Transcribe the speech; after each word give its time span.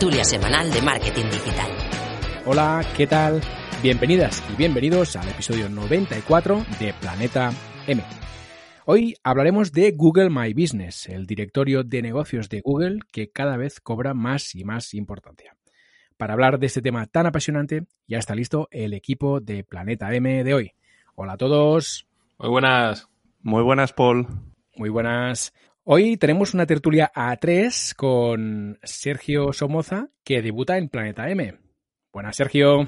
Tertulia 0.00 0.24
semanal 0.24 0.72
de 0.72 0.80
marketing 0.80 1.26
digital. 1.26 1.70
Hola, 2.46 2.82
¿qué 2.96 3.06
tal? 3.06 3.38
Bienvenidas 3.82 4.42
y 4.50 4.56
bienvenidos 4.56 5.14
al 5.14 5.28
episodio 5.28 5.68
94 5.68 6.64
de 6.80 6.94
Planeta 6.94 7.52
M. 7.86 8.02
Hoy 8.86 9.14
hablaremos 9.22 9.72
de 9.72 9.90
Google 9.90 10.30
My 10.30 10.54
Business, 10.54 11.06
el 11.10 11.26
directorio 11.26 11.84
de 11.84 12.00
negocios 12.00 12.48
de 12.48 12.62
Google 12.62 13.00
que 13.12 13.30
cada 13.30 13.58
vez 13.58 13.78
cobra 13.78 14.14
más 14.14 14.54
y 14.54 14.64
más 14.64 14.94
importancia. 14.94 15.54
Para 16.16 16.32
hablar 16.32 16.58
de 16.58 16.68
este 16.68 16.80
tema 16.80 17.04
tan 17.04 17.26
apasionante, 17.26 17.82
ya 18.06 18.16
está 18.16 18.34
listo 18.34 18.68
el 18.70 18.94
equipo 18.94 19.40
de 19.40 19.64
Planeta 19.64 20.14
M 20.14 20.42
de 20.42 20.54
hoy. 20.54 20.72
Hola 21.14 21.34
a 21.34 21.36
todos. 21.36 22.06
Muy 22.38 22.48
buenas. 22.48 23.06
Muy 23.42 23.62
buenas, 23.62 23.92
Paul. 23.92 24.26
Muy 24.76 24.88
buenas. 24.88 25.52
Hoy 25.84 26.18
tenemos 26.18 26.52
una 26.52 26.66
tertulia 26.66 27.10
A3 27.14 27.94
con 27.94 28.78
Sergio 28.82 29.54
Somoza, 29.54 30.10
que 30.24 30.42
debuta 30.42 30.76
en 30.76 30.90
Planeta 30.90 31.30
M. 31.30 31.56
Buenas, 32.12 32.36
Sergio. 32.36 32.86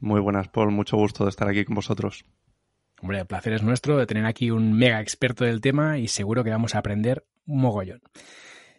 Muy 0.00 0.20
buenas, 0.20 0.48
Paul. 0.48 0.72
Mucho 0.72 0.96
gusto 0.96 1.24
de 1.24 1.30
estar 1.30 1.48
aquí 1.48 1.64
con 1.64 1.76
vosotros. 1.76 2.24
Hombre, 3.00 3.20
el 3.20 3.26
placer 3.26 3.52
es 3.52 3.62
nuestro 3.62 3.96
de 3.96 4.06
tener 4.06 4.26
aquí 4.26 4.50
un 4.50 4.76
mega 4.76 5.00
experto 5.00 5.44
del 5.44 5.60
tema 5.60 5.98
y 5.98 6.08
seguro 6.08 6.42
que 6.42 6.50
vamos 6.50 6.74
a 6.74 6.78
aprender 6.78 7.24
un 7.46 7.60
mogollón. 7.60 8.02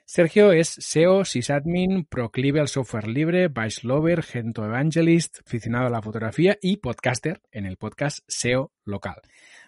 Sergio 0.03 0.51
es 0.51 0.75
SEO, 0.77 1.23
sysadmin, 1.23 2.03
proclive 2.03 2.59
al 2.59 2.67
software 2.67 3.07
libre, 3.07 3.47
vice 3.47 3.87
lover, 3.87 4.21
gento 4.21 4.65
evangelist, 4.65 5.39
aficionado 5.45 5.87
a 5.87 5.91
la 5.91 6.01
fotografía 6.01 6.57
y 6.61 6.77
podcaster 6.77 7.41
en 7.51 7.65
el 7.65 7.77
podcast 7.77 8.19
SEO 8.27 8.73
local. 8.83 9.21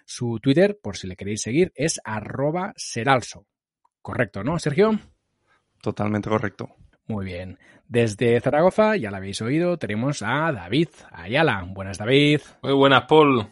Su 0.05 0.39
Twitter, 0.41 0.77
por 0.81 0.97
si 0.97 1.07
le 1.07 1.15
queréis 1.15 1.41
seguir, 1.41 1.71
es 1.73 2.01
arroba 2.03 2.73
seralso. 2.75 3.47
Correcto, 4.01 4.43
¿no, 4.43 4.57
Sergio? 4.59 4.99
Totalmente 5.81 6.29
correcto. 6.29 6.69
Muy 7.07 7.25
bien. 7.25 7.59
Desde 7.87 8.39
Zaragoza, 8.39 8.95
ya 8.95 9.11
lo 9.11 9.17
habéis 9.17 9.41
oído, 9.41 9.77
tenemos 9.77 10.21
a 10.21 10.51
David 10.51 10.89
Ayala. 11.11 11.65
Buenas, 11.67 11.97
David. 11.97 12.41
Muy 12.61 12.73
buenas, 12.73 13.03
Paul. 13.03 13.47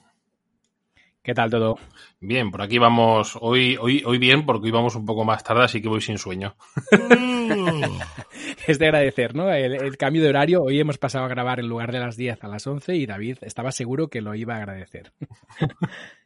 ¿Qué 1.22 1.33
tal 1.33 1.52
todo? 1.52 1.77
Bien, 2.22 2.50
por 2.50 2.61
aquí 2.61 2.77
vamos. 2.77 3.38
Hoy, 3.42 3.77
hoy, 3.80 4.02
hoy 4.05 4.17
bien, 4.17 4.45
porque 4.45 4.67
hoy 4.67 4.72
vamos 4.72 4.95
un 4.95 5.05
poco 5.05 5.25
más 5.25 5.44
tarde, 5.44 5.66
así 5.66 5.81
que 5.81 5.89
voy 5.89 6.02
sin 6.02 6.17
sueño. 6.17 6.55
es 8.67 8.80
de 8.80 8.86
agradecer, 8.86 9.36
¿no? 9.36 9.52
El, 9.52 9.75
el, 9.75 9.97
cambio 9.97 10.23
de 10.23 10.30
horario. 10.30 10.61
Hoy 10.64 10.80
hemos 10.80 10.97
pasado 10.97 11.25
a 11.25 11.27
grabar 11.27 11.59
en 11.59 11.67
lugar 11.67 11.92
de 11.92 12.00
las 12.00 12.16
10 12.16 12.44
a 12.44 12.47
las 12.47 12.66
11 12.66 12.95
y 12.95 13.05
David 13.05 13.38
estaba 13.42 13.72
seguro 13.72 14.08
que 14.08 14.22
lo 14.22 14.33
iba 14.33 14.55
a 14.55 14.58
agradecer. 14.58 15.11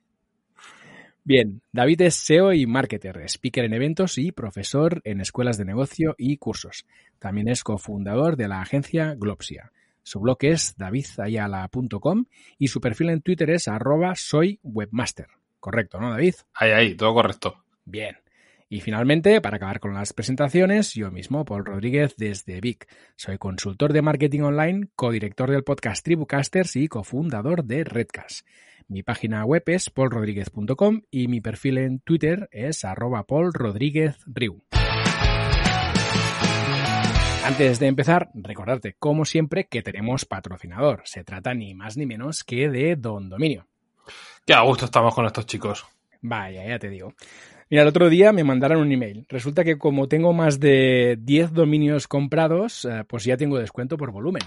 Bien, 1.25 1.61
David 1.71 2.01
es 2.01 2.15
SEO 2.15 2.51
y 2.51 2.65
marketer, 2.65 3.17
speaker 3.29 3.63
en 3.63 3.73
eventos 3.73 4.17
y 4.17 4.33
profesor 4.33 5.01
en 5.05 5.21
escuelas 5.21 5.57
de 5.57 5.63
negocio 5.63 6.15
y 6.17 6.35
cursos. 6.35 6.85
También 7.17 7.47
es 7.47 7.63
cofundador 7.63 8.35
de 8.35 8.49
la 8.49 8.59
agencia 8.59 9.15
Glopsia. 9.17 9.71
Su 10.03 10.19
blog 10.19 10.39
es 10.41 10.75
davidayala.com 10.75 12.25
y 12.57 12.67
su 12.67 12.81
perfil 12.81 13.09
en 13.09 13.21
Twitter 13.21 13.51
es 13.51 13.69
arroba 13.69 14.15
soy 14.15 14.59
webmaster. 14.63 15.27
Correcto, 15.61 15.97
¿no, 15.97 16.11
David? 16.11 16.35
Ahí, 16.55 16.71
ahí, 16.71 16.95
todo 16.95 17.13
correcto. 17.13 17.63
Bien. 17.85 18.17
Y 18.73 18.81
finalmente, 18.81 19.39
para 19.39 19.57
acabar 19.57 19.79
con 19.79 19.93
las 19.93 20.13
presentaciones, 20.13 20.95
yo 20.95 21.11
mismo, 21.11 21.45
Paul 21.45 21.63
Rodríguez, 21.63 22.15
desde 22.17 22.59
Vic. 22.59 22.87
Soy 23.15 23.37
consultor 23.37 23.93
de 23.93 24.01
marketing 24.01 24.41
online, 24.41 24.87
codirector 24.95 25.51
del 25.51 25.63
podcast 25.63 26.03
Tribucasters 26.03 26.75
y 26.77 26.87
cofundador 26.87 27.65
de 27.65 27.83
Redcast. 27.83 28.47
Mi 28.87 29.03
página 29.03 29.45
web 29.45 29.61
es 29.67 29.91
paulrodríguez.com 29.91 31.01
y 31.11 31.27
mi 31.27 31.39
perfil 31.39 31.77
en 31.77 31.99
Twitter 31.99 32.49
es 32.51 32.83
arroba 32.83 33.27
paulrodríguezriu. 33.27 34.63
Antes 37.45 37.77
de 37.77 37.85
empezar, 37.85 38.31
recordarte, 38.33 38.95
como 38.97 39.25
siempre, 39.25 39.67
que 39.67 39.83
tenemos 39.83 40.25
patrocinador. 40.25 41.03
Se 41.05 41.23
trata 41.23 41.53
ni 41.53 41.75
más 41.75 41.95
ni 41.95 42.07
menos 42.07 42.43
que 42.43 42.69
de 42.69 42.95
Don 42.95 43.29
Dominio. 43.29 43.67
Qué 44.47 44.55
a 44.55 44.61
gusto 44.61 44.85
estamos 44.85 45.13
con 45.13 45.27
estos 45.27 45.45
chicos. 45.45 45.85
Vaya, 46.21 46.65
ya 46.65 46.79
te 46.79 46.89
digo. 46.89 47.13
Mira, 47.73 47.81
el 47.81 47.89
otro 47.89 48.07
día 48.07 48.31
me 48.31 48.43
mandaron 48.43 48.81
un 48.81 48.91
email. 48.91 49.25
Resulta 49.29 49.63
que 49.63 49.79
como 49.79 50.07
tengo 50.07 50.31
más 50.31 50.59
de 50.59 51.17
10 51.19 51.53
dominios 51.53 52.07
comprados, 52.07 52.87
pues 53.07 53.23
ya 53.23 53.35
tengo 53.35 53.57
descuento 53.57 53.97
por 53.97 54.11
volumen. 54.11 54.43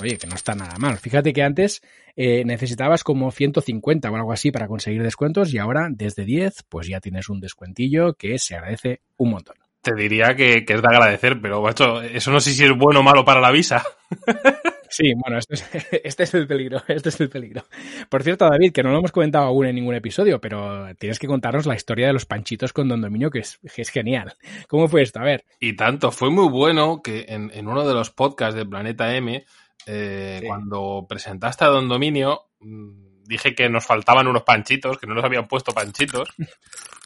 Oye, 0.00 0.16
que 0.16 0.26
no 0.26 0.34
está 0.34 0.54
nada 0.54 0.78
mal. 0.78 0.96
Fíjate 0.96 1.34
que 1.34 1.42
antes 1.42 1.82
eh, 2.16 2.42
necesitabas 2.46 3.04
como 3.04 3.30
150 3.30 4.10
o 4.10 4.16
algo 4.16 4.32
así 4.32 4.50
para 4.50 4.66
conseguir 4.66 5.02
descuentos 5.02 5.52
y 5.52 5.58
ahora 5.58 5.88
desde 5.90 6.24
10 6.24 6.62
pues 6.70 6.88
ya 6.88 7.00
tienes 7.00 7.28
un 7.28 7.38
descuentillo 7.38 8.14
que 8.14 8.38
se 8.38 8.54
agradece 8.54 9.02
un 9.18 9.32
montón. 9.32 9.56
Te 9.82 9.94
diría 9.94 10.34
que, 10.34 10.64
que 10.64 10.72
es 10.72 10.80
de 10.80 10.88
agradecer, 10.88 11.42
pero 11.42 11.60
macho, 11.60 12.00
eso 12.00 12.30
no 12.30 12.40
sé 12.40 12.54
si 12.54 12.64
es 12.64 12.72
bueno 12.74 13.00
o 13.00 13.02
malo 13.02 13.26
para 13.26 13.42
la 13.42 13.50
visa. 13.50 13.84
Sí, 14.94 15.12
bueno, 15.16 15.38
este 15.38 15.54
es, 15.54 15.64
este 16.04 16.22
es, 16.22 16.34
el 16.34 16.46
peligro, 16.46 16.80
este 16.88 17.08
es 17.08 17.20
el 17.20 17.28
peligro. 17.28 17.64
Por 18.08 18.22
cierto, 18.22 18.48
David, 18.48 18.70
que 18.70 18.84
no 18.84 18.92
lo 18.92 18.98
hemos 18.98 19.10
comentado 19.10 19.46
aún 19.46 19.66
en 19.66 19.74
ningún 19.74 19.96
episodio, 19.96 20.40
pero 20.40 20.86
tienes 20.98 21.18
que 21.18 21.26
contarnos 21.26 21.66
la 21.66 21.74
historia 21.74 22.06
de 22.06 22.12
los 22.12 22.26
panchitos 22.26 22.72
con 22.72 22.88
Don 22.88 23.00
Dominio, 23.00 23.28
que 23.28 23.40
es, 23.40 23.58
que 23.74 23.82
es 23.82 23.90
genial. 23.90 24.36
¿Cómo 24.68 24.86
fue 24.86 25.02
esto? 25.02 25.18
A 25.18 25.24
ver. 25.24 25.44
Y 25.58 25.74
tanto, 25.74 26.12
fue 26.12 26.30
muy 26.30 26.48
bueno 26.48 27.02
que 27.02 27.26
en, 27.28 27.50
en 27.52 27.66
uno 27.66 27.84
de 27.84 27.92
los 27.92 28.10
podcasts 28.10 28.54
de 28.54 28.66
Planeta 28.66 29.16
M, 29.16 29.44
eh, 29.86 30.38
sí. 30.40 30.46
cuando 30.46 31.06
presentaste 31.08 31.64
a 31.64 31.68
Don 31.68 31.88
Dominio, 31.88 32.42
dije 32.60 33.56
que 33.56 33.68
nos 33.68 33.84
faltaban 33.84 34.28
unos 34.28 34.44
panchitos, 34.44 34.98
que 34.98 35.08
no 35.08 35.14
nos 35.14 35.24
habían 35.24 35.48
puesto 35.48 35.72
panchitos. 35.72 36.28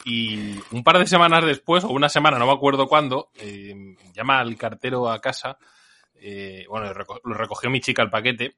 Y 0.05 0.55
un 0.71 0.85
par 0.85 0.99
de 0.99 1.07
semanas 1.07 1.45
después, 1.45 1.85
o 1.85 1.89
una 1.89 2.09
semana, 2.09 2.39
no 2.39 2.47
me 2.47 2.53
acuerdo 2.53 2.87
cuándo, 2.87 3.31
eh, 3.35 3.75
llama 4.15 4.39
al 4.39 4.57
cartero 4.57 5.11
a 5.11 5.21
casa. 5.21 5.59
Eh, 6.21 6.65
bueno, 6.69 6.93
lo 7.25 7.35
recogió 7.35 7.71
mi 7.71 7.81
chica 7.81 8.03
el 8.03 8.11
paquete. 8.11 8.57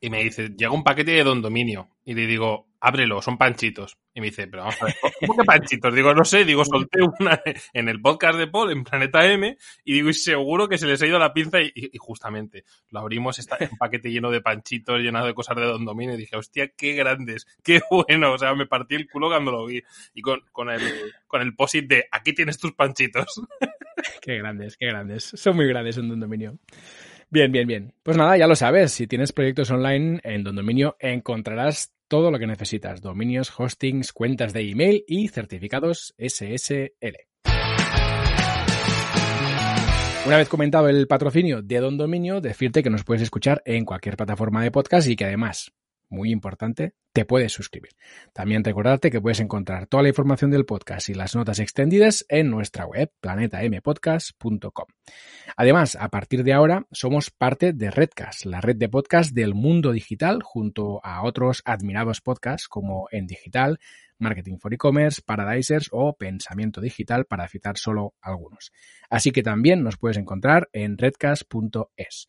Y 0.00 0.10
me 0.10 0.22
dice, 0.22 0.48
llega 0.56 0.72
un 0.72 0.82
paquete 0.82 1.12
de 1.12 1.24
Don 1.24 1.42
Dominio. 1.42 1.88
Y 2.04 2.14
le 2.14 2.26
digo, 2.26 2.66
ábrelo, 2.82 3.22
son 3.22 3.38
panchitos. 3.38 3.96
Y 4.12 4.20
me 4.20 4.26
dice, 4.26 4.48
pero 4.48 4.64
vamos 4.64 4.82
a 4.82 4.86
ver, 4.86 4.96
¿cómo 5.20 5.36
que 5.36 5.44
panchitos? 5.44 5.94
Digo, 5.94 6.12
no 6.12 6.24
sé, 6.24 6.44
digo, 6.44 6.64
solté 6.64 6.98
una 7.00 7.40
en 7.72 7.88
el 7.88 8.02
podcast 8.02 8.36
de 8.36 8.48
Paul, 8.48 8.72
en 8.72 8.82
Planeta 8.82 9.24
M, 9.24 9.56
y 9.84 9.92
digo, 9.92 10.10
y 10.10 10.14
seguro 10.14 10.68
que 10.68 10.78
se 10.78 10.86
les 10.86 11.00
ha 11.00 11.06
ido 11.06 11.18
la 11.18 11.32
pinza, 11.32 11.60
y, 11.62 11.72
justamente 11.98 12.64
lo 12.90 13.00
abrimos, 13.00 13.38
está 13.38 13.56
un 13.60 13.78
paquete 13.78 14.10
lleno 14.10 14.30
de 14.30 14.40
panchitos, 14.40 15.00
lleno 15.00 15.24
de 15.24 15.32
cosas 15.32 15.56
de 15.56 15.62
Don 15.62 15.84
Dominio, 15.84 16.16
y 16.16 16.18
dije, 16.18 16.36
hostia, 16.36 16.68
qué 16.76 16.94
grandes, 16.94 17.46
qué 17.62 17.80
bueno, 17.90 18.32
o 18.32 18.38
sea, 18.38 18.54
me 18.54 18.66
partí 18.66 18.96
el 18.96 19.08
culo 19.08 19.28
cuando 19.28 19.52
lo 19.52 19.66
vi, 19.66 19.80
y 20.12 20.20
con, 20.20 20.40
con 20.50 20.68
el, 20.68 20.82
con 21.28 21.40
el 21.40 21.54
posit 21.54 21.86
de, 21.88 22.04
aquí 22.10 22.34
tienes 22.34 22.58
tus 22.58 22.72
panchitos. 22.72 23.40
Qué 24.20 24.38
grandes, 24.38 24.76
qué 24.76 24.86
grandes, 24.86 25.24
son 25.34 25.56
muy 25.56 25.66
grandes 25.66 25.98
en 25.98 26.08
Don 26.08 26.20
Dominio. 26.20 26.58
Bien, 27.30 27.50
bien, 27.50 27.66
bien. 27.66 27.94
Pues 28.02 28.16
nada, 28.16 28.36
ya 28.36 28.46
lo 28.46 28.54
sabes, 28.54 28.92
si 28.92 29.06
tienes 29.06 29.32
proyectos 29.32 29.70
online 29.70 30.20
en 30.22 30.44
Don 30.44 30.54
Dominio 30.54 30.96
encontrarás 31.00 31.94
todo 32.08 32.30
lo 32.30 32.38
que 32.38 32.46
necesitas, 32.46 33.00
dominios, 33.00 33.52
hostings, 33.58 34.12
cuentas 34.12 34.52
de 34.52 34.68
email 34.68 35.02
y 35.08 35.28
certificados 35.28 36.14
SSL. 36.18 37.16
Una 40.24 40.36
vez 40.36 40.48
comentado 40.48 40.88
el 40.88 41.08
patrocinio 41.08 41.62
de 41.62 41.80
Don 41.80 41.96
Dominio, 41.96 42.40
decirte 42.40 42.82
que 42.82 42.90
nos 42.90 43.02
puedes 43.02 43.22
escuchar 43.22 43.62
en 43.64 43.84
cualquier 43.84 44.16
plataforma 44.16 44.62
de 44.62 44.70
podcast 44.70 45.08
y 45.08 45.16
que 45.16 45.24
además, 45.24 45.72
muy 46.12 46.30
importante, 46.30 46.94
te 47.12 47.24
puedes 47.24 47.52
suscribir. 47.52 47.92
También 48.32 48.62
recordarte 48.62 49.10
que 49.10 49.20
puedes 49.20 49.40
encontrar 49.40 49.86
toda 49.86 50.02
la 50.02 50.10
información 50.10 50.50
del 50.50 50.64
podcast 50.64 51.08
y 51.08 51.14
las 51.14 51.34
notas 51.34 51.58
extendidas 51.58 52.24
en 52.28 52.50
nuestra 52.50 52.86
web 52.86 53.10
planetampodcast.com. 53.20 54.86
Además, 55.56 55.96
a 55.96 56.08
partir 56.08 56.44
de 56.44 56.52
ahora 56.52 56.86
somos 56.92 57.30
parte 57.30 57.72
de 57.72 57.90
Redcast, 57.90 58.44
la 58.46 58.60
red 58.60 58.76
de 58.76 58.88
podcast 58.88 59.32
del 59.32 59.54
mundo 59.54 59.92
digital 59.92 60.42
junto 60.42 61.04
a 61.04 61.22
otros 61.24 61.62
admirados 61.64 62.20
podcasts 62.20 62.68
como 62.68 63.08
En 63.10 63.26
Digital, 63.26 63.78
Marketing 64.18 64.58
for 64.58 64.72
E-Commerce, 64.72 65.20
Paradisers 65.24 65.88
o 65.90 66.16
Pensamiento 66.16 66.80
Digital 66.80 67.26
para 67.26 67.48
citar 67.48 67.76
solo 67.76 68.14
algunos. 68.20 68.72
Así 69.10 69.32
que 69.32 69.42
también 69.42 69.82
nos 69.82 69.98
puedes 69.98 70.16
encontrar 70.16 70.68
en 70.72 70.96
redcast.es. 70.96 72.28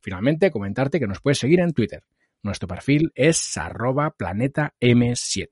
Finalmente, 0.00 0.50
comentarte 0.50 0.98
que 0.98 1.06
nos 1.06 1.20
puedes 1.20 1.38
seguir 1.38 1.60
en 1.60 1.72
Twitter. 1.72 2.04
Nuestro 2.42 2.66
perfil 2.68 3.12
es 3.14 3.56
arroba 3.56 4.10
planeta 4.10 4.74
M7. 4.80 5.48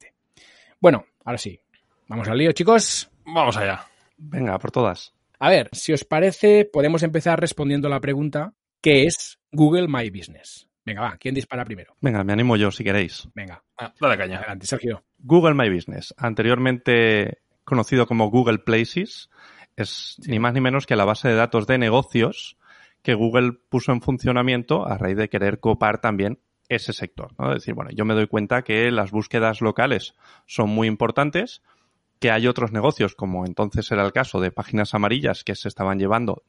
Bueno, 0.80 1.04
ahora 1.24 1.38
sí, 1.38 1.60
Vamos 2.08 2.26
al 2.26 2.38
lío, 2.38 2.50
chicos. 2.50 3.08
Vamos 3.24 3.56
allá. 3.56 3.86
Venga, 4.18 4.58
por 4.58 4.72
todas. 4.72 5.14
A 5.38 5.48
ver, 5.48 5.68
si 5.70 5.92
os 5.92 6.04
parece, 6.04 6.64
podemos 6.64 7.04
empezar 7.04 7.38
respondiendo 7.38 7.86
a 7.86 7.90
la 7.90 8.00
pregunta, 8.00 8.52
¿qué 8.80 9.04
es 9.04 9.38
Google 9.52 9.86
My 9.86 10.10
Business? 10.10 10.66
Venga, 10.84 11.02
va, 11.02 11.16
¿quién 11.18 11.36
dispara 11.36 11.64
primero? 11.64 11.94
Venga, 12.00 12.24
me 12.24 12.32
animo 12.32 12.56
yo 12.56 12.72
si 12.72 12.82
queréis. 12.82 13.28
Venga, 13.32 13.62
Ah, 13.78 13.94
dale 14.00 14.18
caña. 14.18 14.38
adelante, 14.38 14.66
Sergio. 14.66 15.04
Google 15.18 15.54
My 15.54 15.72
Business, 15.72 16.12
anteriormente 16.18 17.38
conocido 17.62 18.06
como 18.08 18.28
Google 18.28 18.58
Places, 18.58 19.30
es 19.76 20.16
ni 20.26 20.40
más 20.40 20.52
ni 20.52 20.60
menos 20.60 20.86
que 20.86 20.96
la 20.96 21.04
base 21.04 21.28
de 21.28 21.36
datos 21.36 21.68
de 21.68 21.78
negocios 21.78 22.56
que 23.02 23.14
Google 23.14 23.52
puso 23.68 23.92
en 23.92 24.02
funcionamiento 24.02 24.84
a 24.84 24.98
raíz 24.98 25.16
de 25.16 25.28
querer 25.28 25.60
copar 25.60 26.00
también 26.00 26.40
ese 26.70 26.94
sector. 26.94 27.32
¿no? 27.38 27.48
Es 27.50 27.56
decir, 27.56 27.74
bueno, 27.74 27.90
yo 27.92 28.06
me 28.06 28.14
doy 28.14 28.26
cuenta 28.26 28.62
que 28.62 28.90
las 28.90 29.10
búsquedas 29.10 29.60
locales 29.60 30.14
son 30.46 30.70
muy 30.70 30.88
importantes, 30.88 31.62
que 32.18 32.30
hay 32.30 32.46
otros 32.46 32.72
negocios, 32.72 33.14
como 33.14 33.44
entonces 33.44 33.90
era 33.92 34.04
el 34.04 34.12
caso 34.12 34.40
de 34.40 34.50
páginas 34.50 34.94
amarillas 34.94 35.44
que 35.44 35.54
se 35.54 35.68
estaban 35.68 35.98
llevando 35.98 36.42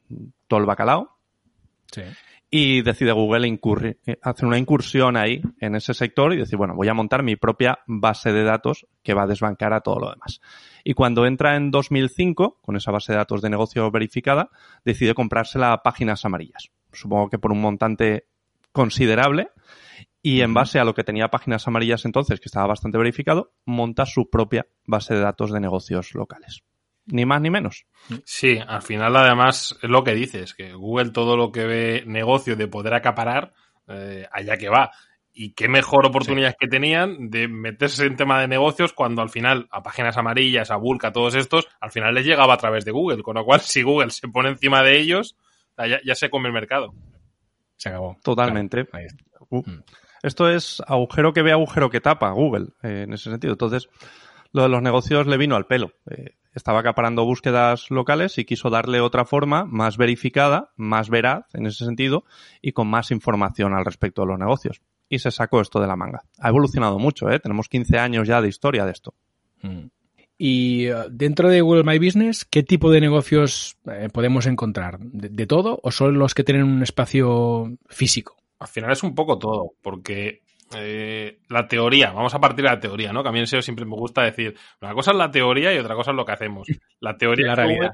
todo 0.48 0.60
el 0.60 0.66
bacalao, 0.66 1.18
Sí. 1.92 2.02
y 2.50 2.82
decide 2.82 3.12
Google 3.12 3.48
incurri- 3.48 3.96
eh, 4.06 4.18
hacer 4.22 4.44
una 4.46 4.58
incursión 4.58 5.16
ahí 5.16 5.40
en 5.60 5.74
ese 5.74 5.94
sector 5.94 6.32
y 6.34 6.36
decir, 6.36 6.58
bueno, 6.58 6.74
voy 6.74 6.88
a 6.88 6.94
montar 6.94 7.22
mi 7.22 7.36
propia 7.36 7.78
base 7.86 8.30
de 8.32 8.44
datos 8.44 8.86
que 9.02 9.14
va 9.14 9.22
a 9.22 9.26
desbancar 9.26 9.72
a 9.72 9.80
todo 9.80 9.98
lo 10.00 10.10
demás. 10.10 10.40
Y 10.84 10.92
cuando 10.94 11.24
entra 11.24 11.56
en 11.56 11.70
2005, 11.70 12.58
con 12.60 12.76
esa 12.76 12.90
base 12.92 13.12
de 13.12 13.18
datos 13.18 13.40
de 13.40 13.48
negocio 13.50 13.90
verificada, 13.90 14.50
decide 14.84 15.14
comprársela 15.14 15.72
a 15.72 15.82
páginas 15.82 16.24
amarillas. 16.26 16.70
Supongo 16.92 17.30
que 17.30 17.38
por 17.38 17.52
un 17.52 17.60
montante 17.62 18.26
considerable. 18.72 19.48
Y 20.22 20.40
en 20.42 20.54
base 20.54 20.78
a 20.78 20.84
lo 20.84 20.94
que 20.94 21.02
tenía 21.02 21.28
páginas 21.28 21.66
amarillas 21.66 22.04
entonces, 22.04 22.38
que 22.38 22.46
estaba 22.46 22.68
bastante 22.68 22.96
verificado, 22.96 23.52
monta 23.64 24.06
su 24.06 24.30
propia 24.30 24.66
base 24.86 25.14
de 25.14 25.20
datos 25.20 25.50
de 25.50 25.58
negocios 25.58 26.14
locales. 26.14 26.62
Ni 27.06 27.26
más 27.26 27.40
ni 27.40 27.50
menos. 27.50 27.86
Sí, 28.24 28.58
al 28.64 28.82
final 28.82 29.16
además 29.16 29.76
es 29.82 29.90
lo 29.90 30.04
que 30.04 30.14
dices, 30.14 30.54
que 30.54 30.74
Google 30.74 31.10
todo 31.10 31.36
lo 31.36 31.50
que 31.50 31.64
ve 31.64 32.04
negocio 32.06 32.54
de 32.54 32.68
poder 32.68 32.94
acaparar, 32.94 33.52
eh, 33.88 34.26
allá 34.30 34.56
que 34.56 34.68
va. 34.68 34.92
Y 35.32 35.54
qué 35.54 35.66
mejor 35.66 36.06
oportunidad 36.06 36.54
que 36.56 36.68
tenían 36.68 37.30
de 37.30 37.48
meterse 37.48 38.06
en 38.06 38.16
tema 38.16 38.40
de 38.40 38.46
negocios 38.46 38.92
cuando 38.92 39.22
al 39.22 39.30
final 39.30 39.66
a 39.72 39.82
páginas 39.82 40.16
amarillas, 40.16 40.70
a 40.70 40.76
Bulk, 40.76 41.04
a 41.04 41.12
todos 41.12 41.34
estos, 41.34 41.66
al 41.80 41.90
final 41.90 42.14
les 42.14 42.26
llegaba 42.26 42.54
a 42.54 42.58
través 42.58 42.84
de 42.84 42.92
Google. 42.92 43.22
Con 43.24 43.34
lo 43.34 43.44
cual, 43.44 43.60
si 43.62 43.82
Google 43.82 44.10
se 44.10 44.28
pone 44.28 44.50
encima 44.50 44.84
de 44.84 45.00
ellos, 45.00 45.36
ya, 45.76 46.00
ya 46.04 46.14
se 46.14 46.30
come 46.30 46.46
el 46.48 46.54
mercado. 46.54 46.94
Se 47.76 47.88
acabó. 47.88 48.16
Totalmente. 48.22 48.84
Claro, 48.84 48.98
ahí 48.98 49.06
está. 49.06 49.24
Uh, 49.48 49.62
Mm. 49.66 49.82
Esto 50.22 50.48
es 50.48 50.82
agujero 50.86 51.32
que 51.32 51.42
ve, 51.42 51.52
agujero 51.52 51.90
que 51.90 52.00
tapa 52.00 52.30
Google, 52.30 52.68
eh, 52.82 53.02
en 53.06 53.12
ese 53.12 53.30
sentido. 53.30 53.54
Entonces, 53.54 53.88
lo 54.52 54.62
de 54.62 54.68
los 54.68 54.82
negocios 54.82 55.26
le 55.26 55.36
vino 55.36 55.56
al 55.56 55.66
pelo. 55.66 55.92
Eh, 56.10 56.36
estaba 56.54 56.80
acaparando 56.80 57.24
búsquedas 57.24 57.90
locales 57.90 58.38
y 58.38 58.44
quiso 58.44 58.70
darle 58.70 59.00
otra 59.00 59.24
forma 59.24 59.64
más 59.64 59.96
verificada, 59.96 60.70
más 60.76 61.08
veraz 61.08 61.46
en 61.54 61.66
ese 61.66 61.84
sentido 61.84 62.24
y 62.60 62.72
con 62.72 62.88
más 62.88 63.10
información 63.10 63.74
al 63.74 63.84
respecto 63.84 64.22
de 64.22 64.28
los 64.28 64.38
negocios. 64.38 64.82
Y 65.08 65.18
se 65.18 65.30
sacó 65.30 65.60
esto 65.60 65.80
de 65.80 65.86
la 65.86 65.96
manga. 65.96 66.22
Ha 66.38 66.48
evolucionado 66.48 66.98
mucho, 66.98 67.30
¿eh? 67.30 67.38
Tenemos 67.38 67.68
15 67.68 67.98
años 67.98 68.28
ya 68.28 68.40
de 68.40 68.48
historia 68.48 68.84
de 68.84 68.92
esto. 68.92 69.14
Mm. 69.62 69.86
Y 70.38 70.86
eh, 70.86 70.94
dentro 71.10 71.48
de 71.48 71.60
Google 71.60 71.84
My 71.84 71.98
Business, 71.98 72.44
¿qué 72.44 72.62
tipo 72.62 72.90
de 72.90 73.00
negocios 73.00 73.76
eh, 73.86 74.08
podemos 74.12 74.46
encontrar? 74.46 74.98
¿De, 75.00 75.28
de 75.28 75.46
todo 75.46 75.80
o 75.82 75.90
son 75.90 76.18
los 76.18 76.34
que 76.34 76.44
tienen 76.44 76.64
un 76.64 76.82
espacio 76.82 77.76
físico? 77.88 78.41
Al 78.62 78.68
final 78.68 78.92
es 78.92 79.02
un 79.02 79.14
poco 79.14 79.38
todo, 79.38 79.72
porque 79.82 80.42
eh, 80.76 81.38
la 81.48 81.66
teoría, 81.66 82.12
vamos 82.12 82.34
a 82.34 82.40
partir 82.40 82.64
de 82.64 82.70
la 82.70 82.80
teoría, 82.80 83.12
¿no? 83.12 83.22
Que 83.22 83.28
a 83.28 83.32
mí 83.32 83.40
en 83.40 83.46
siempre 83.46 83.84
me 83.84 83.96
gusta 83.96 84.22
decir, 84.22 84.56
una 84.80 84.94
cosa 84.94 85.10
es 85.10 85.16
la 85.16 85.30
teoría 85.30 85.74
y 85.74 85.78
otra 85.78 85.94
cosa 85.94 86.12
es 86.12 86.16
lo 86.16 86.24
que 86.24 86.32
hacemos. 86.32 86.68
La 87.00 87.16
teoría 87.18 87.48
La 87.48 87.54
realidad. 87.56 87.90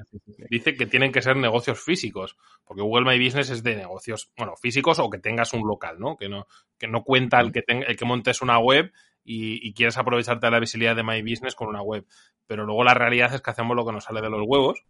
dice 0.50 0.75
que 0.75 0.87
tienen 0.87 1.11
que 1.11 1.23
ser 1.23 1.37
negocios 1.37 1.82
físicos, 1.82 2.37
porque 2.65 2.82
Google 2.82 3.11
My 3.11 3.23
Business 3.23 3.50
es 3.50 3.62
de 3.62 3.76
negocios, 3.76 4.31
bueno, 4.37 4.55
físicos 4.61 4.99
o 4.99 5.11
que 5.11 5.19
tengas 5.19 5.53
un 5.55 5.67
local, 5.67 5.99
¿no? 5.99 6.17
Que 6.17 6.29
no, 6.29 6.47
que 6.79 6.87
no 6.87 7.03
cuenta 7.03 7.41
el 7.41 7.53
que, 7.53 7.62
el 7.67 7.97
que 7.97 8.05
montes 8.05 8.43
una 8.43 8.59
web 8.59 8.93
y, 9.25 9.67
y 9.67 9.73
quieres 9.73 9.99
aprovecharte 9.99 10.47
de 10.47 10.53
la 10.53 10.61
visibilidad 10.61 10.94
de 10.94 11.03
My 11.03 11.23
Business 11.23 11.55
con 11.55 11.69
una 11.69 11.82
web. 11.82 12.06
Pero 12.47 12.64
luego 12.64 12.85
la 12.85 12.94
realidad 12.94 13.35
es 13.35 13.41
que 13.41 13.50
hacemos 13.50 13.76
lo 13.76 13.85
que 13.85 13.93
nos 13.93 14.05
sale 14.05 14.21
de 14.21 14.31
los 14.31 14.43
huevos 14.47 14.85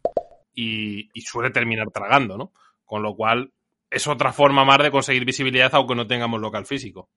y, 0.54 1.08
y 1.14 1.20
suele 1.22 1.50
terminar 1.50 1.90
tragando, 1.90 2.36
¿no? 2.36 2.52
Con 2.84 3.02
lo 3.02 3.14
cual 3.14 3.52
es 3.90 4.06
otra 4.06 4.32
forma 4.32 4.64
más 4.64 4.78
de 4.78 4.90
conseguir 4.90 5.24
visibilidad 5.24 5.74
aunque 5.74 5.94
no 5.94 6.06
tengamos 6.06 6.40
local 6.40 6.66
físico. 6.66 7.08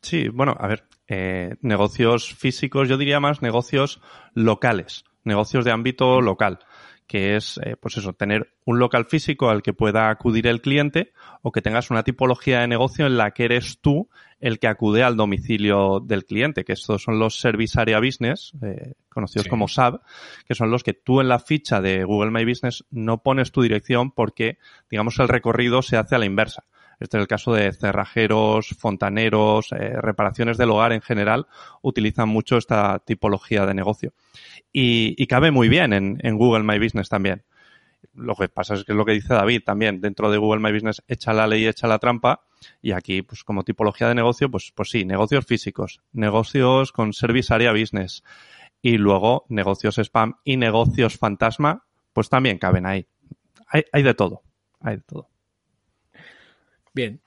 Sí, 0.00 0.28
bueno, 0.28 0.56
a 0.58 0.68
ver, 0.68 0.84
eh, 1.08 1.56
negocios 1.60 2.34
físicos, 2.34 2.88
yo 2.88 2.96
diría 2.96 3.18
más 3.20 3.42
negocios 3.42 4.00
locales, 4.32 5.04
negocios 5.24 5.64
de 5.64 5.72
ámbito 5.72 6.20
local, 6.20 6.60
que 7.08 7.34
es, 7.34 7.58
eh, 7.64 7.74
pues 7.80 7.96
eso, 7.96 8.12
tener 8.12 8.52
un 8.64 8.78
local 8.78 9.06
físico 9.06 9.48
al 9.50 9.62
que 9.62 9.72
pueda 9.72 10.10
acudir 10.10 10.46
el 10.46 10.60
cliente 10.60 11.12
o 11.42 11.50
que 11.50 11.62
tengas 11.62 11.90
una 11.90 12.04
tipología 12.04 12.60
de 12.60 12.68
negocio 12.68 13.06
en 13.06 13.16
la 13.16 13.32
que 13.32 13.46
eres 13.46 13.80
tú 13.80 14.08
el 14.40 14.60
que 14.60 14.68
acude 14.68 15.02
al 15.02 15.16
domicilio 15.16 15.98
del 15.98 16.24
cliente, 16.24 16.64
que 16.64 16.74
estos 16.74 17.02
son 17.02 17.18
los 17.18 17.40
Service 17.40 17.80
Area 17.80 17.98
Business, 17.98 18.52
eh, 18.62 18.92
conocidos 19.08 19.44
Sí. 19.44 19.50
como 19.50 19.66
SAB, 19.66 20.00
que 20.46 20.54
son 20.54 20.70
los 20.70 20.84
que 20.84 20.92
tú 20.92 21.20
en 21.20 21.28
la 21.28 21.40
ficha 21.40 21.80
de 21.80 22.04
Google 22.04 22.30
My 22.30 22.44
Business 22.44 22.84
no 22.90 23.22
pones 23.22 23.50
tu 23.50 23.62
dirección 23.62 24.12
porque, 24.12 24.58
digamos, 24.90 25.18
el 25.18 25.28
recorrido 25.28 25.82
se 25.82 25.96
hace 25.96 26.14
a 26.14 26.18
la 26.18 26.26
inversa. 26.26 26.64
Este 27.00 27.16
es 27.16 27.22
el 27.22 27.28
caso 27.28 27.52
de 27.52 27.72
cerrajeros, 27.72 28.74
fontaneros, 28.78 29.72
eh, 29.72 30.00
reparaciones 30.00 30.58
del 30.58 30.70
hogar 30.70 30.92
en 30.92 31.00
general, 31.00 31.46
utilizan 31.80 32.28
mucho 32.28 32.56
esta 32.56 32.98
tipología 32.98 33.66
de 33.66 33.74
negocio. 33.74 34.12
Y, 34.72 35.26
cabe 35.26 35.50
muy 35.50 35.68
bien 35.68 35.92
en, 35.92 36.36
Google 36.36 36.64
My 36.64 36.78
Business 36.78 37.08
también. 37.08 37.44
Lo 38.14 38.34
que 38.34 38.48
pasa 38.48 38.74
es 38.74 38.84
que 38.84 38.92
es 38.92 38.98
lo 38.98 39.04
que 39.04 39.12
dice 39.12 39.34
David 39.34 39.62
también, 39.64 40.00
dentro 40.00 40.30
de 40.30 40.38
Google 40.38 40.60
My 40.60 40.72
Business 40.72 41.02
echa 41.08 41.32
la 41.32 41.46
ley, 41.46 41.66
echa 41.66 41.86
la 41.86 41.98
trampa, 41.98 42.44
y 42.82 42.92
aquí, 42.92 43.22
pues 43.22 43.44
como 43.44 43.64
tipología 43.64 44.08
de 44.08 44.14
negocio, 44.14 44.50
pues, 44.50 44.72
pues 44.74 44.90
sí, 44.90 45.04
negocios 45.04 45.46
físicos, 45.46 46.00
negocios 46.12 46.92
con 46.92 47.12
Service 47.12 47.52
Area 47.52 47.72
Business, 47.72 48.22
y 48.82 48.98
luego 48.98 49.46
negocios 49.48 49.98
spam 49.98 50.34
y 50.44 50.56
negocios 50.56 51.16
fantasma, 51.16 51.86
pues 52.12 52.28
también 52.28 52.58
caben 52.58 52.86
ahí. 52.86 53.06
Hay 53.92 54.02
de 54.02 54.14
todo, 54.14 54.42
hay 54.80 54.96
de 54.96 55.02
todo. 55.02 55.28
Bien. 56.98 57.22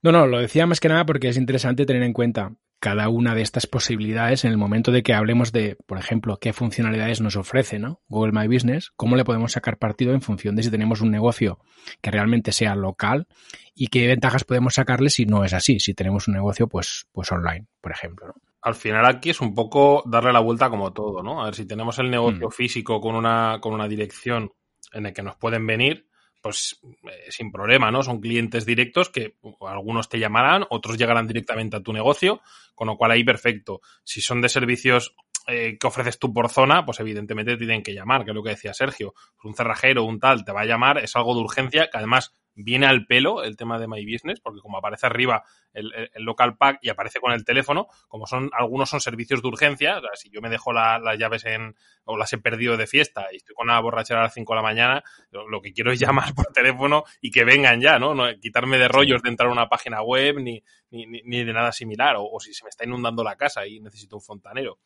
No, 0.00 0.12
no, 0.12 0.26
lo 0.26 0.38
decía 0.38 0.66
más 0.66 0.80
que 0.80 0.88
nada 0.88 1.04
porque 1.04 1.28
es 1.28 1.36
interesante 1.36 1.84
tener 1.84 2.02
en 2.04 2.14
cuenta 2.14 2.54
cada 2.78 3.10
una 3.10 3.34
de 3.34 3.42
estas 3.42 3.66
posibilidades 3.66 4.46
en 4.46 4.50
el 4.50 4.56
momento 4.56 4.92
de 4.92 5.02
que 5.02 5.12
hablemos 5.12 5.52
de, 5.52 5.76
por 5.86 5.98
ejemplo, 5.98 6.38
qué 6.38 6.54
funcionalidades 6.54 7.20
nos 7.20 7.36
ofrece 7.36 7.78
¿no? 7.78 8.00
Google 8.08 8.32
My 8.32 8.46
Business, 8.46 8.92
cómo 8.96 9.16
le 9.16 9.26
podemos 9.26 9.52
sacar 9.52 9.76
partido 9.76 10.14
en 10.14 10.22
función 10.22 10.56
de 10.56 10.62
si 10.62 10.70
tenemos 10.70 11.02
un 11.02 11.10
negocio 11.10 11.58
que 12.00 12.10
realmente 12.10 12.50
sea 12.52 12.74
local 12.74 13.26
y 13.74 13.88
qué 13.88 14.06
ventajas 14.06 14.44
podemos 14.44 14.72
sacarle 14.72 15.10
si 15.10 15.26
no 15.26 15.44
es 15.44 15.52
así, 15.52 15.80
si 15.80 15.92
tenemos 15.92 16.26
un 16.26 16.32
negocio 16.32 16.66
pues, 16.66 17.06
pues 17.12 17.30
online, 17.30 17.66
por 17.82 17.92
ejemplo. 17.92 18.28
¿no? 18.28 18.32
Al 18.62 18.74
final 18.74 19.04
aquí 19.04 19.28
es 19.28 19.42
un 19.42 19.54
poco 19.54 20.02
darle 20.06 20.32
la 20.32 20.40
vuelta 20.40 20.70
como 20.70 20.94
todo, 20.94 21.22
¿no? 21.22 21.42
A 21.42 21.44
ver, 21.44 21.54
si 21.56 21.66
tenemos 21.66 21.98
el 21.98 22.10
negocio 22.10 22.48
Mm. 22.48 22.52
físico 22.52 23.02
con 23.02 23.14
una, 23.16 23.58
con 23.60 23.74
una 23.74 23.86
dirección 23.86 24.50
en 24.94 25.04
el 25.04 25.12
que 25.12 25.22
nos 25.22 25.36
pueden 25.36 25.66
venir, 25.66 26.06
pues 26.40 26.80
eh, 27.04 27.30
sin 27.30 27.50
problema, 27.50 27.90
¿no? 27.90 28.02
Son 28.02 28.20
clientes 28.20 28.66
directos 28.66 29.10
que 29.10 29.36
algunos 29.60 30.08
te 30.08 30.18
llamarán, 30.18 30.64
otros 30.70 30.96
llegarán 30.96 31.26
directamente 31.26 31.76
a 31.76 31.82
tu 31.82 31.92
negocio, 31.92 32.40
con 32.74 32.88
lo 32.88 32.96
cual 32.96 33.12
ahí 33.12 33.24
perfecto. 33.24 33.80
Si 34.04 34.20
son 34.20 34.40
de 34.40 34.48
servicios 34.48 35.14
eh, 35.46 35.76
que 35.78 35.86
ofreces 35.86 36.18
tú 36.18 36.32
por 36.32 36.48
zona, 36.48 36.84
pues 36.84 37.00
evidentemente 37.00 37.52
te 37.52 37.58
tienen 37.58 37.82
que 37.82 37.94
llamar, 37.94 38.24
que 38.24 38.30
es 38.30 38.34
lo 38.34 38.42
que 38.42 38.50
decía 38.50 38.74
Sergio. 38.74 39.14
Un 39.42 39.54
cerrajero, 39.54 40.04
un 40.04 40.20
tal, 40.20 40.44
te 40.44 40.52
va 40.52 40.62
a 40.62 40.66
llamar, 40.66 40.98
es 40.98 41.16
algo 41.16 41.34
de 41.34 41.40
urgencia, 41.40 41.88
que 41.90 41.98
además 41.98 42.34
viene 42.54 42.86
al 42.86 43.06
pelo 43.06 43.42
el 43.44 43.56
tema 43.56 43.78
de 43.78 43.86
My 43.88 44.04
Business, 44.04 44.40
porque 44.40 44.60
como 44.60 44.78
aparece 44.78 45.06
arriba 45.06 45.44
el, 45.72 45.92
local 46.16 46.56
pack 46.56 46.78
y 46.82 46.88
aparece 46.90 47.20
con 47.20 47.32
el 47.32 47.44
teléfono, 47.44 47.86
como 48.08 48.26
son 48.26 48.50
algunos 48.52 48.90
son 48.90 49.00
servicios 49.00 49.40
de 49.42 49.48
urgencia, 49.48 49.98
o 49.98 50.00
sea, 50.00 50.10
si 50.14 50.30
yo 50.30 50.40
me 50.40 50.50
dejo 50.50 50.72
la- 50.72 50.98
las 50.98 51.18
llaves 51.18 51.44
en 51.46 51.74
o 52.04 52.16
las 52.16 52.32
he 52.32 52.38
perdido 52.38 52.76
de 52.76 52.86
fiesta 52.86 53.26
y 53.32 53.36
estoy 53.36 53.54
con 53.54 53.68
una 53.68 53.78
borrachera 53.80 54.20
a 54.20 54.24
las 54.24 54.34
5 54.34 54.52
de 54.52 54.56
la 54.56 54.62
mañana, 54.62 55.04
lo, 55.30 55.48
lo 55.48 55.60
que 55.62 55.72
quiero 55.72 55.92
es 55.92 56.00
llamar 56.32 56.34
por 56.34 56.46
teléfono 56.46 57.04
y 57.20 57.30
que 57.30 57.44
vengan 57.44 57.80
ya, 57.80 57.98
¿no? 57.98 58.14
no 58.14 58.24
quitarme 58.40 58.78
de 58.78 58.88
rollos 58.88 59.22
de 59.22 59.28
entrar 59.30 59.48
a 59.48 59.52
una 59.52 59.68
página 59.68 60.02
web 60.02 60.36
ni, 60.40 60.62
ni, 60.90 61.06
ni- 61.06 61.44
de 61.44 61.52
nada 61.52 61.72
similar, 61.72 62.16
o, 62.16 62.24
o 62.24 62.40
si 62.40 62.52
se 62.52 62.64
me 62.64 62.70
está 62.70 62.84
inundando 62.84 63.22
la 63.24 63.36
casa 63.36 63.66
y 63.66 63.80
necesito 63.80 64.16
un 64.16 64.22
fontanero. 64.22 64.78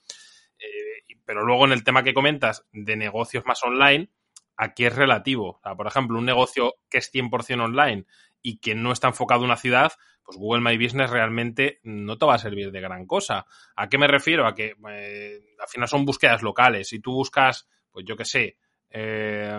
Eh, 0.59 1.16
pero 1.25 1.44
luego 1.44 1.64
en 1.64 1.73
el 1.73 1.83
tema 1.85 2.02
que 2.02 2.14
comentas 2.14 2.66
de 2.73 2.97
negocios 2.97 3.44
más 3.47 3.62
online, 3.64 4.09
aquí 4.56 4.84
es 4.84 4.94
relativo. 4.94 5.50
O 5.50 5.61
sea, 5.62 5.75
por 5.75 5.87
ejemplo, 5.87 6.18
un 6.18 6.25
negocio 6.26 6.75
que 6.90 6.99
es 6.99 7.11
100% 7.12 7.64
online 7.64 8.06
y 8.42 8.58
que 8.58 8.75
no 8.75 8.92
está 8.92 9.08
enfocado 9.08 9.40
en 9.40 9.46
una 9.46 9.56
ciudad, 9.56 9.92
pues 10.25 10.38
Google 10.38 10.62
My 10.62 10.82
Business 10.82 11.11
realmente 11.11 11.80
no 11.82 12.18
te 12.18 12.26
va 12.26 12.34
a 12.34 12.38
servir 12.38 12.70
de 12.70 12.80
gran 12.80 13.06
cosa. 13.06 13.46
¿A 13.76 13.88
qué 13.88 13.99
me 13.99 14.06
refiero? 14.06 14.46
A 14.46 14.54
que 14.54 14.75
eh, 14.90 15.40
al 15.61 15.68
final 15.68 15.88
son 15.88 16.04
búsquedas 16.04 16.42
locales. 16.42 16.88
Si 16.88 17.00
tú 17.00 17.12
buscas, 17.12 17.68
pues 17.90 18.04
yo 18.06 18.16
qué 18.16 18.25
sé, 18.25 18.58
eh, 18.90 19.58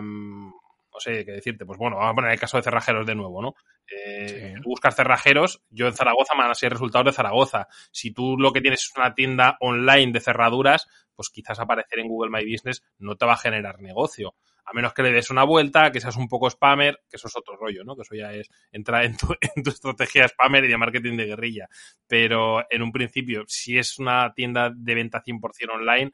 no 0.96 1.00
sé 1.00 1.26
qué 1.26 1.34
decirte, 1.34 1.66
pues 1.66 1.78
bueno, 1.78 1.98
vamos 1.98 2.14
a 2.14 2.16
poner 2.16 2.32
el 2.32 2.40
caso 2.40 2.58
de 2.58 2.64
cerrajeros 2.64 3.06
de 3.06 3.16
nuevo, 3.16 3.42
¿no? 3.42 3.54
Eh, 3.94 4.56
Tú 4.64 4.70
buscas 4.70 4.96
cerrajeros, 4.96 5.62
yo 5.70 5.88
en 5.88 5.94
Zaragoza 5.94 6.36
me 6.36 6.44
van 6.44 6.52
a 6.52 6.56
ser 6.56 6.72
resultados 6.72 7.06
de 7.06 7.12
Zaragoza. 7.12 7.68
Si 7.92 8.14
tú 8.14 8.38
lo 8.38 8.54
que 8.54 8.62
tienes 8.62 8.84
es 8.84 8.94
una 8.96 9.14
tienda 9.14 9.58
online 9.60 10.14
de 10.14 10.22
cerraduras, 10.22 10.88
pues 11.14 11.30
quizás 11.30 11.60
aparecer 11.60 12.00
en 12.00 12.08
Google 12.08 12.32
My 12.32 12.50
Business 12.50 12.84
no 12.98 13.16
te 13.18 13.26
va 13.26 13.34
a 13.34 13.38
generar 13.38 13.82
negocio. 13.82 14.36
A 14.66 14.74
menos 14.74 14.94
que 14.94 15.04
le 15.04 15.12
des 15.12 15.30
una 15.30 15.44
vuelta, 15.44 15.92
que 15.92 16.02
seas 16.02 16.18
un 16.18 16.28
poco 16.28 16.50
spammer, 16.50 17.00
que 17.10 17.18
eso 17.18 17.28
es 17.28 17.38
otro 17.38 17.56
rollo, 17.56 17.84
¿no? 17.84 17.96
Que 17.96 18.02
eso 18.02 18.16
ya 18.16 18.34
es 18.34 18.50
entrar 18.72 19.06
en 19.06 19.16
tu, 19.16 19.28
en 19.56 19.64
tu 19.64 19.70
estrategia 19.70 20.28
spammer 20.28 20.66
y 20.66 20.68
de 20.68 20.78
marketing 20.78 21.18
de 21.18 21.26
guerrilla. 21.26 21.68
Pero 22.08 22.64
en 22.70 22.82
un 22.82 22.92
principio, 22.92 23.44
si 23.48 23.78
es 23.78 24.00
una 24.00 24.34
tienda 24.34 24.72
de 24.76 24.96
venta 24.96 25.24
100% 25.24 25.42
online, 25.74 26.12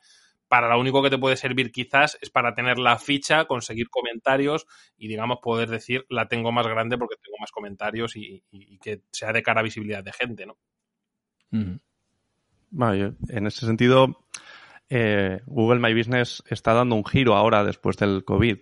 para 0.52 0.68
lo 0.68 0.82
único 0.82 1.02
que 1.02 1.10
te 1.10 1.18
puede 1.18 1.38
servir 1.38 1.72
quizás 1.72 2.18
es 2.20 2.30
para 2.30 2.54
tener 2.54 2.78
la 2.78 2.98
ficha, 2.98 3.46
conseguir 3.46 3.88
comentarios 3.90 4.68
y 4.98 5.08
digamos 5.08 5.40
poder 5.42 5.70
decir 5.70 6.06
la 6.10 6.28
tengo 6.28 6.52
más 6.52 6.68
grande 6.68 6.98
porque 6.98 7.16
tengo 7.24 7.38
más 7.40 7.52
comentarios 7.52 8.18
y, 8.18 8.44
que 8.82 9.04
sea 9.14 9.32
de 9.32 9.44
cara 9.44 9.62
a 9.62 9.64
visibilidad 9.64 10.04
de 10.04 10.12
gente, 10.12 10.46
¿no? 10.46 10.58
en 13.30 13.48
ese 13.48 13.66
sentido, 13.66 14.26
eh, 14.94 15.42
Google 15.46 15.80
My 15.80 15.98
Business 15.98 16.44
está 16.48 16.74
dando 16.74 16.96
un 16.96 17.06
giro 17.06 17.36
ahora 17.36 17.64
después 17.64 17.96
del 17.96 18.26
COVID. 18.26 18.58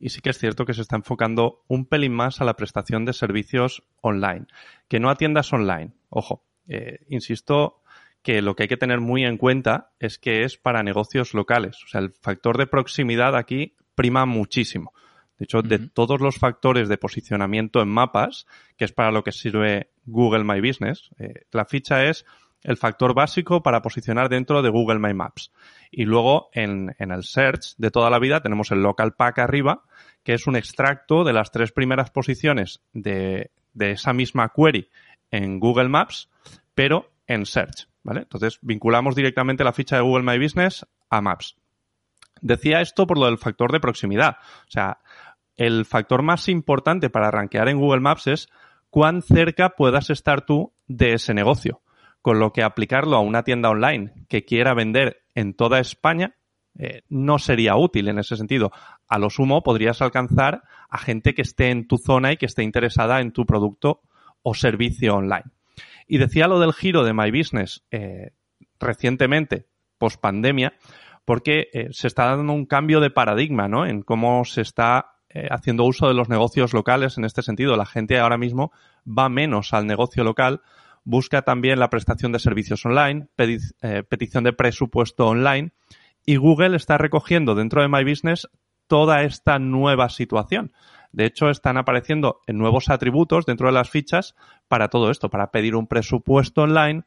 Y 0.00 0.08
sí 0.08 0.20
que 0.20 0.30
es 0.30 0.38
cierto 0.38 0.66
que 0.66 0.74
se 0.74 0.82
está 0.82 0.96
enfocando 0.96 1.64
un 1.68 1.86
pelín 1.86 2.12
más 2.12 2.40
a 2.40 2.44
la 2.44 2.56
prestación 2.56 3.04
de 3.04 3.12
servicios 3.12 3.84
online, 4.00 4.46
que 4.88 4.98
no 4.98 5.08
atiendas 5.08 5.52
online. 5.52 5.92
Ojo, 6.08 6.44
eh, 6.66 6.98
insisto 7.08 7.82
que 8.22 8.42
lo 8.42 8.56
que 8.56 8.64
hay 8.64 8.68
que 8.68 8.76
tener 8.76 8.98
muy 8.98 9.24
en 9.24 9.38
cuenta 9.38 9.92
es 10.00 10.18
que 10.18 10.42
es 10.42 10.56
para 10.56 10.82
negocios 10.82 11.32
locales. 11.32 11.76
O 11.84 11.86
sea, 11.86 12.00
el 12.00 12.10
factor 12.10 12.58
de 12.58 12.66
proximidad 12.66 13.36
aquí 13.36 13.76
prima 13.94 14.26
muchísimo. 14.26 14.92
De 15.38 15.44
hecho, 15.44 15.62
de 15.62 15.78
todos 15.78 16.20
los 16.20 16.38
factores 16.38 16.88
de 16.88 16.98
posicionamiento 16.98 17.80
en 17.80 17.88
mapas, 17.88 18.46
que 18.76 18.84
es 18.84 18.92
para 18.92 19.12
lo 19.12 19.22
que 19.22 19.30
sirve 19.30 19.92
Google 20.06 20.42
My 20.42 20.60
Business, 20.60 21.10
eh, 21.20 21.44
la 21.52 21.64
ficha 21.64 22.04
es 22.04 22.26
el 22.62 22.76
factor 22.76 23.14
básico 23.14 23.62
para 23.62 23.82
posicionar 23.82 24.28
dentro 24.28 24.62
de 24.62 24.70
Google 24.70 24.98
My 24.98 25.14
Maps. 25.14 25.52
Y 25.90 26.04
luego 26.04 26.50
en, 26.52 26.94
en, 26.98 27.12
el 27.12 27.24
search 27.24 27.74
de 27.76 27.90
toda 27.90 28.10
la 28.10 28.18
vida 28.18 28.40
tenemos 28.40 28.70
el 28.70 28.82
local 28.82 29.14
pack 29.14 29.38
arriba, 29.38 29.84
que 30.22 30.34
es 30.34 30.46
un 30.46 30.56
extracto 30.56 31.24
de 31.24 31.32
las 31.32 31.50
tres 31.50 31.72
primeras 31.72 32.10
posiciones 32.10 32.80
de, 32.92 33.50
de 33.74 33.92
esa 33.92 34.12
misma 34.12 34.52
query 34.54 34.90
en 35.30 35.60
Google 35.60 35.88
Maps, 35.88 36.28
pero 36.74 37.10
en 37.26 37.46
search. 37.46 37.88
¿vale? 38.02 38.20
Entonces, 38.20 38.58
vinculamos 38.62 39.14
directamente 39.14 39.64
la 39.64 39.72
ficha 39.72 39.96
de 39.96 40.02
Google 40.02 40.24
My 40.24 40.42
Business 40.42 40.86
a 41.10 41.20
Maps. 41.20 41.56
Decía 42.40 42.80
esto 42.80 43.06
por 43.06 43.18
lo 43.18 43.26
del 43.26 43.38
factor 43.38 43.72
de 43.72 43.80
proximidad. 43.80 44.36
O 44.66 44.70
sea, 44.70 44.98
el 45.56 45.84
factor 45.84 46.22
más 46.22 46.48
importante 46.48 47.10
para 47.10 47.30
rankear 47.30 47.68
en 47.68 47.78
Google 47.78 48.00
Maps 48.00 48.26
es 48.28 48.48
cuán 48.90 49.22
cerca 49.22 49.70
puedas 49.70 50.10
estar 50.10 50.42
tú 50.46 50.72
de 50.86 51.14
ese 51.14 51.34
negocio. 51.34 51.82
Con 52.22 52.38
lo 52.38 52.52
que 52.52 52.62
aplicarlo 52.62 53.16
a 53.16 53.20
una 53.20 53.42
tienda 53.42 53.70
online 53.70 54.12
que 54.28 54.44
quiera 54.44 54.74
vender 54.74 55.22
en 55.34 55.54
toda 55.54 55.78
España 55.78 56.34
eh, 56.78 57.02
no 57.08 57.38
sería 57.38 57.76
útil 57.76 58.08
en 58.08 58.18
ese 58.18 58.36
sentido. 58.36 58.70
A 59.08 59.18
lo 59.18 59.30
sumo 59.30 59.62
podrías 59.62 60.00
alcanzar 60.00 60.62
a 60.88 60.98
gente 60.98 61.34
que 61.34 61.42
esté 61.42 61.70
en 61.70 61.88
tu 61.88 61.98
zona 61.98 62.32
y 62.32 62.36
que 62.36 62.46
esté 62.46 62.62
interesada 62.62 63.20
en 63.20 63.32
tu 63.32 63.44
producto 63.44 64.02
o 64.42 64.54
servicio 64.54 65.16
online. 65.16 65.44
Y 66.06 66.18
decía 66.18 66.46
lo 66.46 66.60
del 66.60 66.72
giro 66.72 67.04
de 67.04 67.12
My 67.12 67.30
Business 67.32 67.84
eh, 67.90 68.30
recientemente, 68.78 69.66
post 69.98 70.20
pandemia, 70.20 70.74
porque 71.24 71.68
eh, 71.72 71.88
se 71.90 72.06
está 72.06 72.26
dando 72.26 72.52
un 72.52 72.64
cambio 72.64 73.00
de 73.00 73.10
paradigma, 73.10 73.66
¿no? 73.66 73.84
En 73.84 74.02
cómo 74.02 74.44
se 74.44 74.62
está 74.62 75.14
haciendo 75.50 75.84
uso 75.84 76.08
de 76.08 76.14
los 76.14 76.30
negocios 76.30 76.72
locales 76.72 77.18
en 77.18 77.26
este 77.26 77.42
sentido. 77.42 77.76
La 77.76 77.84
gente 77.84 78.18
ahora 78.18 78.38
mismo 78.38 78.72
va 79.06 79.28
menos 79.28 79.74
al 79.74 79.86
negocio 79.86 80.24
local, 80.24 80.62
busca 81.08 81.40
también 81.40 81.78
la 81.78 81.88
prestación 81.88 82.32
de 82.32 82.38
servicios 82.38 82.84
online, 82.84 83.28
petición 84.10 84.44
de 84.44 84.52
presupuesto 84.52 85.26
online 85.26 85.72
y 86.26 86.36
Google 86.36 86.76
está 86.76 86.98
recogiendo 86.98 87.54
dentro 87.54 87.80
de 87.80 87.88
My 87.88 88.04
Business 88.04 88.46
toda 88.88 89.22
esta 89.22 89.58
nueva 89.58 90.10
situación. 90.10 90.74
De 91.12 91.24
hecho, 91.24 91.48
están 91.48 91.78
apareciendo 91.78 92.42
en 92.46 92.58
nuevos 92.58 92.90
atributos 92.90 93.46
dentro 93.46 93.68
de 93.68 93.72
las 93.72 93.88
fichas 93.88 94.36
para 94.68 94.88
todo 94.88 95.10
esto, 95.10 95.30
para 95.30 95.50
pedir 95.50 95.76
un 95.76 95.86
presupuesto 95.86 96.60
online, 96.60 97.04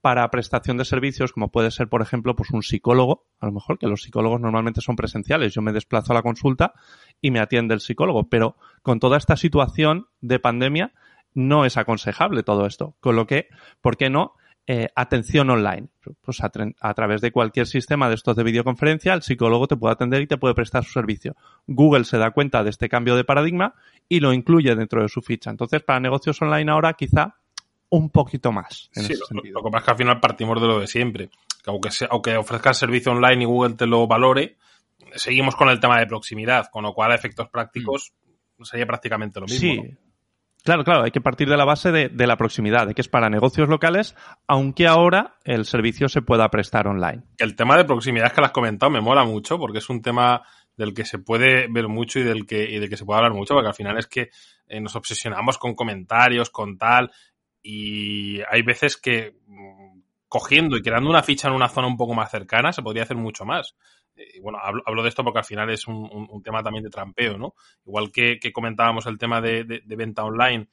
para 0.00 0.30
prestación 0.30 0.76
de 0.76 0.84
servicios, 0.84 1.32
como 1.32 1.50
puede 1.50 1.72
ser, 1.72 1.88
por 1.88 2.02
ejemplo, 2.02 2.36
pues 2.36 2.50
un 2.52 2.62
psicólogo, 2.62 3.26
a 3.40 3.46
lo 3.46 3.52
mejor 3.52 3.80
que 3.80 3.88
los 3.88 4.02
psicólogos 4.02 4.40
normalmente 4.40 4.80
son 4.80 4.94
presenciales, 4.94 5.52
yo 5.52 5.60
me 5.60 5.72
desplazo 5.72 6.12
a 6.12 6.14
la 6.14 6.22
consulta 6.22 6.72
y 7.20 7.32
me 7.32 7.40
atiende 7.40 7.74
el 7.74 7.80
psicólogo, 7.80 8.28
pero 8.28 8.56
con 8.82 9.00
toda 9.00 9.18
esta 9.18 9.36
situación 9.36 10.06
de 10.20 10.38
pandemia 10.38 10.92
no 11.34 11.64
es 11.64 11.76
aconsejable 11.76 12.42
todo 12.42 12.66
esto, 12.66 12.96
con 13.00 13.16
lo 13.16 13.26
que, 13.26 13.48
¿por 13.80 13.96
qué 13.96 14.10
no? 14.10 14.34
Eh, 14.66 14.88
atención 14.94 15.50
online. 15.50 15.88
Pues 16.20 16.40
a, 16.42 16.50
a, 16.80 16.94
través 16.94 17.20
de 17.20 17.32
cualquier 17.32 17.66
sistema 17.66 18.08
de 18.08 18.14
estos 18.14 18.36
de 18.36 18.44
videoconferencia, 18.44 19.14
el 19.14 19.22
psicólogo 19.22 19.66
te 19.66 19.76
puede 19.76 19.94
atender 19.94 20.22
y 20.22 20.26
te 20.28 20.36
puede 20.36 20.54
prestar 20.54 20.84
su 20.84 20.92
servicio. 20.92 21.34
Google 21.66 22.04
se 22.04 22.18
da 22.18 22.30
cuenta 22.30 22.62
de 22.62 22.70
este 22.70 22.88
cambio 22.88 23.16
de 23.16 23.24
paradigma 23.24 23.74
y 24.08 24.20
lo 24.20 24.32
incluye 24.32 24.74
dentro 24.76 25.02
de 25.02 25.08
su 25.08 25.22
ficha. 25.22 25.50
Entonces, 25.50 25.82
para 25.82 25.98
negocios 25.98 26.40
online 26.40 26.70
ahora, 26.70 26.92
quizá 26.92 27.36
un 27.88 28.10
poquito 28.10 28.52
más. 28.52 28.90
En 28.94 29.04
sí, 29.04 29.14
ese 29.14 29.24
lo, 29.34 29.42
que 29.42 29.70
pasa 29.70 29.78
es 29.78 29.84
que 29.84 29.90
al 29.90 29.96
final 29.96 30.20
partimos 30.20 30.60
de 30.60 30.66
lo 30.68 30.78
de 30.78 30.86
siempre. 30.86 31.30
Que 31.64 31.70
aunque, 31.70 31.90
sea, 31.90 32.08
aunque 32.10 32.36
ofrezcas 32.36 32.78
servicio 32.78 33.12
online 33.12 33.42
y 33.42 33.46
Google 33.46 33.74
te 33.74 33.86
lo 33.86 34.06
valore, 34.06 34.56
seguimos 35.16 35.56
con 35.56 35.68
el 35.68 35.80
tema 35.80 35.98
de 35.98 36.06
proximidad, 36.06 36.68
con 36.70 36.84
lo 36.84 36.94
cual 36.94 37.10
a 37.12 37.16
efectos 37.16 37.48
prácticos 37.48 38.12
mm. 38.56 38.62
sería 38.62 38.86
prácticamente 38.86 39.40
lo 39.40 39.46
mismo. 39.46 39.82
Sí. 39.82 39.88
¿no? 39.88 40.09
Claro, 40.62 40.84
claro, 40.84 41.04
hay 41.04 41.10
que 41.10 41.20
partir 41.20 41.48
de 41.48 41.56
la 41.56 41.64
base 41.64 41.90
de, 41.90 42.26
la 42.26 42.36
proximidad, 42.36 42.86
de 42.86 42.94
que 42.94 43.00
es 43.00 43.08
para 43.08 43.30
negocios 43.30 43.68
locales, 43.68 44.14
aunque 44.46 44.86
ahora 44.86 45.36
el 45.44 45.64
servicio 45.64 46.08
se 46.08 46.22
pueda 46.22 46.48
prestar 46.50 46.86
online. 46.86 47.22
El 47.38 47.56
tema 47.56 47.76
de 47.76 47.84
proximidad 47.84 48.32
que 48.32 48.40
lo 48.40 48.46
has 48.46 48.52
comentado 48.52 48.90
me 48.90 49.00
mola 49.00 49.24
mucho 49.24 49.58
porque 49.58 49.78
es 49.78 49.88
un 49.88 50.02
tema 50.02 50.42
del 50.76 50.94
que 50.94 51.04
se 51.04 51.18
puede 51.18 51.66
ver 51.70 51.88
mucho 51.88 52.20
y 52.20 52.22
del 52.22 52.46
que, 52.46 52.64
y 52.64 52.88
que 52.88 52.96
se 52.96 53.04
puede 53.04 53.18
hablar 53.18 53.34
mucho, 53.34 53.54
porque 53.54 53.68
al 53.68 53.74
final 53.74 53.98
es 53.98 54.06
que 54.06 54.30
eh, 54.66 54.80
nos 54.80 54.96
obsesionamos 54.96 55.58
con 55.58 55.74
comentarios, 55.74 56.50
con 56.50 56.78
tal, 56.78 57.10
y 57.62 58.40
hay 58.50 58.62
veces 58.62 58.96
que 58.96 59.36
mmm, 59.46 60.00
cogiendo 60.28 60.76
y 60.76 60.82
creando 60.82 61.10
una 61.10 61.22
ficha 61.22 61.48
en 61.48 61.54
una 61.54 61.68
zona 61.68 61.88
un 61.88 61.96
poco 61.96 62.14
más 62.14 62.30
cercana 62.30 62.72
se 62.72 62.82
podría 62.82 63.02
hacer 63.02 63.16
mucho 63.16 63.44
más 63.44 63.74
y 64.16 64.40
bueno, 64.40 64.58
hablo, 64.62 64.82
hablo, 64.86 65.02
de 65.02 65.08
esto 65.08 65.24
porque 65.24 65.38
al 65.38 65.44
final 65.44 65.70
es 65.70 65.86
un, 65.86 66.28
un, 66.30 66.42
tema 66.42 66.62
también 66.62 66.84
de 66.84 66.90
trampeo, 66.90 67.38
¿no? 67.38 67.54
Igual 67.86 68.10
que, 68.12 68.38
comentábamos 68.52 69.06
el 69.06 69.18
tema 69.18 69.40
de, 69.40 69.64
de, 69.64 69.96
venta 69.96 70.24
online, 70.24 70.68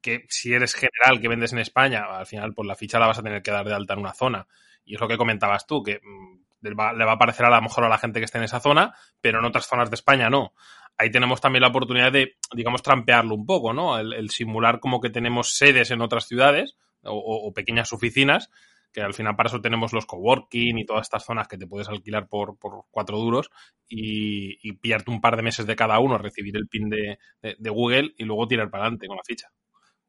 que 0.00 0.26
si 0.28 0.52
eres 0.52 0.74
general 0.74 1.20
que 1.20 1.28
vendes 1.28 1.52
en 1.52 1.58
España, 1.58 2.04
al 2.04 2.26
final 2.26 2.54
pues 2.54 2.66
la 2.66 2.76
ficha 2.76 2.98
la 2.98 3.06
vas 3.06 3.18
a 3.18 3.22
tener 3.22 3.42
que 3.42 3.50
dar 3.50 3.66
de 3.66 3.74
alta 3.74 3.94
en 3.94 4.00
una 4.00 4.12
zona. 4.12 4.46
Y 4.84 4.94
es 4.94 5.00
lo 5.00 5.08
que 5.08 5.16
comentabas 5.16 5.66
tú, 5.66 5.82
que 5.82 6.00
mmm, 6.02 6.38
le, 6.60 6.74
va, 6.74 7.12
a 7.12 7.18
parecer 7.18 7.46
a 7.46 7.50
lo 7.50 7.62
mejor 7.62 7.84
a 7.84 7.88
la 7.88 7.98
gente 7.98 8.20
que 8.20 8.24
esté 8.24 8.38
en 8.38 8.44
esa 8.44 8.60
zona, 8.60 8.94
pero 9.20 9.38
en 9.38 9.44
otras 9.44 9.66
zonas 9.66 9.90
de 9.90 9.94
España 9.94 10.28
no. 10.28 10.52
Ahí 10.98 11.10
tenemos 11.10 11.40
también 11.40 11.62
la 11.62 11.68
oportunidad 11.68 12.10
de, 12.10 12.36
digamos, 12.52 12.82
trampearlo 12.82 13.34
un 13.34 13.46
poco, 13.46 13.72
¿no? 13.72 13.98
El, 13.98 14.30
simular 14.30 14.80
como 14.80 15.00
que 15.00 15.10
tenemos 15.10 15.56
sedes 15.56 15.90
en 15.90 16.00
otras 16.00 16.26
ciudades 16.26 16.76
o 17.08 17.52
pequeñas 17.54 17.92
oficinas 17.92 18.50
que 18.96 19.02
al 19.02 19.12
final 19.12 19.36
para 19.36 19.48
eso 19.48 19.60
tenemos 19.60 19.92
los 19.92 20.06
coworking 20.06 20.78
y 20.78 20.86
todas 20.86 21.02
estas 21.02 21.22
zonas 21.22 21.46
que 21.48 21.58
te 21.58 21.66
puedes 21.66 21.86
alquilar 21.86 22.28
por, 22.28 22.58
por 22.58 22.84
cuatro 22.90 23.18
duros 23.18 23.50
y, 23.86 24.56
y, 24.66 24.72
pillarte 24.72 25.10
un 25.10 25.20
par 25.20 25.36
de 25.36 25.42
meses 25.42 25.66
de 25.66 25.76
cada 25.76 25.98
uno, 25.98 26.16
recibir 26.16 26.56
el 26.56 26.66
pin 26.66 26.88
de, 26.88 27.18
de, 27.42 27.56
de, 27.58 27.70
Google 27.70 28.14
y 28.16 28.24
luego 28.24 28.48
tirar 28.48 28.70
para 28.70 28.84
adelante 28.84 29.06
con 29.06 29.18
la 29.18 29.22
ficha. 29.22 29.48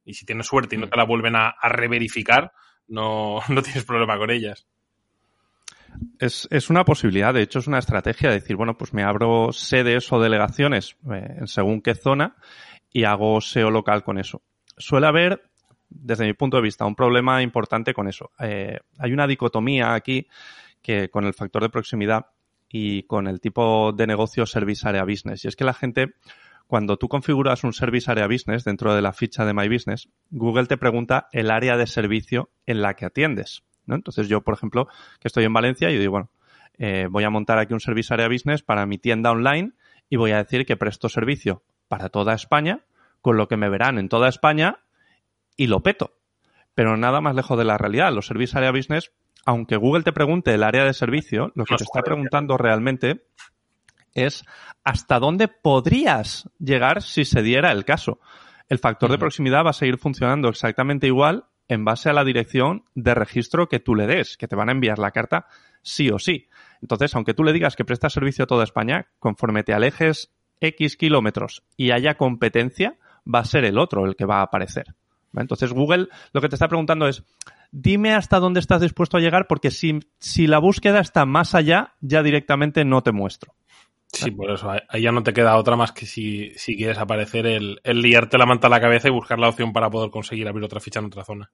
Y 0.05 0.13
si 0.13 0.25
tienes 0.25 0.47
suerte 0.47 0.77
y 0.77 0.79
no 0.79 0.87
te 0.87 0.95
la 0.95 1.03
vuelven 1.03 1.35
a, 1.35 1.49
a 1.49 1.67
reverificar, 1.67 2.53
no, 2.87 3.41
no 3.49 3.61
tienes 3.61 3.83
problema 3.83 4.17
con 4.17 4.31
ellas. 4.31 4.65
Es, 6.17 6.47
es, 6.49 6.69
una 6.69 6.85
posibilidad, 6.85 7.33
de 7.33 7.41
hecho 7.41 7.59
es 7.59 7.67
una 7.67 7.79
estrategia 7.79 8.29
de 8.29 8.35
decir, 8.35 8.55
bueno, 8.55 8.77
pues 8.77 8.93
me 8.93 9.03
abro 9.03 9.51
sedes 9.51 10.09
o 10.13 10.21
delegaciones 10.21 10.95
eh, 11.13 11.41
según 11.43 11.81
qué 11.81 11.93
zona 11.93 12.37
y 12.89 13.03
hago 13.03 13.41
SEO 13.41 13.69
local 13.69 14.05
con 14.05 14.17
eso. 14.17 14.43
Suele 14.77 15.07
haber 15.07 15.41
desde 15.89 16.25
mi 16.25 16.33
punto 16.33 16.57
de 16.57 16.63
vista, 16.63 16.85
un 16.85 16.95
problema 16.95 17.41
importante 17.41 17.93
con 17.93 18.07
eso. 18.07 18.31
Eh, 18.39 18.79
hay 18.97 19.13
una 19.13 19.27
dicotomía 19.27 19.93
aquí 19.93 20.27
que 20.81 21.09
con 21.09 21.25
el 21.25 21.33
factor 21.33 21.61
de 21.63 21.69
proximidad 21.69 22.27
y 22.69 23.03
con 23.03 23.27
el 23.27 23.39
tipo 23.39 23.93
de 23.93 24.07
negocio 24.07 24.45
Service 24.45 24.87
Area 24.87 25.03
Business. 25.03 25.45
Y 25.45 25.47
es 25.47 25.55
que 25.55 25.63
la 25.63 25.73
gente, 25.73 26.15
cuando 26.67 26.97
tú 26.97 27.07
configuras 27.07 27.63
un 27.63 27.73
Service 27.73 28.09
Area 28.11 28.27
Business 28.27 28.63
dentro 28.63 28.93
de 28.93 29.01
la 29.01 29.13
ficha 29.13 29.45
de 29.45 29.53
My 29.53 29.69
Business, 29.69 30.09
Google 30.29 30.65
te 30.65 30.77
pregunta 30.77 31.27
el 31.31 31.49
área 31.49 31.77
de 31.77 31.87
servicio 31.87 32.49
en 32.65 32.81
la 32.81 32.95
que 32.95 33.05
atiendes. 33.05 33.63
¿no? 33.85 33.95
Entonces 33.95 34.27
yo, 34.27 34.41
por 34.41 34.53
ejemplo, 34.53 34.87
que 35.19 35.27
estoy 35.27 35.45
en 35.45 35.53
Valencia, 35.53 35.89
yo 35.89 35.99
digo, 35.99 36.11
bueno, 36.11 36.29
eh, 36.77 37.07
voy 37.09 37.23
a 37.23 37.29
montar 37.29 37.57
aquí 37.57 37.73
un 37.73 37.79
Service 37.79 38.13
Area 38.13 38.27
Business 38.27 38.61
para 38.61 38.85
mi 38.85 38.97
tienda 38.97 39.31
online 39.31 39.71
y 40.09 40.17
voy 40.17 40.31
a 40.31 40.37
decir 40.37 40.65
que 40.65 40.77
presto 40.77 41.09
servicio 41.09 41.63
para 41.87 42.09
toda 42.09 42.33
España, 42.33 42.81
con 43.21 43.37
lo 43.37 43.47
que 43.47 43.57
me 43.57 43.69
verán 43.69 43.97
en 43.97 44.09
toda 44.09 44.29
España 44.29 44.79
y 45.57 45.67
lo 45.67 45.81
peto. 45.81 46.13
Pero 46.75 46.95
nada 46.95 47.19
más 47.19 47.35
lejos 47.35 47.57
de 47.57 47.65
la 47.65 47.77
realidad. 47.77 48.13
Los 48.13 48.27
Service 48.27 48.57
Area 48.57 48.71
Business, 48.71 49.11
aunque 49.45 49.75
Google 49.75 50.03
te 50.03 50.13
pregunte 50.13 50.53
el 50.53 50.63
área 50.63 50.85
de 50.85 50.93
servicio, 50.93 51.51
lo 51.55 51.65
que 51.65 51.75
te 51.75 51.83
está 51.83 52.01
preguntando 52.03 52.57
realmente 52.57 53.25
es 54.13 54.45
hasta 54.83 55.19
dónde 55.19 55.47
podrías 55.47 56.49
llegar 56.59 57.01
si 57.01 57.25
se 57.25 57.41
diera 57.41 57.71
el 57.71 57.83
caso. 57.83 58.19
El 58.69 58.79
factor 58.79 59.11
de 59.11 59.17
proximidad 59.17 59.65
va 59.65 59.71
a 59.71 59.73
seguir 59.73 59.97
funcionando 59.97 60.49
exactamente 60.49 61.07
igual 61.07 61.45
en 61.67 61.83
base 61.83 62.09
a 62.09 62.13
la 62.13 62.23
dirección 62.23 62.83
de 62.95 63.13
registro 63.13 63.67
que 63.67 63.79
tú 63.79 63.95
le 63.95 64.07
des, 64.07 64.37
que 64.37 64.47
te 64.47 64.55
van 64.55 64.69
a 64.69 64.71
enviar 64.71 64.99
la 64.99 65.11
carta 65.11 65.47
sí 65.81 66.09
o 66.09 66.19
sí. 66.19 66.47
Entonces, 66.81 67.15
aunque 67.15 67.33
tú 67.33 67.43
le 67.43 67.53
digas 67.53 67.75
que 67.75 67.85
presta 67.85 68.09
servicio 68.09 68.43
a 68.43 68.47
toda 68.47 68.63
España, 68.63 69.07
conforme 69.19 69.63
te 69.63 69.73
alejes 69.73 70.31
X 70.59 70.97
kilómetros 70.97 71.63
y 71.75 71.91
haya 71.91 72.15
competencia, 72.15 72.97
va 73.33 73.39
a 73.39 73.45
ser 73.45 73.65
el 73.65 73.77
otro 73.77 74.05
el 74.05 74.15
que 74.15 74.25
va 74.25 74.39
a 74.39 74.43
aparecer. 74.43 74.95
Entonces, 75.35 75.73
Google 75.73 76.07
lo 76.33 76.41
que 76.41 76.49
te 76.49 76.55
está 76.55 76.67
preguntando 76.67 77.07
es, 77.07 77.23
dime 77.71 78.13
hasta 78.13 78.39
dónde 78.39 78.59
estás 78.59 78.81
dispuesto 78.81 79.17
a 79.17 79.19
llegar, 79.19 79.47
porque 79.47 79.71
si, 79.71 79.99
si 80.19 80.47
la 80.47 80.59
búsqueda 80.59 80.99
está 80.99 81.25
más 81.25 81.55
allá, 81.55 81.95
ya 82.01 82.23
directamente 82.23 82.85
no 82.85 83.03
te 83.03 83.11
muestro. 83.11 83.53
Sí, 84.11 84.31
por 84.31 84.49
eso. 84.51 84.71
Ahí 84.89 85.01
ya 85.01 85.11
no 85.11 85.23
te 85.23 85.33
queda 85.33 85.57
otra 85.57 85.75
más 85.75 85.91
que 85.91 86.05
si, 86.05 86.53
si 86.55 86.77
quieres 86.77 86.97
aparecer 86.97 87.45
el, 87.45 87.81
el 87.83 88.01
liarte 88.01 88.37
la 88.37 88.45
manta 88.45 88.67
a 88.67 88.69
la 88.69 88.79
cabeza 88.79 89.09
y 89.09 89.11
buscar 89.11 89.37
la 89.37 89.49
opción 89.49 89.73
para 89.73 89.89
poder 89.89 90.09
conseguir 90.09 90.47
abrir 90.47 90.63
otra 90.63 90.79
ficha 90.79 90.99
en 90.99 91.07
otra 91.07 91.25
zona. 91.25 91.51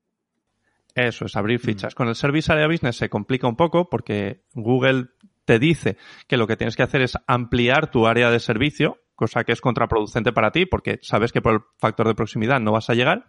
Eso 0.96 1.26
es, 1.26 1.36
abrir 1.36 1.60
fichas. 1.60 1.96
Con 1.96 2.08
el 2.08 2.16
Service 2.16 2.52
Area 2.52 2.68
Business 2.68 2.98
se 2.98 3.10
complica 3.10 3.48
un 3.48 3.56
poco 3.56 3.90
porque 3.90 4.44
Google 4.54 5.08
te 5.46 5.60
dice 5.60 5.98
que 6.28 6.38
lo 6.38 6.48
que 6.48 6.56
tienes 6.56 6.76
que 6.76 6.84
hacer 6.84 7.02
es 7.02 7.18
ampliar 7.28 7.90
tu 7.90 8.06
área 8.06 8.30
de 8.30 8.40
servicio, 8.40 9.00
cosa 9.24 9.46
que 9.46 9.54
es 9.54 9.62
contraproducente 9.62 10.34
para 10.34 10.52
ti 10.52 10.66
porque 10.66 11.00
sabes 11.02 11.32
que 11.32 11.42
por 11.42 11.54
el 11.54 11.60
factor 11.78 12.08
de 12.08 12.16
proximidad 12.16 12.60
no 12.60 12.74
vas 12.74 12.90
a 12.90 12.94
llegar. 12.94 13.28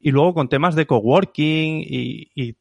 Y 0.00 0.10
luego 0.10 0.32
con 0.32 0.48
temas 0.48 0.74
de 0.74 0.86
coworking 0.86 1.80
y, 1.80 2.30
y 2.34 2.56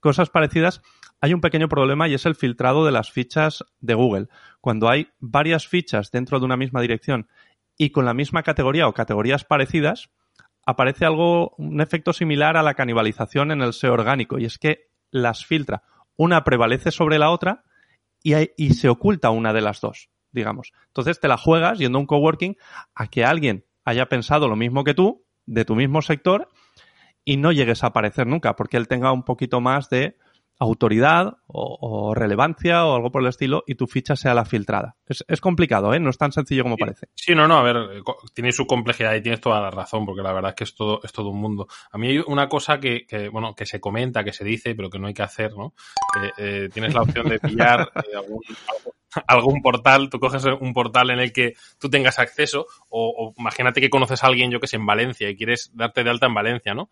cosas 0.00 0.30
parecidas, 0.30 0.80
hay 1.20 1.34
un 1.34 1.42
pequeño 1.42 1.68
problema 1.68 2.08
y 2.08 2.14
es 2.14 2.24
el 2.24 2.34
filtrado 2.34 2.86
de 2.86 2.92
las 2.92 3.10
fichas 3.10 3.64
de 3.80 3.94
Google. 3.94 4.28
Cuando 4.60 4.88
hay 4.88 5.08
varias 5.18 5.68
fichas 5.68 6.10
dentro 6.10 6.38
de 6.38 6.46
una 6.46 6.56
misma 6.56 6.80
dirección 6.80 7.28
y 7.76 7.90
con 7.90 8.06
la 8.06 8.14
misma 8.14 8.42
categoría 8.42 8.88
o 8.88 8.94
categorías 8.94 9.44
parecidas, 9.44 10.10
aparece 10.64 11.04
algo, 11.04 11.54
un 11.58 11.80
efecto 11.80 12.12
similar 12.12 12.56
a 12.56 12.62
la 12.62 12.74
canibalización 12.74 13.50
en 13.50 13.60
el 13.60 13.74
SEO 13.74 13.92
orgánico 13.92 14.38
y 14.38 14.46
es 14.46 14.58
que 14.58 14.88
las 15.10 15.44
filtra. 15.44 15.82
Una 16.16 16.44
prevalece 16.44 16.90
sobre 16.90 17.18
la 17.18 17.30
otra 17.30 17.64
y, 18.22 18.34
y 18.56 18.74
se 18.74 18.88
oculta 18.88 19.30
una 19.30 19.52
de 19.52 19.60
las 19.60 19.80
dos, 19.80 20.10
digamos. 20.32 20.72
Entonces 20.88 21.20
te 21.20 21.28
la 21.28 21.36
juegas 21.36 21.78
yendo 21.78 21.98
a 21.98 22.00
un 22.00 22.06
coworking 22.06 22.56
a 22.94 23.06
que 23.08 23.24
alguien 23.24 23.64
haya 23.84 24.06
pensado 24.06 24.48
lo 24.48 24.56
mismo 24.56 24.84
que 24.84 24.94
tú, 24.94 25.24
de 25.46 25.64
tu 25.64 25.74
mismo 25.74 26.02
sector, 26.02 26.48
y 27.24 27.36
no 27.36 27.52
llegues 27.52 27.84
a 27.84 27.88
aparecer 27.88 28.26
nunca, 28.26 28.56
porque 28.56 28.76
él 28.76 28.88
tenga 28.88 29.12
un 29.12 29.24
poquito 29.24 29.60
más 29.60 29.90
de 29.90 30.16
autoridad 30.60 31.38
o, 31.46 32.14
relevancia 32.14 32.84
o 32.84 32.94
algo 32.94 33.10
por 33.10 33.22
el 33.22 33.28
estilo 33.28 33.64
y 33.66 33.74
tu 33.74 33.86
ficha 33.86 34.14
sea 34.14 34.34
la 34.34 34.44
filtrada. 34.44 34.96
Es, 35.06 35.40
complicado, 35.40 35.94
¿eh? 35.94 35.98
No 35.98 36.10
es 36.10 36.18
tan 36.18 36.32
sencillo 36.32 36.62
como 36.62 36.76
parece. 36.76 37.08
Sí, 37.14 37.34
no, 37.34 37.48
no, 37.48 37.56
a 37.56 37.62
ver, 37.62 37.76
eh, 37.76 38.02
tiene 38.34 38.52
su 38.52 38.66
complejidad 38.66 39.14
y 39.14 39.22
tienes 39.22 39.40
toda 39.40 39.60
la 39.60 39.70
razón, 39.70 40.04
porque 40.04 40.22
la 40.22 40.32
verdad 40.32 40.50
es 40.50 40.56
que 40.56 40.64
es 40.64 40.74
todo, 40.74 41.00
es 41.02 41.12
todo 41.12 41.30
un 41.30 41.40
mundo. 41.40 41.66
A 41.90 41.98
mí 41.98 42.08
hay 42.08 42.18
una 42.18 42.48
cosa 42.48 42.78
que, 42.78 43.06
que 43.06 43.30
bueno, 43.30 43.54
que 43.54 43.64
se 43.64 43.80
comenta, 43.80 44.22
que 44.22 44.34
se 44.34 44.44
dice, 44.44 44.74
pero 44.74 44.90
que 44.90 44.98
no 44.98 45.06
hay 45.06 45.14
que 45.14 45.22
hacer, 45.22 45.56
¿no? 45.56 45.72
Eh, 46.36 46.68
tienes 46.72 46.92
la 46.92 47.02
opción 47.02 47.28
de 47.28 47.40
pillar 47.40 47.90
eh, 47.94 48.16
algún, 48.16 48.40
algún 49.26 49.62
portal, 49.62 50.10
tú 50.10 50.20
coges 50.20 50.44
un 50.44 50.74
portal 50.74 51.08
en 51.10 51.20
el 51.20 51.32
que 51.32 51.54
tú 51.80 51.88
tengas 51.88 52.18
acceso, 52.18 52.66
o, 52.90 53.32
imagínate 53.38 53.80
que 53.80 53.88
conoces 53.88 54.22
a 54.22 54.26
alguien, 54.26 54.50
yo 54.50 54.60
que 54.60 54.66
sé, 54.66 54.76
en 54.76 54.84
Valencia 54.84 55.30
y 55.30 55.36
quieres 55.36 55.70
darte 55.74 56.04
de 56.04 56.10
alta 56.10 56.26
en 56.26 56.34
Valencia, 56.34 56.74
¿no? 56.74 56.90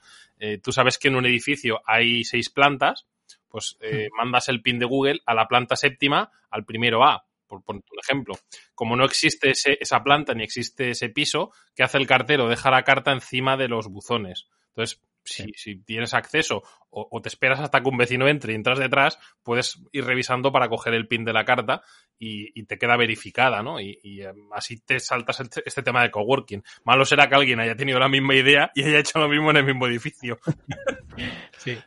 tú 0.63 0.71
sabes 0.71 0.99
que 0.99 1.09
en 1.09 1.17
un 1.17 1.27
edificio 1.27 1.81
hay 1.85 2.23
seis 2.23 2.49
plantas, 2.49 3.07
pues 3.49 3.77
eh, 3.81 4.09
mandas 4.17 4.49
el 4.49 4.63
pin 4.63 4.79
de 4.79 4.87
Google 4.87 5.21
a 5.27 5.35
la 5.35 5.47
planta 5.47 5.77
séptima, 5.77 6.31
al 6.51 6.65
primero 6.65 7.05
A, 7.05 7.25
por, 7.47 7.63
por 7.65 7.83
ejemplo. 8.03 8.35
Como 8.75 8.97
no 8.97 9.05
existe 9.05 9.53
esa 9.53 10.03
planta 10.03 10.35
ni 10.35 10.45
existe 10.45 10.91
ese 10.91 11.09
piso, 11.09 11.53
¿qué 11.75 11.83
hace 11.83 11.99
el 11.99 12.07
cartero? 12.07 12.49
Deja 12.49 12.71
la 12.71 12.85
carta 12.85 13.13
encima 13.13 13.57
de 13.57 13.69
los 13.69 13.89
buzones. 13.89 14.47
Entonces, 14.69 15.01
si, 15.25 15.53
si 15.55 15.77
tienes 15.83 16.15
acceso 16.15 16.63
o, 16.91 17.21
te 17.21 17.29
esperas 17.29 17.61
hasta 17.61 17.81
que 17.83 17.89
un 17.89 17.99
vecino 17.99 18.27
entre 18.29 18.53
y 18.53 18.57
entras 18.57 18.79
detrás, 18.79 19.19
puedes 19.43 19.83
ir 19.93 20.05
revisando 20.05 20.53
para 20.53 20.69
coger 20.69 20.95
el 20.95 21.07
pin 21.07 21.25
de 21.25 21.33
la 21.33 21.45
carta 21.45 21.83
y, 22.19 22.65
te 22.65 22.79
queda 22.79 22.97
verificada, 22.97 23.63
¿no? 23.63 23.81
Y, 23.81 24.23
em, 24.23 24.53
así 24.53 24.81
te 24.81 24.99
saltas 24.99 25.41
este, 25.41 25.63
este, 25.65 25.83
tema 25.83 26.03
de 26.03 26.11
coworking. 26.11 26.63
Malo 26.85 27.05
será 27.05 27.29
que 27.29 27.35
alguien 27.35 27.61
haya 27.61 27.77
tenido 27.77 27.99
la 27.99 28.09
misma 28.09 28.35
idea 28.35 28.71
y 28.75 28.85
haya 28.85 28.99
hecho 28.99 29.19
lo 29.19 29.29
mismo 29.29 29.51
en 29.51 29.59
el 29.59 29.65
mismo 29.65 29.87
edificio. 29.87 30.39
sí, 31.59 31.79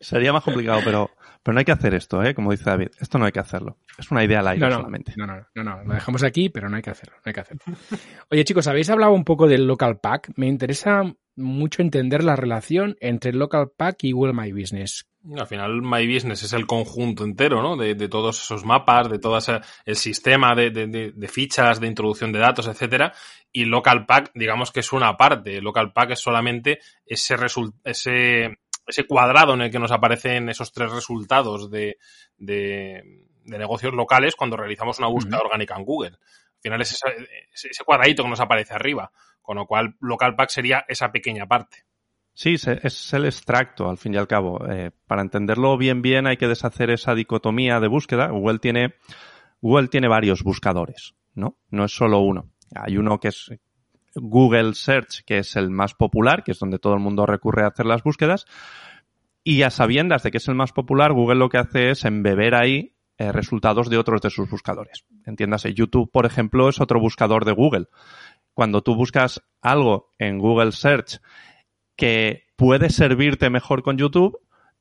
Sería 0.00 0.32
más 0.32 0.44
complicado, 0.44 0.80
pero, 0.84 1.10
pero 1.42 1.54
no 1.54 1.58
hay 1.60 1.64
que 1.64 1.72
hacer 1.72 1.94
esto, 1.94 2.22
¿eh? 2.22 2.34
Como 2.34 2.50
dice 2.50 2.64
David. 2.64 2.88
Esto 3.00 3.18
no 3.18 3.24
hay 3.24 3.32
que 3.32 3.40
hacerlo. 3.40 3.78
Es 3.98 4.10
una 4.10 4.24
idea 4.24 4.40
al 4.40 4.48
aire 4.48 4.70
solamente. 4.70 5.14
No, 5.16 5.26
no, 5.26 5.46
no, 5.54 5.64
no. 5.64 5.84
Lo 5.84 5.94
dejamos 5.94 6.22
aquí, 6.22 6.48
pero 6.48 6.68
no 6.68 6.76
hay 6.76 6.82
que 6.82 6.90
hacerlo. 6.90 7.16
No 7.16 7.30
hay 7.30 7.32
que 7.32 7.40
hacerlo. 7.40 7.62
Oye, 8.30 8.44
chicos, 8.44 8.66
habéis 8.66 8.90
hablado 8.90 9.12
un 9.12 9.24
poco 9.24 9.46
del 9.46 9.66
local 9.66 10.00
pack. 10.00 10.32
Me 10.36 10.46
interesa 10.46 11.02
mucho 11.36 11.82
entender 11.82 12.24
la 12.24 12.36
relación 12.36 12.96
entre 13.00 13.32
local 13.32 13.70
pack 13.76 14.04
y 14.04 14.12
Google 14.12 14.34
My 14.34 14.52
Business. 14.52 15.06
Al 15.36 15.46
final, 15.46 15.82
My 15.82 16.12
Business 16.12 16.42
es 16.42 16.52
el 16.52 16.66
conjunto 16.66 17.24
entero, 17.24 17.62
¿no? 17.62 17.76
De, 17.76 17.94
todos 18.08 18.42
esos 18.42 18.64
mapas, 18.64 19.08
de 19.08 19.20
todo 19.20 19.38
el 19.86 19.96
sistema 19.96 20.54
de, 20.56 21.28
fichas, 21.28 21.78
de 21.78 21.86
introducción 21.86 22.32
de 22.32 22.40
datos, 22.40 22.66
etcétera. 22.66 23.12
Y 23.52 23.64
Local 23.64 24.04
Pack, 24.04 24.32
digamos 24.34 24.72
que 24.72 24.80
es 24.80 24.92
una 24.92 25.16
parte. 25.16 25.60
Local 25.60 25.92
Pack 25.92 26.12
es 26.12 26.20
solamente 26.20 26.80
ese, 27.06 27.36
ese, 27.84 28.58
ese 28.86 29.04
cuadrado 29.06 29.54
en 29.54 29.62
el 29.62 29.70
que 29.70 29.78
nos 29.78 29.92
aparecen 29.92 30.48
esos 30.48 30.72
tres 30.72 30.90
resultados 30.90 31.70
de, 31.70 31.98
negocios 33.44 33.94
locales 33.94 34.34
cuando 34.34 34.56
realizamos 34.56 34.98
una 34.98 35.08
búsqueda 35.08 35.40
orgánica 35.40 35.76
en 35.76 35.84
Google. 35.84 36.16
Al 36.16 36.60
final 36.60 36.80
es 36.80 36.98
ese 37.52 37.84
cuadradito 37.84 38.24
que 38.24 38.28
nos 38.28 38.40
aparece 38.40 38.74
arriba. 38.74 39.12
Con 39.42 39.56
lo 39.56 39.66
cual, 39.66 39.96
Local 40.00 40.36
Pack 40.36 40.50
sería 40.50 40.84
esa 40.88 41.12
pequeña 41.12 41.46
parte. 41.46 41.84
Sí, 42.34 42.54
es 42.54 43.12
el 43.12 43.26
extracto, 43.26 43.90
al 43.90 43.98
fin 43.98 44.14
y 44.14 44.16
al 44.16 44.26
cabo. 44.26 44.66
Eh, 44.70 44.90
para 45.06 45.22
entenderlo 45.22 45.76
bien, 45.76 46.00
bien, 46.00 46.26
hay 46.26 46.38
que 46.38 46.48
deshacer 46.48 46.90
esa 46.90 47.14
dicotomía 47.14 47.78
de 47.78 47.88
búsqueda. 47.88 48.28
Google 48.28 48.58
tiene, 48.58 48.94
Google 49.60 49.88
tiene 49.88 50.08
varios 50.08 50.42
buscadores, 50.42 51.14
¿no? 51.34 51.58
No 51.70 51.84
es 51.84 51.94
solo 51.94 52.20
uno. 52.20 52.50
Hay 52.74 52.96
uno 52.96 53.20
que 53.20 53.28
es 53.28 53.52
Google 54.14 54.74
Search, 54.74 55.24
que 55.26 55.38
es 55.38 55.56
el 55.56 55.70
más 55.70 55.94
popular, 55.94 56.42
que 56.42 56.52
es 56.52 56.58
donde 56.58 56.78
todo 56.78 56.94
el 56.94 57.00
mundo 57.00 57.26
recurre 57.26 57.64
a 57.64 57.68
hacer 57.68 57.84
las 57.84 58.02
búsquedas. 58.02 58.46
Y 59.44 59.62
a 59.62 59.70
sabiendas 59.70 60.22
de 60.22 60.30
que 60.30 60.38
es 60.38 60.48
el 60.48 60.54
más 60.54 60.72
popular, 60.72 61.12
Google 61.12 61.38
lo 61.38 61.50
que 61.50 61.58
hace 61.58 61.90
es 61.90 62.04
embeber 62.04 62.54
ahí 62.54 62.94
eh, 63.18 63.30
resultados 63.30 63.90
de 63.90 63.98
otros 63.98 64.22
de 64.22 64.30
sus 64.30 64.48
buscadores. 64.48 65.04
Entiéndase, 65.26 65.74
YouTube, 65.74 66.10
por 66.10 66.24
ejemplo, 66.24 66.68
es 66.68 66.80
otro 66.80 66.98
buscador 66.98 67.44
de 67.44 67.52
Google 67.52 67.88
cuando 68.54 68.82
tú 68.82 68.94
buscas 68.94 69.42
algo 69.60 70.10
en 70.18 70.38
Google 70.38 70.72
Search 70.72 71.20
que 71.96 72.44
puede 72.56 72.90
servirte 72.90 73.50
mejor 73.50 73.82
con 73.82 73.96
YouTube, 73.96 74.38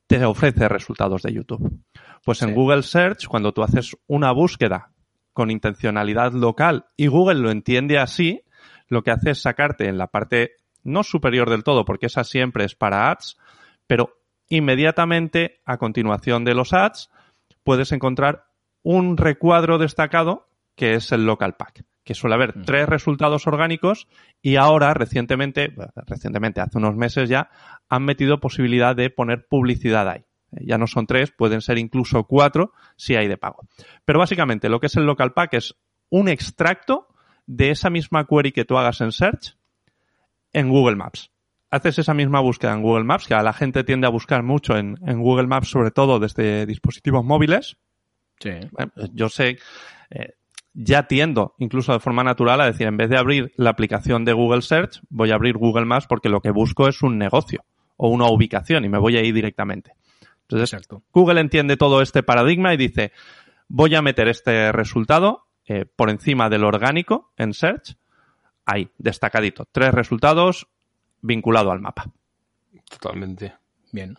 te 0.08 0.24
ofrece 0.26 0.68
resultados 0.68 1.22
de 1.22 1.34
YouTube. 1.34 1.80
Pues 2.26 2.42
en 2.42 2.54
Google 2.54 2.84
Search, 2.84 3.28
cuando 3.28 3.54
tú 3.54 3.64
haces 3.64 3.96
una 4.08 4.32
búsqueda 4.32 4.92
con 5.34 5.50
intencionalidad 5.50 6.34
local 6.34 6.86
y 6.98 7.08
Google 7.08 7.40
lo 7.40 7.52
entiende 7.52 7.98
así, 7.98 8.44
lo 8.88 9.04
que 9.04 9.12
hace 9.12 9.32
es 9.32 9.42
sacarte 9.42 9.88
en 9.88 9.98
la 9.98 10.08
parte 10.08 10.52
no 10.84 11.04
superior 11.04 11.50
del 11.50 11.64
todo, 11.64 11.86
porque 11.86 12.08
esa 12.08 12.24
siempre 12.24 12.66
es 12.66 12.76
para 12.76 13.10
ads, 13.10 13.38
pero 13.88 14.18
inmediatamente 14.50 15.62
a 15.66 15.78
continuación 15.78 16.44
de 16.44 16.56
los 16.56 16.74
ads 16.74 17.10
puedes 17.64 17.92
encontrar 17.92 18.46
un 18.84 19.16
recuadro 19.16 19.78
destacado 19.78 20.50
que 20.76 20.96
es 20.96 21.12
el 21.12 21.26
local 21.26 21.56
pack 21.56 21.86
que 22.04 22.16
suele 22.16 22.36
haber 22.36 22.64
tres 22.64 22.88
resultados 22.90 23.46
orgánicos 23.48 24.08
y 24.42 24.56
ahora 24.56 24.94
recientemente, 24.94 25.74
recientemente 26.08 26.62
hace 26.62 26.78
unos 26.78 26.96
meses 26.96 27.30
ya, 27.30 27.50
han 27.90 28.04
metido 28.04 28.40
posibilidad 28.40 28.96
de 28.96 29.10
poner 29.10 29.46
publicidad 29.48 30.10
ahí. 30.10 30.26
Eh, 30.52 30.66
ya 30.66 30.78
no 30.78 30.88
son 30.88 31.06
tres, 31.06 31.32
pueden 31.32 31.62
ser 31.62 31.78
incluso 31.78 32.24
cuatro 32.24 32.74
si 32.96 33.16
hay 33.16 33.28
de 33.28 33.38
pago. 33.38 33.68
Pero 34.06 34.20
básicamente 34.20 34.70
lo 34.70 34.80
que 34.80 34.88
es 34.88 34.96
el 34.96 35.06
local 35.06 35.34
pack 35.34 35.54
es 35.54 35.76
un 36.10 36.28
extracto 36.28 37.08
de 37.46 37.72
esa 37.72 37.90
misma 37.90 38.26
query 38.26 38.52
que 38.52 38.66
tú 38.66 38.78
hagas 38.78 39.02
en 39.02 39.12
search 39.12 39.58
en 40.54 40.70
Google 40.70 40.96
Maps. 40.96 41.32
Haces 41.70 42.00
esa 42.00 42.14
misma 42.14 42.42
búsqueda 42.42 42.74
en 42.74 42.82
Google 42.82 43.06
Maps, 43.06 43.28
que 43.28 43.34
a 43.34 43.44
la 43.44 43.54
gente 43.54 43.86
tiende 43.86 44.06
a 44.06 44.10
buscar 44.10 44.44
mucho 44.44 44.76
en, 44.76 44.96
Google 45.00 45.48
Maps, 45.48 45.70
sobre 45.70 45.92
todo 45.92 46.20
desde 46.20 46.66
dispositivos 46.66 47.24
móviles. 47.24 47.78
Sí. 48.40 48.52
yo 49.14 49.30
sé, 49.30 49.58
eh, 50.10 50.34
ya 50.74 51.08
tiendo, 51.08 51.56
incluso 51.58 51.94
de 51.94 52.00
forma 52.00 52.24
natural, 52.24 52.62
a 52.62 52.66
decir, 52.66 52.88
en 52.88 52.98
vez 52.98 53.10
de 53.10 53.18
abrir 53.18 53.52
la 53.56 53.72
aplicación 53.72 54.26
de 54.26 54.34
Google 54.34 54.62
Search, 54.62 55.02
voy 55.10 55.32
a 55.32 55.36
abrir 55.36 55.58
Google 55.58 55.86
Maps 55.86 56.08
porque 56.08 56.30
lo 56.30 56.42
que 56.42 56.52
busco 56.52 56.88
es 56.88 57.02
un 57.02 57.18
negocio 57.18 57.66
o 57.98 58.10
una 58.10 58.26
ubicación 58.26 58.86
y 58.86 58.90
me 58.90 58.98
voy 58.98 59.18
a 59.18 59.24
ir 59.24 59.34
directamente. 59.34 59.94
Entonces, 60.44 60.88
Google 61.14 61.40
entiende 61.40 61.78
todo 61.78 62.02
este 62.02 62.24
paradigma 62.24 62.74
y 62.74 62.78
dice, 62.78 63.12
voy 63.68 63.96
a 63.96 64.02
meter 64.02 64.28
este 64.28 64.72
resultado 64.72 65.46
eh, 65.66 65.86
por 65.86 66.10
encima 66.10 66.50
del 66.50 66.64
orgánico 66.64 67.32
en 67.38 67.54
Search, 67.54 67.96
ahí, 68.66 68.90
destacadito. 68.98 69.68
Tres 69.72 69.94
resultados 69.94 70.68
vinculado 71.22 71.72
al 71.72 71.80
mapa. 71.80 72.12
Totalmente. 72.90 73.54
Bien. 73.92 74.16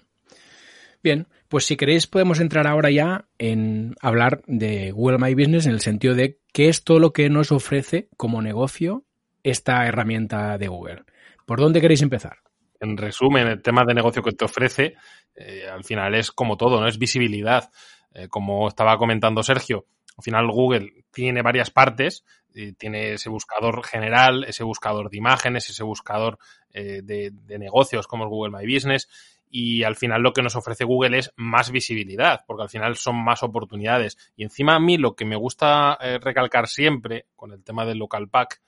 Bien, 1.02 1.26
pues 1.48 1.66
si 1.66 1.76
queréis 1.76 2.06
podemos 2.06 2.38
entrar 2.38 2.66
ahora 2.66 2.90
ya 2.90 3.26
en 3.38 3.96
hablar 4.00 4.42
de 4.46 4.92
Google 4.92 5.18
My 5.18 5.34
Business 5.34 5.66
en 5.66 5.72
el 5.72 5.80
sentido 5.80 6.14
de 6.14 6.38
qué 6.52 6.68
es 6.68 6.84
todo 6.84 7.00
lo 7.00 7.12
que 7.12 7.28
nos 7.28 7.50
ofrece 7.50 8.08
como 8.16 8.40
negocio 8.40 9.04
esta 9.42 9.86
herramienta 9.86 10.56
de 10.58 10.68
Google. 10.68 11.02
¿Por 11.44 11.58
dónde 11.58 11.80
queréis 11.80 12.02
empezar? 12.02 12.38
En 12.80 12.96
resumen, 12.96 13.48
el 13.48 13.62
tema 13.62 13.84
de 13.84 13.94
negocio 13.94 14.22
que 14.22 14.32
te 14.32 14.44
ofrece, 14.44 14.94
eh, 15.34 15.66
al 15.68 15.84
final 15.84 16.14
es 16.14 16.30
como 16.30 16.56
todo, 16.56 16.80
¿no? 16.80 16.86
Es 16.86 16.98
visibilidad. 16.98 17.70
Eh, 18.14 18.28
como 18.28 18.68
estaba 18.68 18.96
comentando 18.96 19.42
Sergio, 19.42 19.86
al 20.16 20.22
final 20.22 20.50
Google 20.50 21.04
tiene 21.10 21.42
varias 21.42 21.70
partes, 21.70 22.24
tiene 22.76 23.14
ese 23.14 23.28
buscador 23.28 23.84
general, 23.84 24.44
ese 24.44 24.64
buscador 24.64 25.10
de 25.10 25.16
imágenes, 25.16 25.68
ese 25.70 25.82
buscador 25.82 26.38
eh, 26.72 27.00
de, 27.02 27.32
negocios 27.58 28.06
como 28.06 28.24
es 28.24 28.30
Google 28.30 28.56
My 28.56 28.72
Business 28.72 29.08
y 29.50 29.82
al 29.84 29.96
final 29.96 30.22
lo 30.22 30.32
que 30.32 30.42
nos 30.42 30.56
ofrece 30.56 30.84
Google 30.84 31.18
es 31.18 31.30
más 31.36 31.70
visibilidad, 31.70 32.40
porque 32.46 32.62
al 32.62 32.70
final 32.70 32.96
son 32.96 33.22
más 33.22 33.42
oportunidades. 33.42 34.16
Y 34.34 34.44
encima 34.44 34.76
a 34.76 34.80
mí 34.80 34.96
lo 34.96 35.14
que 35.14 35.26
me 35.26 35.36
gusta 35.36 35.98
eh, 36.00 36.18
recalcar 36.18 36.68
siempre 36.68 37.26
con 37.36 37.52
el 37.52 37.62
tema 37.62 37.84
del 37.84 37.98
local 37.98 38.30
pack, 38.30 38.62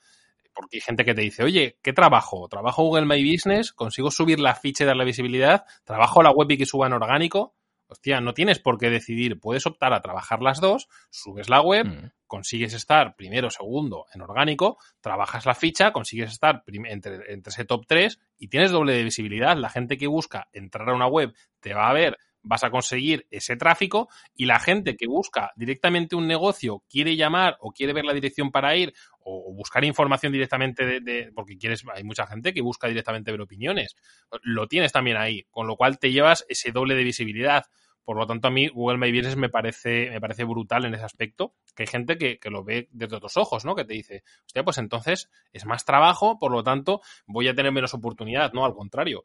porque 0.52 0.76
hay 0.76 0.80
gente 0.82 1.04
que 1.04 1.14
te 1.14 1.22
dice, 1.22 1.42
oye, 1.42 1.78
¿qué 1.82 1.94
trabajo? 1.94 2.48
¿Trabajo 2.48 2.82
Google 2.82 3.06
My 3.06 3.32
Business? 3.32 3.72
¿Consigo 3.72 4.10
subir 4.10 4.38
la 4.38 4.54
ficha 4.54 4.84
y 4.84 4.86
dar 4.86 4.96
la 4.96 5.04
visibilidad? 5.04 5.64
¿Trabajo 5.84 6.22
la 6.22 6.30
web 6.30 6.50
y 6.50 6.58
que 6.58 6.66
suba 6.66 6.86
en 6.86 6.92
orgánico? 6.92 7.54
Hostia, 7.86 8.20
no 8.20 8.34
tienes 8.34 8.58
por 8.58 8.78
qué 8.78 8.90
decidir, 8.90 9.38
puedes 9.38 9.66
optar 9.66 9.92
a 9.92 10.00
trabajar 10.00 10.40
las 10.40 10.60
dos, 10.60 10.88
subes 11.10 11.48
la 11.48 11.60
web, 11.60 11.86
mm. 11.86 12.10
consigues 12.26 12.72
estar 12.74 13.14
primero, 13.16 13.50
segundo 13.50 14.06
en 14.12 14.22
orgánico, 14.22 14.78
trabajas 15.00 15.46
la 15.46 15.54
ficha, 15.54 15.92
consigues 15.92 16.32
estar 16.32 16.62
entre, 16.66 17.32
entre 17.32 17.50
ese 17.50 17.64
top 17.64 17.84
3 17.86 18.18
y 18.38 18.48
tienes 18.48 18.70
doble 18.70 18.94
de 18.94 19.04
visibilidad. 19.04 19.56
La 19.56 19.68
gente 19.68 19.96
que 19.96 20.06
busca 20.06 20.48
entrar 20.52 20.88
a 20.88 20.94
una 20.94 21.06
web 21.06 21.34
te 21.60 21.74
va 21.74 21.88
a 21.88 21.92
ver 21.92 22.18
vas 22.44 22.62
a 22.62 22.70
conseguir 22.70 23.26
ese 23.30 23.56
tráfico 23.56 24.08
y 24.36 24.46
la 24.46 24.60
gente 24.60 24.96
que 24.96 25.06
busca 25.06 25.52
directamente 25.56 26.14
un 26.14 26.26
negocio, 26.26 26.84
quiere 26.88 27.16
llamar 27.16 27.56
o 27.60 27.72
quiere 27.72 27.92
ver 27.92 28.04
la 28.04 28.12
dirección 28.12 28.50
para 28.50 28.76
ir 28.76 28.94
o, 29.20 29.52
buscar 29.54 29.84
información 29.84 30.32
directamente 30.32 31.00
de, 31.00 31.32
porque 31.34 31.56
quieres, 31.56 31.84
hay 31.92 32.04
mucha 32.04 32.26
gente 32.26 32.52
que 32.52 32.60
busca 32.60 32.86
directamente 32.86 33.32
ver 33.32 33.40
opiniones, 33.40 33.96
lo 34.42 34.68
tienes 34.68 34.92
también 34.92 35.16
ahí, 35.16 35.44
con 35.50 35.66
lo 35.66 35.76
cual 35.76 35.98
te 35.98 36.12
llevas 36.12 36.44
ese 36.48 36.70
doble 36.70 36.94
de 36.94 37.04
visibilidad. 37.04 37.64
Por 38.04 38.18
lo 38.18 38.26
tanto, 38.26 38.48
a 38.48 38.50
mí 38.50 38.68
Google 38.68 38.98
My 38.98 39.10
Business 39.10 39.36
me 39.36 39.48
parece, 39.48 40.10
me 40.10 40.20
parece 40.20 40.44
brutal 40.44 40.84
en 40.84 40.92
ese 40.92 41.04
aspecto, 41.04 41.54
que 41.74 41.84
hay 41.84 41.86
gente 41.86 42.18
que, 42.18 42.38
que, 42.38 42.50
lo 42.50 42.62
ve 42.62 42.86
desde 42.92 43.16
otros 43.16 43.38
ojos, 43.38 43.64
¿no? 43.64 43.74
Que 43.74 43.86
te 43.86 43.94
dice, 43.94 44.24
hostia, 44.44 44.62
pues 44.62 44.76
entonces 44.76 45.30
es 45.54 45.64
más 45.64 45.86
trabajo, 45.86 46.38
por 46.38 46.52
lo 46.52 46.62
tanto 46.62 47.00
voy 47.26 47.48
a 47.48 47.54
tener 47.54 47.72
menos 47.72 47.94
oportunidad, 47.94 48.52
¿no? 48.52 48.66
Al 48.66 48.74
contrario. 48.74 49.24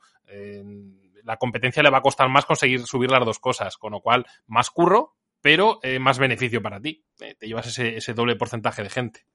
La 1.23 1.37
competencia 1.37 1.83
le 1.83 1.89
va 1.89 1.99
a 1.99 2.01
costar 2.01 2.29
más 2.29 2.45
conseguir 2.45 2.81
subir 2.85 3.11
las 3.11 3.25
dos 3.25 3.39
cosas, 3.39 3.77
con 3.77 3.91
lo 3.91 4.01
cual 4.01 4.25
más 4.47 4.69
curro, 4.69 5.15
pero 5.41 5.79
eh, 5.83 5.99
más 5.99 6.19
beneficio 6.19 6.61
para 6.61 6.79
ti. 6.79 7.03
Eh, 7.19 7.35
te 7.37 7.47
llevas 7.47 7.67
ese, 7.67 7.97
ese, 7.97 8.13
doble 8.13 8.35
porcentaje 8.35 8.83
de 8.83 8.89
gente. 8.89 9.25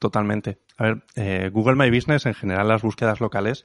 Totalmente. 0.00 0.60
A 0.78 0.84
ver, 0.84 1.04
eh, 1.14 1.50
Google 1.52 1.76
My 1.76 1.94
Business, 1.94 2.24
en 2.26 2.34
general 2.34 2.68
las 2.68 2.82
búsquedas 2.82 3.20
locales, 3.20 3.64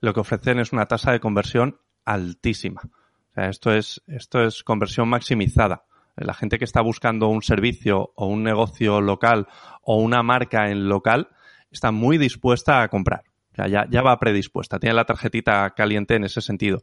lo 0.00 0.14
que 0.14 0.20
ofrecen 0.20 0.58
es 0.58 0.72
una 0.72 0.86
tasa 0.86 1.12
de 1.12 1.20
conversión 1.20 1.80
altísima. 2.04 2.82
O 2.84 3.34
sea, 3.34 3.48
esto 3.48 3.72
es, 3.72 4.02
esto 4.08 4.42
es 4.42 4.64
conversión 4.64 5.08
maximizada. 5.08 5.84
La 6.16 6.34
gente 6.34 6.58
que 6.58 6.64
está 6.64 6.82
buscando 6.82 7.28
un 7.28 7.42
servicio 7.42 8.12
o 8.16 8.26
un 8.26 8.42
negocio 8.42 9.00
local 9.00 9.48
o 9.82 9.96
una 9.96 10.22
marca 10.22 10.70
en 10.70 10.88
local 10.88 11.28
está 11.70 11.90
muy 11.90 12.18
dispuesta 12.18 12.82
a 12.82 12.88
comprar. 12.88 13.22
O 13.52 13.54
sea, 13.54 13.68
ya, 13.68 13.86
ya 13.90 14.02
va 14.02 14.18
predispuesta, 14.18 14.78
tiene 14.78 14.94
la 14.94 15.04
tarjetita 15.04 15.70
caliente 15.76 16.14
en 16.14 16.24
ese 16.24 16.40
sentido. 16.40 16.82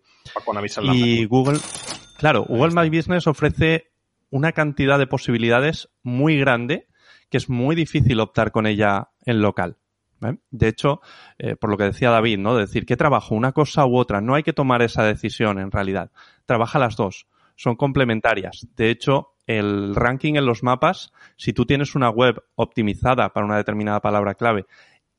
y 0.93 1.25
Google, 1.25 1.59
claro, 2.17 2.43
Google 2.43 2.73
My 2.75 2.95
Business 2.95 3.25
ofrece 3.25 3.91
una 4.29 4.51
cantidad 4.51 4.99
de 4.99 5.07
posibilidades 5.07 5.89
muy 6.03 6.37
grande 6.37 6.87
que 7.29 7.37
es 7.37 7.49
muy 7.49 7.75
difícil 7.75 8.19
optar 8.19 8.51
con 8.51 8.65
ella 8.67 9.09
en 9.25 9.41
local. 9.41 9.77
¿eh? 10.23 10.37
De 10.49 10.67
hecho, 10.67 11.01
eh, 11.37 11.55
por 11.55 11.69
lo 11.69 11.77
que 11.77 11.85
decía 11.85 12.09
David, 12.09 12.39
¿no? 12.39 12.55
De 12.55 12.61
decir, 12.61 12.85
¿qué 12.85 12.97
trabajo? 12.97 13.35
¿Una 13.35 13.51
cosa 13.51 13.85
u 13.85 13.97
otra? 13.97 14.21
No 14.21 14.35
hay 14.35 14.43
que 14.43 14.53
tomar 14.53 14.81
esa 14.81 15.03
decisión 15.03 15.59
en 15.59 15.71
realidad. 15.71 16.11
Trabaja 16.45 16.79
las 16.79 16.95
dos. 16.95 17.27
Son 17.55 17.75
complementarias. 17.75 18.67
De 18.75 18.89
hecho, 18.89 19.33
el 19.45 19.95
ranking 19.95 20.35
en 20.35 20.45
los 20.45 20.63
mapas, 20.63 21.11
si 21.35 21.53
tú 21.53 21.65
tienes 21.65 21.95
una 21.95 22.09
web 22.09 22.43
optimizada 22.55 23.29
para 23.29 23.45
una 23.45 23.57
determinada 23.57 23.99
palabra 23.99 24.35
clave 24.35 24.65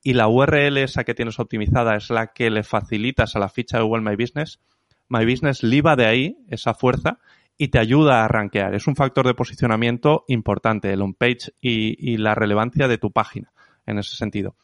y 0.03 0.15
la 0.15 0.29
URL 0.29 0.79
esa 0.79 1.05
que 1.05 1.15
tienes 1.15 1.39
optimizada 1.39 1.97
es 1.97 2.11
la 2.11 2.29
que 2.29 2.51
le 2.51 2.63
facilitas 2.63 3.37
a 3.37 3.39
la 3.39 3.49
ficha 3.49 3.79
de 3.79 3.85
Google 3.85 4.03
My 4.03 4.17
Business, 4.17 4.61
My 5.09 5.25
Business 5.25 5.63
liba 5.63 5.97
de 5.97 6.07
ahí 6.07 6.39
esa 6.49 6.73
fuerza 6.73 7.19
y 7.59 7.69
te 7.69 7.79
ayuda 7.79 8.25
a 8.25 8.29
rankear. 8.29 8.75
Es 8.75 8.87
un 8.87 8.97
factor 8.97 9.27
de 9.27 9.35
posicionamiento 9.35 10.25
importante, 10.29 10.93
el 10.93 11.03
on-page 11.03 11.53
y, 11.61 12.17
la 12.17 12.35
relevancia 12.35 12.89
de 12.89 12.97
tu 12.97 13.11
página 13.11 13.53
en 13.85 13.99
ese 13.99 14.17
sentido. 14.17 14.57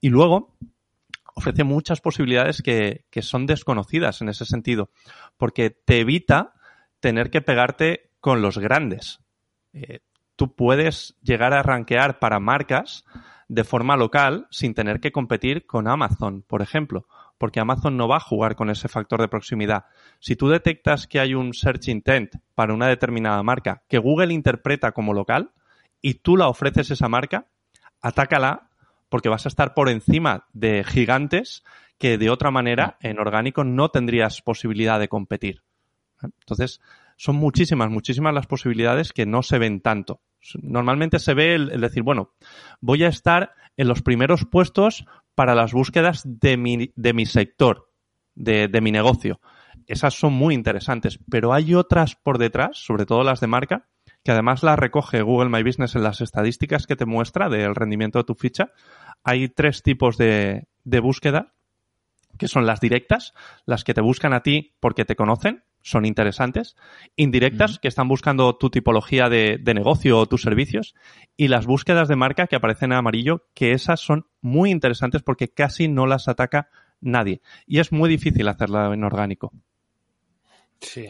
Y 0.00 0.08
luego 0.08 0.56
ofrece 1.34 1.62
muchas 1.62 2.00
posibilidades 2.00 2.62
que, 2.62 3.04
que 3.10 3.22
son 3.22 3.46
desconocidas 3.46 4.20
en 4.20 4.30
ese 4.30 4.46
sentido, 4.46 4.90
porque 5.36 5.70
te 5.70 6.00
evita 6.00 6.54
tener 6.98 7.30
que 7.30 7.40
pegarte 7.40 8.10
con 8.20 8.42
los 8.42 8.58
grandes. 8.58 9.20
Eh, 9.72 10.00
tú 10.34 10.54
puedes 10.54 11.16
llegar 11.22 11.52
a 11.52 11.62
rankear 11.62 12.18
para 12.18 12.40
marcas 12.40 13.04
de 13.50 13.64
forma 13.64 13.96
local 13.96 14.46
sin 14.52 14.74
tener 14.74 15.00
que 15.00 15.10
competir 15.10 15.66
con 15.66 15.88
Amazon, 15.88 16.44
por 16.46 16.62
ejemplo, 16.62 17.08
porque 17.36 17.58
Amazon 17.58 17.96
no 17.96 18.06
va 18.06 18.18
a 18.18 18.20
jugar 18.20 18.54
con 18.54 18.70
ese 18.70 18.86
factor 18.86 19.20
de 19.20 19.26
proximidad. 19.26 19.86
Si 20.20 20.36
tú 20.36 20.48
detectas 20.48 21.08
que 21.08 21.18
hay 21.18 21.34
un 21.34 21.52
search 21.52 21.88
intent 21.88 22.36
para 22.54 22.74
una 22.74 22.86
determinada 22.86 23.42
marca 23.42 23.82
que 23.88 23.98
Google 23.98 24.32
interpreta 24.32 24.92
como 24.92 25.14
local 25.14 25.50
y 26.00 26.14
tú 26.14 26.36
la 26.36 26.46
ofreces 26.46 26.92
esa 26.92 27.08
marca, 27.08 27.46
atácala 28.00 28.70
porque 29.08 29.28
vas 29.28 29.46
a 29.46 29.48
estar 29.48 29.74
por 29.74 29.88
encima 29.88 30.46
de 30.52 30.84
gigantes 30.84 31.64
que 31.98 32.18
de 32.18 32.30
otra 32.30 32.52
manera 32.52 32.98
en 33.00 33.18
orgánico 33.18 33.64
no 33.64 33.88
tendrías 33.88 34.42
posibilidad 34.42 35.00
de 35.00 35.08
competir. 35.08 35.64
Entonces, 36.22 36.80
son 37.16 37.34
muchísimas, 37.34 37.90
muchísimas 37.90 38.32
las 38.32 38.46
posibilidades 38.46 39.12
que 39.12 39.26
no 39.26 39.42
se 39.42 39.58
ven 39.58 39.80
tanto. 39.80 40.20
Normalmente 40.62 41.18
se 41.18 41.34
ve 41.34 41.54
el, 41.54 41.80
decir, 41.80 42.02
bueno, 42.02 42.34
voy 42.80 43.04
a 43.04 43.08
estar 43.08 43.54
en 43.76 43.88
los 43.88 44.02
primeros 44.02 44.44
puestos 44.44 45.04
para 45.34 45.54
las 45.54 45.72
búsquedas 45.72 46.22
de 46.24 46.56
mi, 46.56 46.92
de 46.96 47.12
mi 47.12 47.26
sector, 47.26 47.90
de, 48.34 48.68
de 48.68 48.80
mi 48.80 48.92
negocio. 48.92 49.40
Esas 49.86 50.14
son 50.14 50.32
muy 50.32 50.54
interesantes, 50.54 51.18
pero 51.30 51.52
hay 51.52 51.74
otras 51.74 52.14
por 52.16 52.38
detrás, 52.38 52.78
sobre 52.78 53.06
todo 53.06 53.24
las 53.24 53.40
de 53.40 53.46
marca, 53.46 53.88
que 54.22 54.32
además 54.32 54.62
las 54.62 54.78
recoge 54.78 55.22
Google 55.22 55.50
My 55.50 55.62
Business 55.62 55.96
en 55.96 56.02
las 56.02 56.20
estadísticas 56.20 56.86
que 56.86 56.96
te 56.96 57.06
muestra 57.06 57.48
del 57.48 57.74
rendimiento 57.74 58.18
de 58.18 58.24
tu 58.24 58.34
ficha. 58.34 58.70
Hay 59.24 59.48
tres 59.48 59.82
tipos 59.82 60.16
de, 60.16 60.68
de 60.84 61.00
búsqueda, 61.00 61.54
que 62.40 62.48
son 62.48 62.64
las 62.64 62.80
directas, 62.80 63.34
las 63.66 63.84
que 63.84 63.92
te 63.92 64.00
buscan 64.00 64.32
a 64.32 64.42
ti 64.42 64.72
porque 64.80 65.04
te 65.04 65.14
conocen, 65.14 65.62
son 65.82 66.06
interesantes, 66.06 66.74
indirectas, 67.16 67.78
que 67.78 67.88
están 67.88 68.08
buscando 68.08 68.56
tu 68.56 68.70
tipología 68.70 69.28
de, 69.28 69.58
de, 69.60 69.74
negocio 69.74 70.18
o 70.18 70.26
tus 70.26 70.40
servicios, 70.40 70.94
y 71.36 71.48
las 71.48 71.66
búsquedas 71.66 72.08
de 72.08 72.16
marca 72.16 72.46
que 72.46 72.56
aparecen 72.56 72.92
en 72.92 72.98
amarillo, 72.98 73.44
que 73.54 73.72
esas 73.72 74.00
son 74.00 74.26
muy 74.40 74.70
interesantes 74.70 75.22
porque 75.22 75.52
casi 75.52 75.86
no 75.86 76.06
las 76.06 76.28
ataca 76.28 76.70
nadie. 77.02 77.42
Y 77.66 77.78
es 77.78 77.92
muy 77.92 78.08
difícil 78.08 78.48
hacerla 78.48 78.92
en 78.94 79.04
orgánico. 79.04 79.52
Sí. 80.80 81.08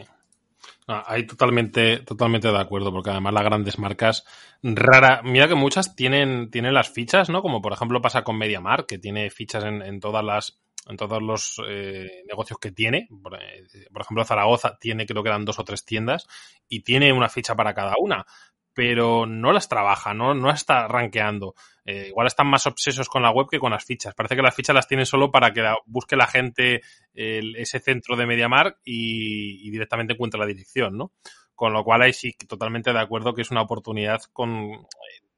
No, 0.87 1.01
ahí 1.05 1.25
totalmente, 1.25 1.99
totalmente 1.99 2.49
de 2.49 2.59
acuerdo, 2.59 2.91
porque 2.91 3.11
además 3.11 3.33
las 3.33 3.43
grandes 3.43 3.79
marcas 3.79 4.25
rara, 4.61 5.21
mira 5.23 5.47
que 5.47 5.55
muchas 5.55 5.95
tienen, 5.95 6.51
tienen 6.51 6.73
las 6.73 6.89
fichas, 6.89 7.29
¿no? 7.29 7.41
Como 7.41 7.61
por 7.61 7.71
ejemplo 7.71 8.01
pasa 8.01 8.23
con 8.23 8.37
MediaMark, 8.37 8.87
que 8.87 8.97
tiene 8.97 9.29
fichas 9.29 9.63
en, 9.63 9.81
en 9.81 9.99
todas 9.99 10.23
las 10.23 10.61
en 10.87 10.97
todos 10.97 11.21
los 11.21 11.61
eh, 11.67 12.23
negocios 12.27 12.59
que 12.59 12.71
tiene. 12.71 13.07
Por, 13.21 13.35
eh, 13.35 13.67
por, 13.91 14.01
ejemplo, 14.01 14.25
Zaragoza 14.25 14.77
tiene, 14.79 15.05
creo 15.05 15.23
que 15.23 15.29
eran 15.29 15.45
dos 15.45 15.59
o 15.59 15.63
tres 15.63 15.85
tiendas 15.85 16.27
y 16.67 16.81
tiene 16.81 17.13
una 17.13 17.29
ficha 17.29 17.55
para 17.55 17.73
cada 17.73 17.95
una, 17.99 18.25
pero 18.73 19.25
no 19.25 19.51
las 19.51 19.67
trabaja, 19.67 20.13
no, 20.13 20.33
no 20.33 20.49
está 20.49 20.87
rankeando. 20.87 21.55
Eh, 21.85 22.07
igual 22.07 22.27
están 22.27 22.47
más 22.47 22.67
obsesos 22.67 23.09
con 23.09 23.21
la 23.21 23.31
web 23.31 23.47
que 23.49 23.59
con 23.59 23.71
las 23.71 23.83
fichas. 23.83 24.13
Parece 24.13 24.35
que 24.35 24.41
las 24.41 24.55
fichas 24.55 24.75
las 24.75 24.87
tienen 24.87 25.05
solo 25.05 25.31
para 25.31 25.51
que 25.51 25.63
busque 25.85 26.15
la 26.15 26.27
gente 26.27 26.81
el, 27.13 27.55
ese 27.57 27.79
centro 27.79 28.15
de 28.15 28.25
MediaMark 28.25 28.79
y, 28.83 29.67
y 29.67 29.71
directamente 29.71 30.13
encuentre 30.13 30.39
la 30.39 30.45
dirección, 30.45 30.97
¿no? 30.97 31.11
Con 31.55 31.73
lo 31.73 31.83
cual 31.83 32.01
ahí 32.01 32.13
sí 32.13 32.33
totalmente 32.47 32.93
de 32.93 32.99
acuerdo 32.99 33.33
que 33.33 33.41
es 33.41 33.51
una 33.51 33.61
oportunidad 33.61 34.21
con, 34.31 34.87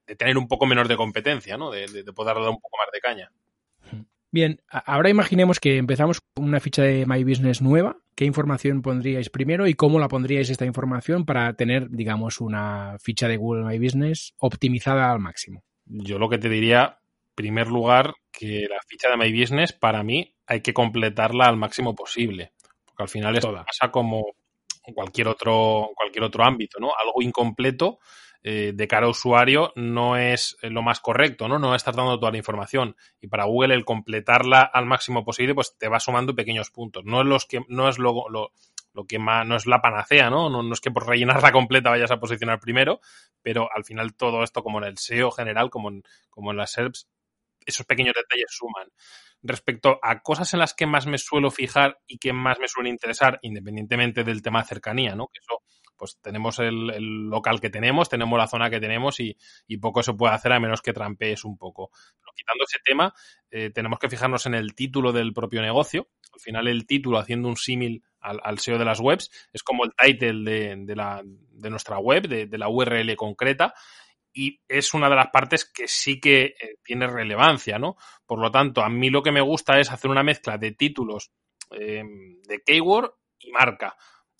de 0.05 0.15
tener 0.15 0.37
un 0.37 0.47
poco 0.47 0.65
menos 0.65 0.87
de 0.87 0.95
competencia, 0.95 1.57
¿no? 1.57 1.71
De, 1.71 1.87
de, 1.87 2.03
de 2.03 2.13
poder 2.13 2.35
dar 2.35 2.49
un 2.49 2.61
poco 2.61 2.77
más 2.77 2.89
de 2.93 2.99
caña. 2.99 3.31
Bien, 4.33 4.59
ahora 4.67 5.11
imaginemos 5.11 5.59
que 5.59 5.77
empezamos 5.77 6.19
con 6.19 6.45
una 6.45 6.59
ficha 6.59 6.81
de 6.81 7.05
My 7.05 7.23
Business 7.23 7.61
nueva. 7.61 7.97
¿Qué 8.15 8.25
información 8.25 8.81
pondríais 8.81 9.29
primero 9.29 9.67
y 9.67 9.75
cómo 9.75 9.99
la 9.99 10.07
pondríais 10.07 10.49
esta 10.49 10.65
información 10.65 11.23
para 11.23 11.53
tener, 11.53 11.91
digamos, 11.91 12.41
una 12.41 12.97
ficha 12.99 13.27
de 13.27 13.37
Google 13.37 13.63
My 13.63 13.77
Business 13.77 14.33
optimizada 14.39 15.11
al 15.11 15.19
máximo? 15.19 15.63
Yo 15.85 16.17
lo 16.17 16.29
que 16.29 16.39
te 16.39 16.49
diría, 16.49 16.97
en 17.27 17.35
primer 17.35 17.67
lugar, 17.67 18.15
que 18.31 18.65
la 18.67 18.79
ficha 18.87 19.07
de 19.07 19.17
My 19.17 19.39
Business, 19.39 19.71
para 19.71 20.01
mí, 20.01 20.33
hay 20.47 20.61
que 20.61 20.73
completarla 20.73 21.45
al 21.45 21.57
máximo 21.57 21.93
posible. 21.93 22.53
Porque 22.85 23.03
al 23.03 23.09
final 23.09 23.35
esto 23.35 23.53
pasa 23.53 23.91
como 23.91 24.23
cualquier 24.95 25.27
otro, 25.27 25.91
cualquier 25.95 26.23
otro 26.23 26.43
ámbito, 26.43 26.79
¿no? 26.79 26.87
Algo 26.87 27.21
incompleto 27.21 27.99
eh, 28.45 28.73
de 28.75 28.87
cara 28.89 29.07
a 29.07 29.09
usuario 29.09 29.71
no 29.75 30.17
es 30.17 30.57
lo 30.61 30.81
más 30.81 30.99
correcto, 30.99 31.47
¿no? 31.47 31.59
No 31.59 31.75
estás 31.75 31.95
dando 31.95 32.19
toda 32.19 32.31
la 32.31 32.37
información. 32.37 32.97
Y 33.21 33.27
para 33.27 33.45
Google 33.45 33.73
el 33.73 33.85
completarla 33.85 34.61
al 34.61 34.85
máximo 34.85 35.23
posible, 35.23 35.55
pues 35.55 35.77
te 35.77 35.87
va 35.87 36.01
sumando 36.01 36.35
pequeños 36.35 36.69
puntos. 36.69 37.05
No 37.05 37.21
es 37.21 37.27
los 37.27 37.45
que, 37.45 37.61
no 37.69 37.87
es 37.87 37.99
lo, 37.99 38.27
lo, 38.29 38.51
lo 38.93 39.05
que 39.05 39.17
más, 39.17 39.47
no 39.47 39.55
es 39.55 39.65
la 39.65 39.81
panacea, 39.81 40.29
¿no? 40.29 40.49
¿no? 40.49 40.61
¿no? 40.61 40.73
es 40.73 40.81
que 40.81 40.91
por 40.91 41.07
rellenarla 41.07 41.51
completa 41.53 41.89
vayas 41.89 42.11
a 42.11 42.19
posicionar 42.19 42.59
primero, 42.59 42.99
pero 43.41 43.69
al 43.73 43.85
final 43.85 44.13
todo 44.15 44.43
esto, 44.43 44.61
como 44.61 44.79
en 44.79 44.85
el 44.85 44.97
SEO 44.97 45.31
general, 45.31 45.69
como 45.69 45.89
en, 45.89 46.03
como 46.29 46.51
en 46.51 46.57
las 46.57 46.71
SERPs, 46.71 47.07
esos 47.65 47.85
pequeños 47.85 48.13
detalles 48.13 48.49
suman. 48.49 48.89
Respecto 49.41 49.99
a 50.01 50.21
cosas 50.21 50.53
en 50.53 50.59
las 50.59 50.73
que 50.73 50.85
más 50.85 51.05
me 51.05 51.17
suelo 51.17 51.49
fijar 51.49 51.99
y 52.07 52.17
que 52.17 52.33
más 52.33 52.59
me 52.59 52.67
suelen 52.67 52.93
interesar, 52.93 53.39
independientemente 53.41 54.23
del 54.23 54.41
tema 54.41 54.61
de 54.61 54.67
cercanía, 54.67 55.15
¿no? 55.15 55.27
Que 55.27 55.39
eso 55.39 55.61
pues 56.03 56.19
tenemos 56.21 56.59
el, 56.59 57.29
local 57.29 57.61
que 57.61 57.69
tenemos, 57.69 58.09
tenemos 58.09 58.37
la 58.37 58.47
zona 58.47 58.69
que 58.69 58.81
tenemos 58.81 59.21
y, 59.21 59.37
poco 59.79 60.03
se 60.03 60.11
puede 60.11 60.33
hacer 60.33 60.51
a 60.51 60.59
menos 60.59 60.81
que 60.81 60.91
trampees 60.91 61.45
un 61.45 61.57
poco. 61.57 61.91
Pero 62.19 62.33
quitando 62.35 62.65
ese 62.65 62.79
tema, 62.83 63.13
eh, 63.49 63.69
tenemos 63.69 63.99
que 63.99 64.09
fijarnos 64.09 64.45
en 64.47 64.53
el 64.53 64.75
título 64.75 65.13
del 65.13 65.31
propio 65.31 65.61
negocio. 65.61 66.09
Al 66.33 66.41
final 66.41 66.67
el 66.67 66.85
título, 66.85 67.19
haciendo 67.19 67.47
un 67.47 67.55
símil 67.55 68.03
al, 68.19 68.41
al, 68.43 68.59
SEO 68.59 68.77
de 68.77 68.83
las 68.83 68.99
webs, 68.99 69.31
es 69.53 69.63
como 69.63 69.85
el 69.85 69.93
title 69.95 70.43
de, 70.43 71.69
nuestra 71.69 71.99
web, 71.99 72.27
de, 72.27 72.57
la 72.57 72.67
URL 72.67 73.15
concreta. 73.15 73.73
Y 74.33 74.59
es 74.67 74.93
una 74.93 75.07
de 75.07 75.15
las 75.15 75.27
partes 75.27 75.63
que 75.63 75.87
sí 75.87 76.19
que 76.19 76.47
eh, 76.47 76.75
tiene 76.83 77.07
relevancia, 77.07 77.79
¿no? 77.79 77.95
Por 78.25 78.39
lo 78.39 78.51
tanto, 78.51 78.81
a 78.81 78.89
mí 78.89 79.09
lo 79.09 79.23
que 79.23 79.31
me 79.31 79.39
gusta 79.39 79.79
es 79.79 79.89
hacer 79.89 80.11
una 80.11 80.23
mezcla 80.23 80.57
de 80.57 80.73
títulos 80.73 81.31
eh, 81.71 82.03
de 82.45 82.61
keyword 82.61 83.13
y 83.39 83.51
marca 83.51 83.95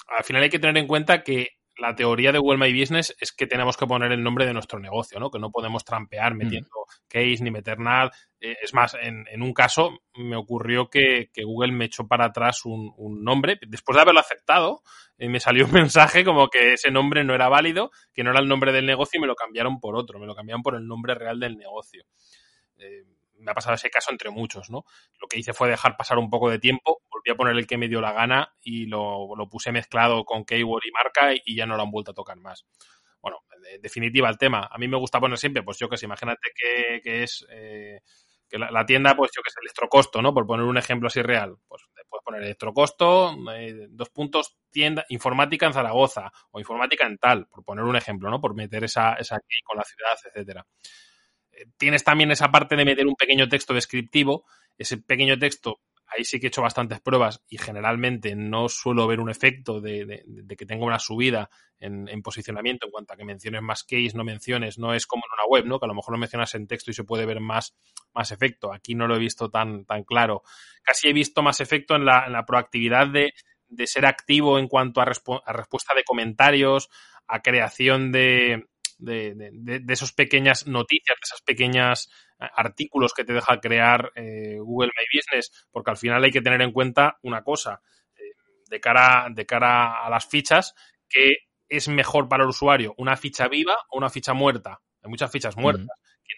al 0.07 0.23
final 0.23 0.43
hay 0.43 0.49
que 0.49 0.59
tener 0.59 0.77
en 0.77 0.87
cuenta 0.87 1.23
que 1.23 1.57
la 1.77 1.95
teoría 1.95 2.31
de 2.31 2.39
Google 2.39 2.59
My 2.59 2.79
Business 2.79 3.15
es 3.19 3.31
que 3.31 3.47
tenemos 3.47 3.77
que 3.77 3.87
poner 3.87 4.11
el 4.11 4.23
nombre 4.23 4.45
de 4.45 4.53
nuestro 4.53 4.79
negocio, 4.79 5.19
¿no? 5.19 5.31
Que 5.31 5.39
no 5.39 5.51
podemos 5.51 5.83
trampear 5.83 6.35
metiendo 6.35 6.69
mm. 6.69 7.07
case 7.07 7.37
ni 7.41 7.51
meter 7.51 7.79
nada. 7.79 8.11
Eh, 8.39 8.57
es 8.61 8.73
más, 8.73 8.95
en, 9.01 9.25
en, 9.31 9.41
un 9.41 9.53
caso 9.53 9.99
me 10.15 10.35
ocurrió 10.35 10.89
que, 10.89 11.29
que, 11.33 11.43
Google 11.43 11.71
me 11.71 11.85
echó 11.85 12.07
para 12.07 12.25
atrás 12.25 12.65
un, 12.65 12.93
un 12.97 13.23
nombre. 13.23 13.57
Después 13.67 13.95
de 13.95 14.01
haberlo 14.01 14.19
aceptado, 14.19 14.83
eh, 15.17 15.29
me 15.29 15.39
salió 15.39 15.65
un 15.65 15.71
mensaje 15.73 16.23
como 16.23 16.49
que 16.49 16.73
ese 16.73 16.91
nombre 16.91 17.23
no 17.23 17.33
era 17.33 17.49
válido, 17.49 17.91
que 18.13 18.23
no 18.23 18.31
era 18.31 18.39
el 18.39 18.47
nombre 18.47 18.71
del 18.71 18.85
negocio 18.85 19.17
y 19.17 19.21
me 19.21 19.27
lo 19.27 19.35
cambiaron 19.35 19.79
por 19.79 19.95
otro. 19.95 20.19
Me 20.19 20.27
lo 20.27 20.35
cambiaron 20.35 20.61
por 20.61 20.75
el 20.75 20.87
nombre 20.87 21.15
real 21.15 21.39
del 21.39 21.57
negocio. 21.57 22.03
Eh, 22.77 23.03
me 23.43 23.51
ha 23.51 23.53
pasado 23.53 23.75
ese 23.75 23.89
caso 23.89 24.12
entre 24.12 24.29
muchos, 24.29 24.69
¿no? 24.69 24.86
Lo 25.19 25.27
que 25.27 25.38
hice 25.38 25.53
fue 25.53 25.69
dejar 25.69 25.97
pasar 25.97 26.17
un 26.17 26.29
poco 26.29 26.49
de 26.49 26.60
tiempo, 26.60 27.01
volví 27.10 27.32
a 27.32 27.36
poner 27.36 27.56
el 27.56 27.67
que 27.67 27.77
me 27.77 27.88
dio 27.88 28.01
la 28.01 28.13
gana 28.13 28.53
y 28.62 28.86
lo, 28.86 29.36
lo 29.36 29.49
puse 29.49 29.71
mezclado 29.71 30.25
con 30.25 30.45
keyword 30.45 30.84
y 30.86 30.91
marca 30.91 31.34
y, 31.34 31.56
ya 31.56 31.65
no 31.65 31.75
lo 31.75 31.84
han 31.84 31.91
vuelto 31.91 32.12
a 32.12 32.15
tocar 32.15 32.38
más. 32.38 32.65
Bueno, 33.21 33.39
en 33.71 33.82
definitiva, 33.82 34.29
el 34.29 34.38
tema. 34.38 34.67
A 34.71 34.77
mí 34.77 34.88
me 34.88 34.97
gusta 34.97 35.19
poner 35.19 35.38
siempre, 35.38 35.63
pues 35.63 35.77
yo 35.77 35.89
que 35.89 35.97
sé, 35.97 36.06
imagínate 36.06 36.49
que, 36.56 37.01
que 37.01 37.23
es 37.23 37.45
eh, 37.49 38.01
que 38.49 38.58
la, 38.58 38.86
tienda, 38.86 39.15
pues 39.15 39.32
yo 39.36 39.41
que 39.41 39.49
sé, 39.49 39.60
electrocosto, 39.62 40.21
¿no? 40.21 40.34
Por 40.34 40.45
poner 40.45 40.65
un 40.65 40.77
ejemplo 40.77 41.08
así 41.08 41.21
real. 41.21 41.56
Pues 41.67 41.84
puedes 42.10 42.23
poner 42.23 42.43
electrocosto, 42.43 43.36
eh, 43.56 43.88
dos 43.89 44.10
puntos, 44.10 44.58
tienda, 44.69 45.06
informática 45.10 45.65
en 45.65 45.73
Zaragoza 45.73 46.32
o 46.51 46.60
informática 46.60 47.08
en 47.08 47.17
tal, 47.17 47.47
por 47.47 47.63
poner 47.63 47.86
un 47.86 47.95
ejemplo, 47.95 48.29
¿no? 48.29 48.39
Por 48.39 48.56
meter 48.56 48.84
esa, 48.84 49.13
esa 49.13 49.38
key 49.39 49.62
con 49.63 49.77
la 49.77 49.84
ciudad, 49.84 50.17
etcétera 50.25 50.65
tienes 51.77 52.03
también 52.03 52.31
esa 52.31 52.51
parte 52.51 52.75
de 52.75 52.85
meter 52.85 53.07
un 53.07 53.15
pequeño 53.15 53.47
texto 53.49 53.73
descriptivo. 53.73 54.45
Ese 54.77 54.97
pequeño 54.97 55.37
texto, 55.37 55.81
ahí 56.07 56.25
sí 56.25 56.39
que 56.39 56.47
he 56.47 56.49
hecho 56.49 56.61
bastantes 56.61 56.99
pruebas 56.99 57.43
y 57.47 57.57
generalmente 57.57 58.35
no 58.35 58.69
suelo 58.69 59.07
ver 59.07 59.19
un 59.19 59.29
efecto 59.29 59.81
de, 59.81 60.23
que 60.57 60.65
tenga 60.65 60.85
una 60.85 60.99
subida 60.99 61.49
en, 61.79 62.07
en, 62.07 62.21
posicionamiento 62.21 62.87
en 62.87 62.91
cuanto 62.91 63.13
a 63.13 63.17
que 63.17 63.25
menciones 63.25 63.61
más 63.61 63.83
case, 63.83 64.11
no 64.15 64.23
menciones, 64.23 64.79
no 64.79 64.93
es 64.93 65.05
como 65.05 65.23
en 65.25 65.33
una 65.33 65.47
web, 65.49 65.65
¿no? 65.65 65.79
Que 65.79 65.85
a 65.85 65.87
lo 65.87 65.95
mejor 65.95 66.13
lo 66.13 66.19
mencionas 66.19 66.55
en 66.55 66.67
texto 66.67 66.91
y 66.91 66.93
se 66.93 67.03
puede 67.03 67.25
ver 67.25 67.39
más, 67.39 67.75
más 68.13 68.31
efecto. 68.31 68.73
Aquí 68.73 68.95
no 68.95 69.07
lo 69.07 69.15
he 69.15 69.19
visto 69.19 69.49
tan, 69.49 69.85
tan 69.85 70.03
claro. 70.03 70.43
Casi 70.81 71.09
he 71.09 71.13
visto 71.13 71.43
más 71.43 71.59
efecto 71.59 71.95
en 71.95 72.05
la, 72.05 72.43
proactividad 72.47 73.07
de, 73.07 73.33
de, 73.67 73.87
ser 73.87 74.05
activo 74.05 74.57
en 74.59 74.67
cuanto 74.67 75.01
a 75.01 75.05
respuesta 75.05 75.93
de 75.95 76.03
comentarios, 76.03 76.89
a 77.27 77.41
creación 77.41 78.11
de, 78.11 78.67
de, 78.97 79.34
de, 79.36 79.79
de 79.79 79.93
esas 79.93 80.12
pequeñas 80.13 80.67
noticias, 80.67 81.15
de 81.15 81.25
esas 81.25 81.41
pequeñas 81.41 82.10
eh, 82.39 82.47
artículos 82.56 83.13
que 83.13 83.23
te 83.23 83.34
deja 83.34 83.60
crear 83.60 84.12
eh, 84.15 84.58
Google 84.60 84.91
My 84.97 85.17
Business, 85.17 85.67
porque 85.71 85.91
al 85.91 85.97
final 85.97 86.23
hay 86.23 86.32
que 86.32 86.41
tener 86.41 86.62
en 86.62 86.71
cuenta 86.71 87.17
una 87.23 87.43
cosa, 87.43 87.82
eh, 88.15 88.21
de, 88.69 88.79
cara, 88.79 89.27
de 89.32 89.45
cara 89.45 90.06
a 90.06 90.10
las 90.10 90.25
fichas, 90.25 90.73
que 91.10 91.38
es 91.69 91.88
mejor 91.88 92.27
para 92.27 92.43
el 92.43 92.49
usuario 92.49 92.93
una 92.97 93.15
ficha 93.17 93.47
viva 93.47 93.75
o 93.89 93.97
una 93.97 94.10
ficha 94.10 94.34
muerta. 94.34 94.82
Hay 95.01 95.10
muchas 95.10 95.32
fichas 95.32 95.58
muertas. 95.58 95.88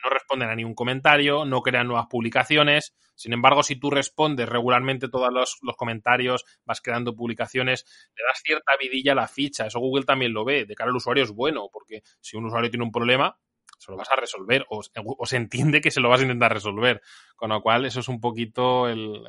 No 0.04 0.10
responden 0.10 0.50
a 0.50 0.56
ningún 0.56 0.76
comentario, 0.76 1.46
no 1.46 1.62
crean 1.62 1.88
nuevas 1.88 2.08
publicaciones. 2.08 2.96
Sin 3.16 3.34
embargo, 3.34 3.64
si 3.64 3.76
tú 3.76 3.90
respondes 3.90 4.48
regularmente 4.50 5.10
todos 5.10 5.32
los, 5.32 5.60
comentarios, 5.78 6.46
vas 6.66 6.82
creando 6.82 7.16
publicaciones, 7.16 7.86
le 8.16 8.24
das 8.24 8.42
cierta 8.44 8.74
vidilla 8.80 9.14
a 9.14 9.16
la 9.16 9.28
ficha. 9.28 9.68
Eso 9.68 9.80
Google 9.80 10.06
también 10.06 10.34
lo 10.34 10.46
ve. 10.46 10.66
De 10.66 10.76
cara 10.76 10.90
al 10.90 10.96
usuario 10.96 11.24
es 11.24 11.32
bueno, 11.32 11.70
porque 11.72 12.02
si 12.20 12.38
un 12.38 12.46
usuario 12.46 12.70
tiene 12.70 12.84
un 12.84 12.92
problema, 12.92 13.38
se 13.78 13.92
lo 13.92 13.98
vas 13.98 14.10
a 14.12 14.16
resolver 14.16 14.66
o, 14.70 14.82
se 15.26 15.36
entiende 15.38 15.82
que 15.82 15.92
se 15.92 16.00
lo 16.00 16.10
vas 16.10 16.20
a 16.20 16.24
intentar 16.24 16.54
resolver. 16.54 17.02
Con 17.36 17.50
lo 17.50 17.62
cual, 17.62 17.86
eso 17.86 18.00
es 18.00 18.08
un 18.08 18.20
poquito, 18.20 18.88
el, 18.88 19.24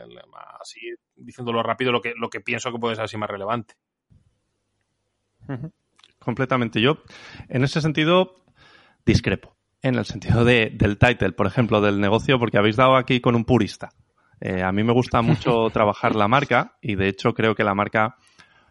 así 0.61 0.81
diciéndolo 1.15 1.63
rápido, 1.63 1.93
lo 1.93 2.01
que, 2.01 2.15
lo 2.17 2.31
que 2.31 2.41
pienso 2.41 2.73
que 2.73 2.79
puede 2.79 2.97
ser 2.97 3.05
así 3.05 3.17
más 3.17 3.31
relevante. 3.31 3.75
Completamente. 6.19 6.81
Yo, 6.81 7.03
en 7.49 7.63
ese 7.63 7.81
sentido, 7.81 8.45
discrepo 9.05 9.56
en 9.83 9.95
el 9.97 10.05
sentido 10.05 10.45
de, 10.45 10.71
del 10.75 10.99
title, 10.99 11.33
por 11.33 11.47
ejemplo, 11.47 11.81
del 11.81 12.01
negocio, 12.01 12.39
porque 12.39 12.59
habéis 12.59 12.77
dado 12.77 12.97
aquí 12.97 13.21
con 13.21 13.35
un 13.35 13.45
purista. 13.45 13.91
Eh, 14.41 14.63
a 14.63 14.73
mí 14.73 14.83
me 14.85 14.93
gusta 14.93 15.23
mucho 15.23 15.71
trabajar 15.73 16.15
la 16.15 16.29
marca 16.29 16.77
y 16.81 16.95
de 16.95 17.09
hecho 17.09 17.33
creo 17.33 17.55
que 17.55 17.65
la 17.65 17.75
marca 17.75 18.17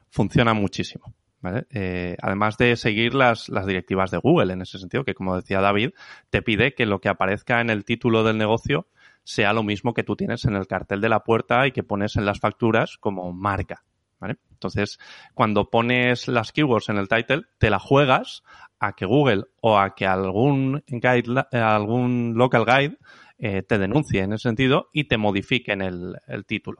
funciona 0.09 0.53
muchísimo. 0.53 1.13
¿vale? 1.41 1.67
Eh, 1.71 2.17
además 2.21 2.57
de 2.57 2.75
seguir 2.75 3.13
las, 3.13 3.49
las 3.49 3.65
directivas 3.65 4.11
de 4.11 4.17
Google 4.17 4.53
en 4.53 4.61
ese 4.61 4.79
sentido, 4.79 5.03
que 5.03 5.13
como 5.13 5.35
decía 5.35 5.61
David, 5.61 5.91
te 6.29 6.41
pide 6.41 6.73
que 6.73 6.85
lo 6.85 6.99
que 6.99 7.09
aparezca 7.09 7.61
en 7.61 7.69
el 7.69 7.85
título 7.85 8.23
del 8.23 8.37
negocio 8.37 8.87
sea 9.23 9.53
lo 9.53 9.63
mismo 9.63 9.93
que 9.93 10.03
tú 10.03 10.15
tienes 10.15 10.45
en 10.45 10.55
el 10.55 10.67
cartel 10.67 11.01
de 11.01 11.09
la 11.09 11.21
puerta 11.21 11.65
y 11.67 11.71
que 11.71 11.83
pones 11.83 12.15
en 12.15 12.25
las 12.25 12.39
facturas 12.39 12.97
como 12.99 13.31
marca. 13.33 13.83
¿Vale? 14.19 14.37
Entonces, 14.51 14.97
cuando 15.33 15.69
pones 15.69 16.27
las 16.27 16.51
keywords 16.51 16.89
en 16.89 16.97
el 16.97 17.09
title, 17.09 17.43
te 17.57 17.69
la 17.69 17.79
juegas 17.79 18.43
a 18.79 18.93
que 18.93 19.05
Google 19.05 19.45
o 19.61 19.77
a 19.77 19.95
que 19.95 20.05
algún 20.05 20.83
guide, 20.87 21.45
algún 21.51 22.33
local 22.35 22.65
guide 22.65 22.97
eh, 23.37 23.61
te 23.63 23.77
denuncie 23.77 24.21
en 24.21 24.33
ese 24.33 24.43
sentido 24.43 24.89
y 24.93 25.05
te 25.05 25.17
modifiquen 25.17 25.81
el, 25.81 26.15
el 26.27 26.45
título. 26.45 26.79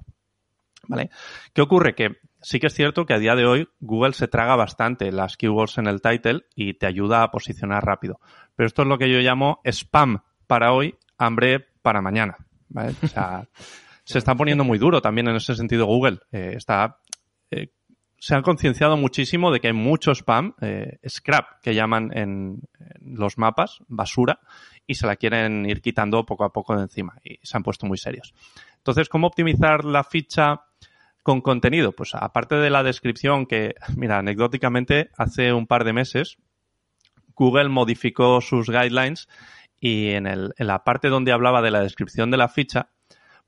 ¿Vale? 0.88 1.10
¿Qué 1.54 1.62
ocurre? 1.62 1.95
Que 1.95 2.17
sí 2.41 2.60
que 2.60 2.67
es 2.67 2.74
cierto 2.74 3.06
que 3.06 3.13
a 3.13 3.19
día 3.19 3.36
de 3.36 3.45
hoy 3.45 3.67
Google 3.80 4.13
se 4.13 4.28
traga 4.28 4.56
bastante 4.56 5.12
las 5.12 5.36
keywords 5.36 5.80
en 5.80 5.88
el 5.88 6.02
title 6.02 6.45
y 6.56 6.76
te 6.76 6.86
ayuda 6.86 7.24
a 7.24 7.32
posicionar 7.32 7.84
rápido. 7.84 8.19
Pero 8.56 8.67
esto 8.67 8.84
es 8.84 8.88
lo 8.88 8.98
que 8.98 9.12
yo 9.12 9.19
llamo 9.19 9.62
spam 9.65 10.21
para 10.48 10.71
hoy, 10.71 10.95
hambre 11.17 11.65
para 11.82 12.02
mañana. 12.02 12.38
¿vale? 12.69 12.93
O 13.02 13.08
sea, 13.08 13.48
se 14.04 14.19
está 14.19 14.36
poniendo 14.36 14.63
muy 14.63 14.78
duro 14.78 15.02
también 15.02 15.28
en 15.28 15.38
ese 15.38 15.56
sentido 15.56 15.86
Google. 15.86 16.19
Eh, 16.32 16.54
está 16.56 17.00
eh, 17.52 17.70
se 18.18 18.34
han 18.34 18.42
concienciado 18.42 18.98
muchísimo 18.98 19.52
de 19.52 19.60
que 19.60 19.68
hay 19.68 19.74
mucho 19.74 20.12
spam, 20.16 20.56
eh, 20.62 20.98
scrap, 21.08 21.62
que 21.62 21.76
llaman 21.76 22.12
en, 22.16 22.62
en, 22.80 23.18
los 23.18 23.38
mapas, 23.38 23.80
basura, 23.88 24.40
y 24.88 24.96
se 24.96 25.06
la 25.06 25.16
quieren 25.16 25.66
ir 25.66 25.82
quitando 25.82 26.26
poco 26.26 26.44
a 26.44 26.54
poco 26.54 26.76
de 26.76 26.84
encima 26.84 27.20
y 27.24 27.40
se 27.44 27.58
han 27.58 27.64
puesto 27.64 27.86
muy 27.86 27.98
serios. 27.98 28.34
Entonces, 28.78 29.10
¿cómo 29.10 29.28
optimizar 29.28 29.84
la 29.86 30.04
ficha 30.04 30.62
con 31.24 31.42
contenido? 31.42 31.92
Pues 31.92 32.16
aparte 32.16 32.56
de 32.56 32.70
la 32.70 32.84
descripción 32.84 33.46
que, 33.46 33.76
mira, 33.96 34.18
anecdóticamente, 34.18 35.10
hace 35.18 35.54
un 35.54 35.68
par 35.68 35.84
de 35.84 35.94
meses, 35.94 36.38
Google 37.36 37.70
modificó 37.70 38.42
sus 38.42 38.70
guidelines 38.70 39.28
y 39.80 40.12
en, 40.12 40.26
el, 40.26 40.54
en 40.58 40.68
la 40.68 40.84
parte 40.84 41.10
donde 41.10 41.32
hablaba 41.32 41.62
de 41.62 41.72
la 41.72 41.82
descripción 41.82 42.32
de 42.32 42.38
la 42.38 42.48
ficha, 42.48 42.90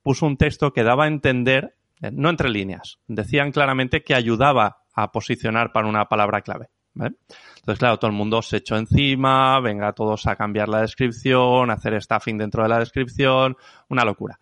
puso 0.04 0.26
un 0.26 0.38
texto 0.38 0.74
que 0.74 0.84
daba 0.84 1.06
a 1.06 1.08
entender 1.08 1.77
no 2.12 2.30
entre 2.30 2.50
líneas, 2.50 3.00
decían 3.08 3.52
claramente 3.52 4.04
que 4.04 4.16
ayudaba 4.16 4.78
a 4.94 5.12
posicionar 5.12 5.72
para 5.72 5.88
una 5.88 6.06
palabra 6.06 6.42
clave. 6.42 6.70
¿vale? 6.94 7.16
Entonces, 7.58 7.80
claro, 7.80 7.98
todo 7.98 8.10
el 8.10 8.18
mundo 8.18 8.42
se 8.42 8.58
echó 8.58 8.78
encima, 8.78 9.60
venga 9.60 9.94
todos 9.94 10.26
a 10.28 10.36
cambiar 10.36 10.70
la 10.70 10.82
descripción, 10.82 11.70
hacer 11.70 12.02
staffing 12.02 12.38
dentro 12.38 12.64
de 12.64 12.70
la 12.70 12.80
descripción, 12.80 13.56
una 13.90 14.04
locura. 14.04 14.40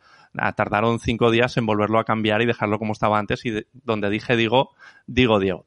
Tardaron 0.56 1.00
cinco 1.00 1.32
días 1.32 1.56
en 1.58 1.66
volverlo 1.66 1.98
a 1.98 2.04
cambiar 2.04 2.42
y 2.42 2.46
dejarlo 2.46 2.78
como 2.78 2.92
estaba 2.92 3.18
antes 3.18 3.46
y 3.46 3.52
de, 3.52 3.68
donde 3.72 4.10
dije 4.10 4.36
digo, 4.36 4.76
digo 5.08 5.40
Diego. 5.40 5.66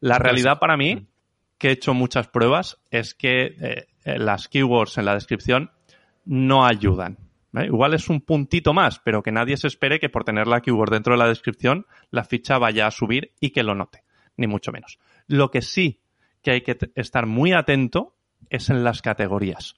La 0.00 0.18
realidad 0.18 0.58
para 0.60 0.76
mí, 0.76 1.08
que 1.58 1.68
he 1.68 1.72
hecho 1.72 1.94
muchas 1.94 2.28
pruebas, 2.28 2.78
es 2.90 3.14
que 3.14 3.56
eh, 3.60 3.86
las 4.04 4.48
keywords 4.48 4.98
en 4.98 5.06
la 5.06 5.14
descripción 5.14 5.72
no 6.24 6.64
ayudan. 6.64 7.18
Igual 7.62 7.94
es 7.94 8.08
un 8.08 8.20
puntito 8.20 8.74
más, 8.74 8.98
pero 8.98 9.22
que 9.22 9.30
nadie 9.30 9.56
se 9.56 9.68
espere 9.68 10.00
que 10.00 10.08
por 10.08 10.24
tener 10.24 10.46
la 10.46 10.60
keyword 10.60 10.90
dentro 10.90 11.14
de 11.14 11.18
la 11.18 11.28
descripción 11.28 11.86
la 12.10 12.24
ficha 12.24 12.58
vaya 12.58 12.86
a 12.86 12.90
subir 12.90 13.32
y 13.40 13.50
que 13.50 13.62
lo 13.62 13.74
note. 13.74 14.02
ni 14.36 14.48
mucho 14.48 14.72
menos. 14.72 14.98
Lo 15.28 15.52
que 15.52 15.62
sí 15.62 16.00
que 16.42 16.50
hay 16.50 16.60
que 16.62 16.76
estar 16.96 17.26
muy 17.26 17.52
atento 17.52 18.16
es 18.50 18.68
en 18.68 18.82
las 18.82 19.00
categorías. 19.00 19.76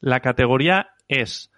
La 0.00 0.20
categoría 0.20 0.90
es 1.08 1.50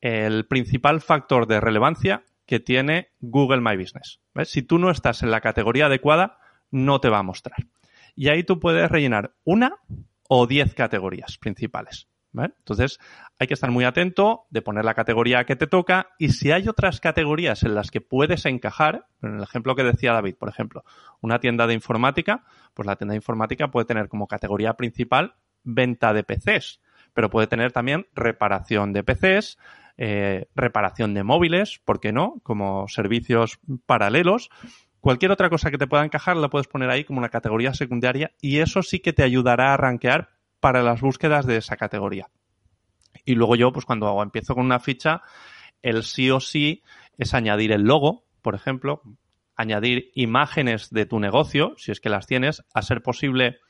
el 0.00 0.46
principal 0.46 1.00
factor 1.00 1.46
de 1.46 1.60
relevancia 1.60 2.24
que 2.44 2.60
tiene 2.60 3.08
Google 3.20 3.60
My 3.60 3.76
Business. 3.76 4.20
Si 4.44 4.62
tú 4.62 4.78
no 4.78 4.90
estás 4.90 5.22
en 5.22 5.30
la 5.30 5.40
categoría 5.40 5.86
adecuada, 5.86 6.38
no 6.70 7.00
te 7.00 7.08
va 7.08 7.18
a 7.18 7.24
mostrar. 7.24 7.56
Y 8.14 8.28
ahí 8.28 8.44
tú 8.44 8.60
puedes 8.60 8.90
rellenar 8.90 9.34
una 9.44 9.76
o 10.28 10.46
diez 10.46 10.74
categorías 10.74 11.38
principales. 11.38 12.08
Entonces, 12.44 12.98
hay 13.38 13.46
que 13.46 13.54
estar 13.54 13.70
muy 13.70 13.84
atento 13.84 14.46
de 14.50 14.62
poner 14.62 14.84
la 14.84 14.94
categoría 14.94 15.44
que 15.44 15.56
te 15.56 15.66
toca 15.66 16.08
y 16.18 16.30
si 16.30 16.52
hay 16.52 16.68
otras 16.68 17.00
categorías 17.00 17.62
en 17.62 17.74
las 17.74 17.90
que 17.90 18.00
puedes 18.00 18.44
encajar, 18.46 19.06
en 19.22 19.36
el 19.36 19.42
ejemplo 19.42 19.74
que 19.74 19.82
decía 19.82 20.12
David, 20.12 20.36
por 20.36 20.48
ejemplo, 20.48 20.84
una 21.20 21.40
tienda 21.40 21.66
de 21.66 21.74
informática, 21.74 22.44
pues 22.74 22.86
la 22.86 22.96
tienda 22.96 23.12
de 23.12 23.18
informática 23.18 23.68
puede 23.68 23.86
tener 23.86 24.08
como 24.08 24.26
categoría 24.26 24.74
principal 24.74 25.34
venta 25.64 26.12
de 26.12 26.22
PCs, 26.22 26.80
pero 27.14 27.30
puede 27.30 27.46
tener 27.46 27.72
también 27.72 28.06
reparación 28.14 28.92
de 28.92 29.02
PCs, 29.02 29.58
eh, 29.98 30.46
reparación 30.54 31.14
de 31.14 31.24
móviles, 31.24 31.80
¿por 31.84 32.00
qué 32.00 32.12
no? 32.12 32.40
Como 32.42 32.86
servicios 32.88 33.58
paralelos. 33.86 34.50
Cualquier 35.00 35.30
otra 35.30 35.48
cosa 35.50 35.70
que 35.70 35.78
te 35.78 35.86
pueda 35.86 36.04
encajar 36.04 36.36
la 36.36 36.48
puedes 36.48 36.68
poner 36.68 36.90
ahí 36.90 37.04
como 37.04 37.18
una 37.18 37.28
categoría 37.28 37.72
secundaria 37.74 38.32
y 38.40 38.58
eso 38.58 38.82
sí 38.82 39.00
que 39.00 39.12
te 39.12 39.22
ayudará 39.22 39.72
a 39.72 39.76
rankear 39.76 40.35
para 40.66 40.82
las 40.82 41.00
búsquedas 41.00 41.46
de 41.46 41.58
esa 41.58 41.76
categoría. 41.76 42.26
Y 43.24 43.36
luego 43.36 43.54
yo, 43.54 43.70
pues 43.70 43.84
cuando 43.84 44.20
empiezo 44.20 44.56
con 44.56 44.64
una 44.64 44.80
ficha, 44.80 45.22
el 45.80 46.02
sí 46.02 46.28
o 46.32 46.40
sí 46.40 46.82
es 47.18 47.34
añadir 47.34 47.70
el 47.70 47.82
logo, 47.82 48.24
por 48.42 48.56
ejemplo, 48.56 49.00
añadir 49.54 50.10
imágenes 50.16 50.90
de 50.90 51.06
tu 51.06 51.20
negocio, 51.20 51.74
si 51.76 51.92
es 51.92 52.00
que 52.00 52.08
las 52.08 52.26
tienes, 52.26 52.64
a 52.74 52.82
ser 52.82 53.00
posible 53.00 53.60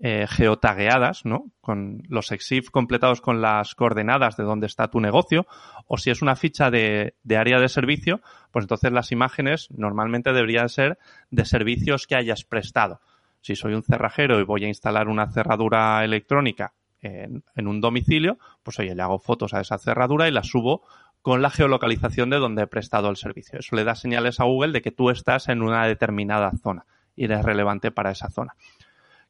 eh, 0.00 0.26
geotagueadas, 0.28 1.24
¿no? 1.24 1.52
Con 1.60 2.02
los 2.08 2.32
EXIF 2.32 2.70
completados 2.70 3.20
con 3.20 3.40
las 3.40 3.76
coordenadas 3.76 4.36
de 4.36 4.42
dónde 4.42 4.66
está 4.66 4.88
tu 4.88 4.98
negocio, 4.98 5.46
o 5.86 5.98
si 5.98 6.10
es 6.10 6.20
una 6.20 6.34
ficha 6.34 6.68
de, 6.68 7.14
de, 7.22 7.36
área 7.36 7.60
de 7.60 7.68
servicio, 7.68 8.22
pues 8.50 8.64
entonces 8.64 8.90
las 8.90 9.12
imágenes 9.12 9.68
normalmente 9.70 10.32
deberían 10.32 10.68
ser 10.68 10.98
de 11.30 11.44
servicios 11.44 12.08
que 12.08 12.16
hayas 12.16 12.42
prestado. 12.42 13.02
Si 13.40 13.56
soy 13.56 13.74
un 13.74 13.82
cerrajero 13.82 14.40
y 14.40 14.44
voy 14.44 14.64
a 14.64 14.68
instalar 14.68 15.08
una 15.08 15.30
cerradura 15.30 16.04
electrónica 16.04 16.74
en, 17.02 17.42
un 17.56 17.80
domicilio, 17.80 18.38
pues 18.62 18.78
oye, 18.78 18.94
le 18.94 19.02
hago 19.02 19.18
fotos 19.18 19.54
a 19.54 19.60
esa 19.60 19.78
cerradura 19.78 20.28
y 20.28 20.32
la 20.32 20.42
subo 20.42 20.82
con 21.22 21.42
la 21.42 21.50
geolocalización 21.50 22.30
de 22.30 22.38
donde 22.38 22.62
he 22.62 22.66
prestado 22.66 23.08
el 23.10 23.16
servicio. 23.16 23.58
Eso 23.58 23.76
le 23.76 23.84
da 23.84 23.94
señales 23.94 24.40
a 24.40 24.44
Google 24.44 24.72
de 24.72 24.82
que 24.82 24.90
tú 24.90 25.10
estás 25.10 25.48
en 25.48 25.62
una 25.62 25.86
determinada 25.86 26.50
zona 26.62 26.86
y 27.16 27.24
eres 27.24 27.44
relevante 27.44 27.90
para 27.90 28.10
esa 28.10 28.30
zona. 28.30 28.54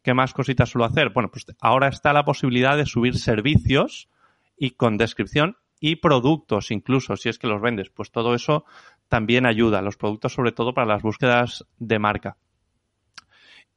¿Qué 0.02 0.14
más 0.14 0.32
cositas 0.32 0.70
suelo 0.70 0.86
hacer? 0.86 1.10
Bueno, 1.10 1.30
pues 1.30 1.46
ahora 1.60 1.88
está 1.88 2.12
la 2.12 2.24
posibilidad 2.24 2.76
de 2.76 2.86
subir 2.86 3.18
servicios 3.18 4.08
y 4.56 4.72
con 4.72 4.96
descripción 4.96 5.56
y 5.80 5.96
productos 5.96 6.70
incluso, 6.70 7.16
si 7.16 7.28
es 7.28 7.38
que 7.38 7.48
los 7.48 7.60
vendes. 7.60 7.90
Pues 7.90 8.10
todo 8.10 8.34
eso 8.34 8.64
también 9.08 9.46
ayuda. 9.46 9.82
Los 9.82 9.96
productos 9.96 10.32
sobre 10.32 10.52
todo 10.52 10.72
para 10.72 10.86
las 10.86 11.02
búsquedas 11.02 11.66
de 11.78 11.98
marca. 11.98 12.36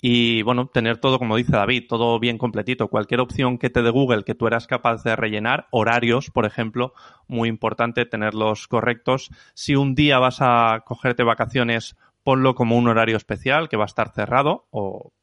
Y 0.06 0.42
bueno, 0.42 0.68
tener 0.68 0.98
todo, 0.98 1.18
como 1.18 1.38
dice 1.38 1.54
David, 1.54 1.86
todo 1.88 2.20
bien 2.20 2.38
completito. 2.38 2.90
Cualquier 2.90 3.22
opción 3.22 3.58
que 3.58 3.70
te 3.70 3.82
dé 3.82 3.90
Google 3.90 4.26
que 4.26 4.36
tú 4.36 4.48
eras 4.48 4.68
capaz 4.68 5.02
de 5.02 5.16
rellenar, 5.16 5.68
horarios, 5.72 6.30
por 6.30 6.46
ejemplo, 6.46 6.94
muy 7.30 7.48
importante 7.48 8.06
tenerlos 8.06 8.68
correctos. 8.68 9.30
Si 9.54 9.78
un 9.78 9.96
día 9.96 10.20
vas 10.20 10.40
a 10.42 10.84
cogerte 10.86 11.24
vacaciones, 11.24 11.96
ponlo 12.22 12.54
como 12.54 12.76
un 12.76 12.90
horario 12.90 13.16
especial 13.16 13.70
que 13.70 13.78
va 13.78 13.86
a 13.86 13.86
estar 13.86 14.12
cerrado 14.12 14.68
o 14.72 15.14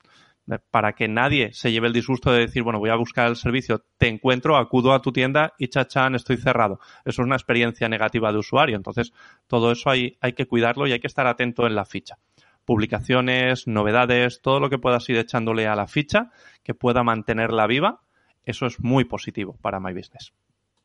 para 0.71 0.95
que 0.95 1.09
nadie 1.09 1.53
se 1.53 1.73
lleve 1.73 1.89
el 1.89 1.93
disgusto 1.93 2.33
de 2.33 2.41
decir, 2.41 2.63
bueno, 2.63 2.79
voy 2.79 2.89
a 2.89 2.97
buscar 2.97 3.29
el 3.29 3.37
servicio, 3.37 3.85
te 3.99 4.09
encuentro, 4.09 4.57
acudo 4.57 4.95
a 4.95 5.03
tu 5.03 5.13
tienda 5.13 5.53
y 5.59 5.69
chachan, 5.69 6.15
estoy 6.15 6.39
cerrado. 6.39 6.81
Eso 7.05 7.21
es 7.21 7.27
una 7.27 7.37
experiencia 7.37 7.87
negativa 7.91 8.33
de 8.33 8.39
usuario. 8.39 8.77
Entonces, 8.77 9.13
todo 9.47 9.73
eso 9.73 9.91
hay, 9.91 10.17
hay 10.23 10.33
que 10.33 10.47
cuidarlo 10.47 10.87
y 10.87 10.93
hay 10.93 11.01
que 11.01 11.07
estar 11.07 11.27
atento 11.27 11.67
en 11.67 11.75
la 11.75 11.85
ficha. 11.85 12.17
Publicaciones, 12.65 13.67
novedades, 13.67 14.41
todo 14.43 14.61
lo 14.61 14.71
que 14.71 14.79
puedas 14.79 15.09
ir 15.09 15.17
echándole 15.17 15.67
a 15.67 15.75
la 15.75 15.87
ficha, 15.87 16.31
que 16.63 16.75
pueda 16.75 17.03
mantenerla 17.03 17.67
viva, 17.67 18.01
eso 18.45 18.67
es 18.67 18.81
muy 18.81 19.05
positivo 19.05 19.57
para 19.61 19.81
My 19.81 19.93
Business. 19.93 20.33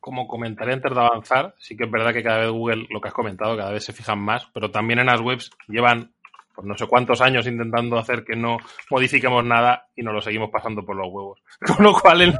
Como 0.00 0.28
comentario 0.28 0.74
antes 0.74 0.94
de 0.94 1.00
avanzar, 1.00 1.54
sí 1.58 1.76
que 1.76 1.84
es 1.84 1.90
verdad 1.90 2.12
que 2.12 2.22
cada 2.22 2.38
vez 2.38 2.50
Google, 2.50 2.86
lo 2.90 3.00
que 3.00 3.08
has 3.08 3.14
comentado, 3.14 3.56
cada 3.56 3.72
vez 3.72 3.84
se 3.84 3.92
fijan 3.92 4.20
más, 4.20 4.46
pero 4.52 4.70
también 4.70 5.00
en 5.00 5.06
las 5.06 5.20
webs 5.20 5.50
llevan 5.66 6.12
pues 6.56 6.66
no 6.66 6.76
sé 6.76 6.86
cuántos 6.86 7.20
años 7.20 7.46
intentando 7.46 7.98
hacer 7.98 8.24
que 8.24 8.34
no 8.34 8.56
modifiquemos 8.90 9.44
nada 9.44 9.86
y 9.94 10.02
nos 10.02 10.14
lo 10.14 10.20
seguimos 10.22 10.50
pasando 10.50 10.84
por 10.84 10.96
los 10.96 11.06
huevos. 11.08 11.42
Con 11.76 11.84
lo 11.84 11.92
cual 11.92 12.22
en, 12.22 12.32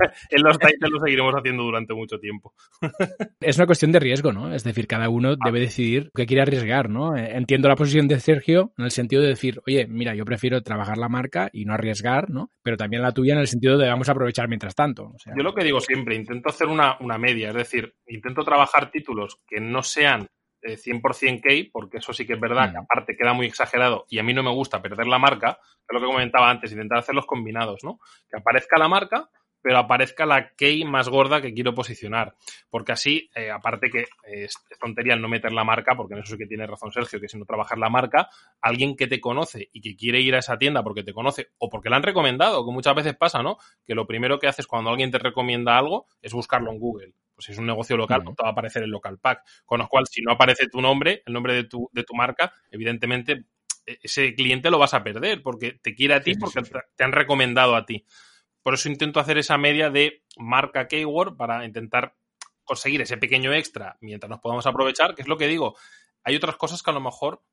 los 0.42 0.59
titles 0.59 0.90
lo 0.90 1.00
seguiremos 1.00 1.35
haciendo 1.35 1.62
durante 1.64 1.94
mucho 1.94 2.18
tiempo. 2.18 2.55
Es 3.40 3.59
una 3.59 3.66
cuestión 3.66 3.92
de 3.92 4.00
riesgo, 4.00 4.33
¿no? 4.33 4.52
Es 4.52 4.64
decir, 4.64 4.87
cada 4.87 5.09
uno 5.09 5.33
ah. 5.33 5.37
debe 5.44 5.61
decidir 5.61 6.11
qué 6.14 6.26
quiere 6.26 6.42
arriesgar, 6.42 6.88
¿no? 6.88 7.16
Entiendo 7.16 7.68
la 7.68 7.76
posición 7.76 8.09
de 8.09 8.18
Sergio 8.18 8.72
en 8.79 8.87
el 8.87 8.90
sentido 8.90 9.22
de 9.22 9.29
decir, 9.29 9.61
oye, 9.66 9.87
mira, 9.87 10.14
yo 10.14 10.24
prefiero 10.24 10.62
trabajar 10.62 10.96
la 10.96 11.09
marca 11.09 11.50
y 11.52 11.64
no 11.64 11.74
arriesgar, 11.74 12.31
¿no? 12.31 12.50
Pero 12.62 12.76
también 12.76 13.02
la 13.02 13.12
tuya 13.12 13.35
en 13.35 13.40
el 13.40 13.46
sentido 13.46 13.76
de 13.76 13.88
vamos 13.88 14.09
a 14.09 14.12
aprovechar 14.12 14.48
mientras 14.48 14.74
tanto. 14.74 15.12
yo 15.26 15.42
lo 15.42 15.55
que 15.55 15.64
digo 15.64 15.81
siempre, 15.81 16.16
intento 16.16 16.48
hacer 16.48 16.66
una, 16.66 16.96
una 17.00 17.18
media, 17.18 17.50
es 17.50 17.55
decir, 17.55 17.94
intento 18.07 18.42
trabajar 18.42 18.90
títulos 18.90 19.38
que 19.46 19.61
no 19.61 19.83
sean 19.83 20.26
100% 20.74 21.22
eh, 21.22 21.40
key, 21.40 21.70
porque 21.70 21.98
eso 21.98 22.12
sí 22.12 22.26
que 22.26 22.35
es 22.35 22.40
verdad, 22.40 22.72
que 22.72 22.79
mm. 22.79 22.83
aparte 22.83 23.16
queda 23.16 23.33
muy 23.33 23.46
exagerado 23.46 24.07
y 24.09 24.18
a 24.18 24.22
mí 24.22 24.35
no 24.35 24.42
me 24.42 24.50
gusta 24.50 24.83
perder 24.83 25.07
la 25.07 25.18
marca, 25.18 25.59
es 25.88 25.94
lo 25.94 26.00
que 26.00 26.07
comentaba 26.07 26.50
antes, 26.50 26.72
intentar 26.72 26.98
hacerlos 26.98 27.26
combinados, 27.26 27.85
¿no? 27.85 27.98
Que 28.29 28.38
aparezca 28.38 28.79
la 28.79 28.88
marca, 28.88 29.31
pero 29.62 29.79
aparezca 29.79 30.27
la 30.27 30.51
key 30.55 30.85
más 30.85 31.09
gorda 31.09 31.42
que 31.42 31.53
quiero 31.53 31.75
posicionar. 31.75 32.35
Porque 32.71 32.92
así, 32.92 33.31
eh, 33.35 33.51
aparte 33.51 33.90
que 33.90 34.07
es, 34.25 34.55
tontería 34.81 35.14
el 35.14 35.21
no 35.21 35.29
meter 35.29 35.53
la 35.53 35.64
marca, 35.64 35.97
porque 35.97 36.14
en 36.14 36.21
eso 36.21 36.33
sí 36.33 36.38
que 36.38 36.47
tiene 36.47 36.66
razón 36.66 36.92
Sergio, 36.92 37.21
que 37.21 37.29
si 37.29 37.38
no 37.38 37.45
trabajar 37.45 37.79
la 37.79 37.90
marca, 37.90 38.29
alguien 38.61 38.97
que 38.97 39.07
te 39.07 39.21
conoce 39.21 39.69
y 39.73 39.81
que 39.81 39.97
quiere 39.97 40.21
ir 40.21 40.35
a 40.35 40.38
esa 40.38 40.59
tienda 40.59 40.83
porque 40.83 41.03
te 41.03 41.12
conoce 41.12 41.49
o 41.59 41.69
porque 41.69 41.90
la 41.90 41.97
han 41.97 42.03
recomendado, 42.03 42.64
que 42.64 42.73
muchas 42.73 42.95
veces 42.95 43.16
pasa, 43.16 43.42
¿no? 43.42 43.59
Que 43.85 43.95
lo 43.95 44.07
primero 44.07 44.38
que 44.38 44.47
haces 44.47 44.66
cuando 44.66 44.90
alguien 44.90 45.11
te 45.11 45.19
recomienda 45.19 45.77
algo 45.77 46.07
es 46.23 46.33
buscarlo 46.33 46.71
en 46.71 46.79
Google 46.79 47.12
pues 47.37 47.47
si 47.47 47.53
es 47.53 47.59
un 47.59 47.66
negocio 47.66 47.99
local, 47.99 48.25
no 48.25 48.35
te 48.35 48.42
va 48.42 48.49
a 48.49 48.53
aparecer 48.53 48.83
el 48.83 48.90
local 48.90 49.19
pack. 49.19 49.42
Con 49.66 49.81
lo 49.81 49.88
cual, 49.88 50.07
si 50.07 50.23
no 50.23 50.33
aparece 50.33 50.69
tu 50.69 50.81
nombre, 50.81 51.23
el 51.27 51.35
nombre 51.35 51.53
de 51.53 51.64
tu, 51.64 51.90
de 51.92 52.03
tu 52.03 52.14
marca, 52.14 52.51
evidentemente 52.71 53.45
e, 53.85 53.99
ese 54.03 54.35
cliente 54.35 54.71
lo 54.71 54.79
vas 54.79 54.95
a 54.95 55.05
perder 55.05 55.42
porque 55.42 55.73
te 55.73 55.95
quiere 55.95 56.14
a 56.14 56.21
ti, 56.23 56.35
porque 56.35 56.62
te 56.97 57.05
han 57.05 57.12
recomendado 57.12 57.77
a 57.77 57.85
ti. 57.85 58.07
Por 58.66 58.74
eso 58.74 58.88
intento 58.88 59.20
hacer 59.20 59.38
esa 59.38 59.57
media 59.59 59.90
de 59.90 60.24
marca 60.37 60.88
keyword 60.88 61.37
para 61.37 61.64
intentar 61.64 62.16
conseguir 62.64 63.00
ese 63.00 63.16
pequeño 63.16 63.52
extra 63.52 63.96
mientras 64.00 64.29
nos 64.29 64.40
podamos 64.40 64.66
aprovechar, 64.66 65.14
que 65.14 65.22
es 65.22 65.29
lo 65.29 65.37
que 65.37 65.46
digo. 65.46 65.76
Hay 66.24 66.35
otras 66.35 66.57
cosas 66.57 66.83
que 66.83 66.90
a 66.90 66.92
lo 66.92 67.00
mejor 67.00 67.44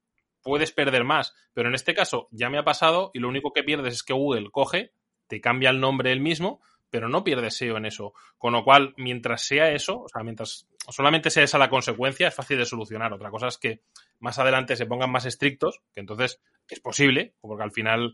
puedes 0.42 0.72
perder 0.72 1.04
más, 1.04 1.36
pero 1.54 1.70
en 1.70 1.76
este 1.76 1.94
caso 1.94 2.30
ya 2.32 2.50
me 2.50 2.58
ha 2.58 2.64
pasado 2.64 3.12
y 3.14 3.20
lo 3.20 3.30
único 3.30 3.54
que 3.54 3.62
pierdes 3.62 3.94
es 3.94 4.02
que 4.02 4.14
Google 4.14 4.50
coge, 4.50 4.96
te 5.28 5.40
cambia 5.40 5.70
el 5.70 5.80
nombre 5.80 6.12
él 6.12 6.20
mismo, 6.20 6.64
pero 6.94 7.10
no 7.10 7.24
pierde 7.24 7.50
SEO 7.50 7.78
en 7.78 7.88
eso. 7.88 8.14
Con 8.38 8.54
lo 8.54 8.64
cual, 8.64 8.94
mientras 8.98 9.42
sea 9.42 9.72
eso, 9.72 10.02
o 10.02 10.08
sea, 10.08 10.22
mientras 10.22 10.68
solamente 10.90 11.32
sea 11.32 11.42
esa 11.42 11.58
la 11.58 11.68
consecuencia, 11.68 12.28
es 12.28 12.36
fácil 12.36 12.60
de 12.60 12.68
solucionar. 12.68 13.12
Otra 13.12 13.32
cosa 13.32 13.48
es 13.48 13.58
que 13.58 13.82
más 14.20 14.38
adelante 14.38 14.76
se 14.76 14.86
pongan 14.86 15.10
más 15.10 15.26
estrictos, 15.26 15.82
que 15.92 16.02
entonces 16.02 16.40
es 16.70 16.80
posible, 16.82 17.34
porque 17.42 17.64
al 17.64 17.72
final 17.72 18.14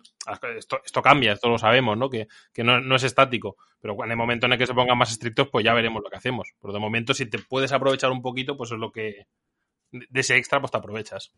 esto, 0.55 0.79
esto 0.81 1.01
cambia, 1.01 1.33
esto 1.33 1.49
lo 1.49 1.57
sabemos, 1.57 1.97
¿no? 1.97 2.09
Que, 2.09 2.29
que 2.53 2.63
no, 2.63 2.79
no, 2.79 2.95
es 2.95 3.03
estático. 3.03 3.57
Pero 3.81 4.01
en 4.05 4.11
el 4.11 4.17
momento 4.17 4.45
en 4.45 4.53
el 4.53 4.57
que 4.57 4.65
se 4.65 4.73
pongan 4.73 4.97
más 4.97 5.11
estrictos, 5.11 5.49
pues 5.49 5.65
ya 5.65 5.73
veremos 5.73 6.01
lo 6.01 6.09
que 6.09 6.15
hacemos. 6.15 6.53
Pero 6.61 6.71
de 6.71 6.79
momento, 6.79 7.13
si 7.13 7.25
te 7.25 7.37
puedes 7.37 7.73
aprovechar 7.73 8.11
un 8.11 8.21
poquito, 8.21 8.55
pues 8.55 8.71
es 8.71 8.77
lo 8.77 8.93
que. 8.93 9.27
De 9.91 10.21
ese 10.21 10.37
extra, 10.37 10.61
pues 10.61 10.71
te 10.71 10.77
aprovechas. 10.77 11.33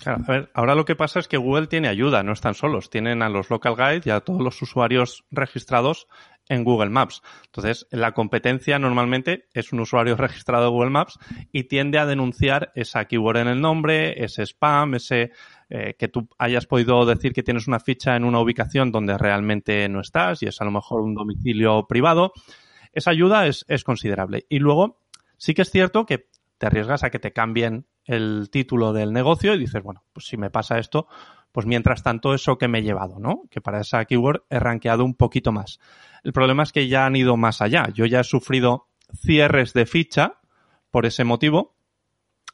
Claro, 0.00 0.22
a 0.28 0.32
ver, 0.32 0.50
ahora 0.54 0.76
lo 0.76 0.84
que 0.84 0.94
pasa 0.94 1.18
es 1.18 1.26
que 1.26 1.36
Google 1.36 1.66
tiene 1.66 1.88
ayuda, 1.88 2.22
no 2.22 2.32
están 2.32 2.54
solos. 2.54 2.88
Tienen 2.88 3.20
a 3.20 3.28
los 3.28 3.50
local 3.50 3.74
guides 3.74 4.06
y 4.06 4.10
a 4.10 4.20
todos 4.20 4.40
los 4.40 4.62
usuarios 4.62 5.24
registrados 5.32 6.06
en 6.48 6.62
Google 6.62 6.90
Maps. 6.90 7.20
Entonces, 7.46 7.88
la 7.90 8.12
competencia 8.12 8.78
normalmente 8.78 9.48
es 9.54 9.72
un 9.72 9.80
usuario 9.80 10.16
registrado 10.16 10.68
en 10.68 10.72
Google 10.72 10.90
Maps 10.90 11.18
y 11.50 11.64
tiende 11.64 11.98
a 11.98 12.06
denunciar 12.06 12.70
esa 12.76 13.06
keyword 13.06 13.38
en 13.38 13.48
el 13.48 13.60
nombre, 13.60 14.22
ese 14.22 14.44
spam, 14.44 14.94
ese 14.94 15.32
eh, 15.68 15.94
que 15.98 16.06
tú 16.06 16.28
hayas 16.38 16.66
podido 16.66 17.04
decir 17.04 17.32
que 17.32 17.42
tienes 17.42 17.66
una 17.66 17.80
ficha 17.80 18.14
en 18.14 18.24
una 18.24 18.38
ubicación 18.38 18.92
donde 18.92 19.18
realmente 19.18 19.88
no 19.88 20.00
estás 20.00 20.44
y 20.44 20.46
es 20.46 20.60
a 20.60 20.64
lo 20.64 20.70
mejor 20.70 21.00
un 21.00 21.16
domicilio 21.16 21.88
privado. 21.88 22.32
Esa 22.92 23.10
ayuda 23.10 23.48
es 23.48 23.84
considerable. 23.84 24.46
Y 24.48 24.60
luego, 24.60 25.00
sí 25.36 25.54
que 25.54 25.62
es 25.62 25.70
cierto 25.70 26.06
que 26.06 26.28
te 26.56 26.66
arriesgas 26.66 27.02
a 27.02 27.10
que 27.10 27.18
te 27.18 27.32
cambien 27.32 27.86
el 28.08 28.48
título 28.50 28.92
del 28.92 29.12
negocio 29.12 29.54
y 29.54 29.58
dices, 29.58 29.82
bueno, 29.82 30.02
pues 30.12 30.26
si 30.26 30.36
me 30.36 30.50
pasa 30.50 30.78
esto, 30.78 31.06
pues 31.52 31.66
mientras 31.66 32.02
tanto 32.02 32.34
eso 32.34 32.58
que 32.58 32.68
me 32.68 32.78
he 32.78 32.82
llevado, 32.82 33.18
¿no? 33.18 33.42
Que 33.50 33.60
para 33.60 33.80
esa 33.80 34.04
keyword 34.04 34.42
he 34.50 34.58
rankeado 34.58 35.04
un 35.04 35.14
poquito 35.14 35.52
más. 35.52 35.78
El 36.24 36.32
problema 36.32 36.62
es 36.62 36.72
que 36.72 36.88
ya 36.88 37.06
han 37.06 37.16
ido 37.16 37.36
más 37.36 37.62
allá. 37.62 37.88
Yo 37.92 38.06
ya 38.06 38.20
he 38.20 38.24
sufrido 38.24 38.88
cierres 39.14 39.72
de 39.72 39.86
ficha 39.86 40.40
por 40.90 41.06
ese 41.06 41.24
motivo 41.24 41.74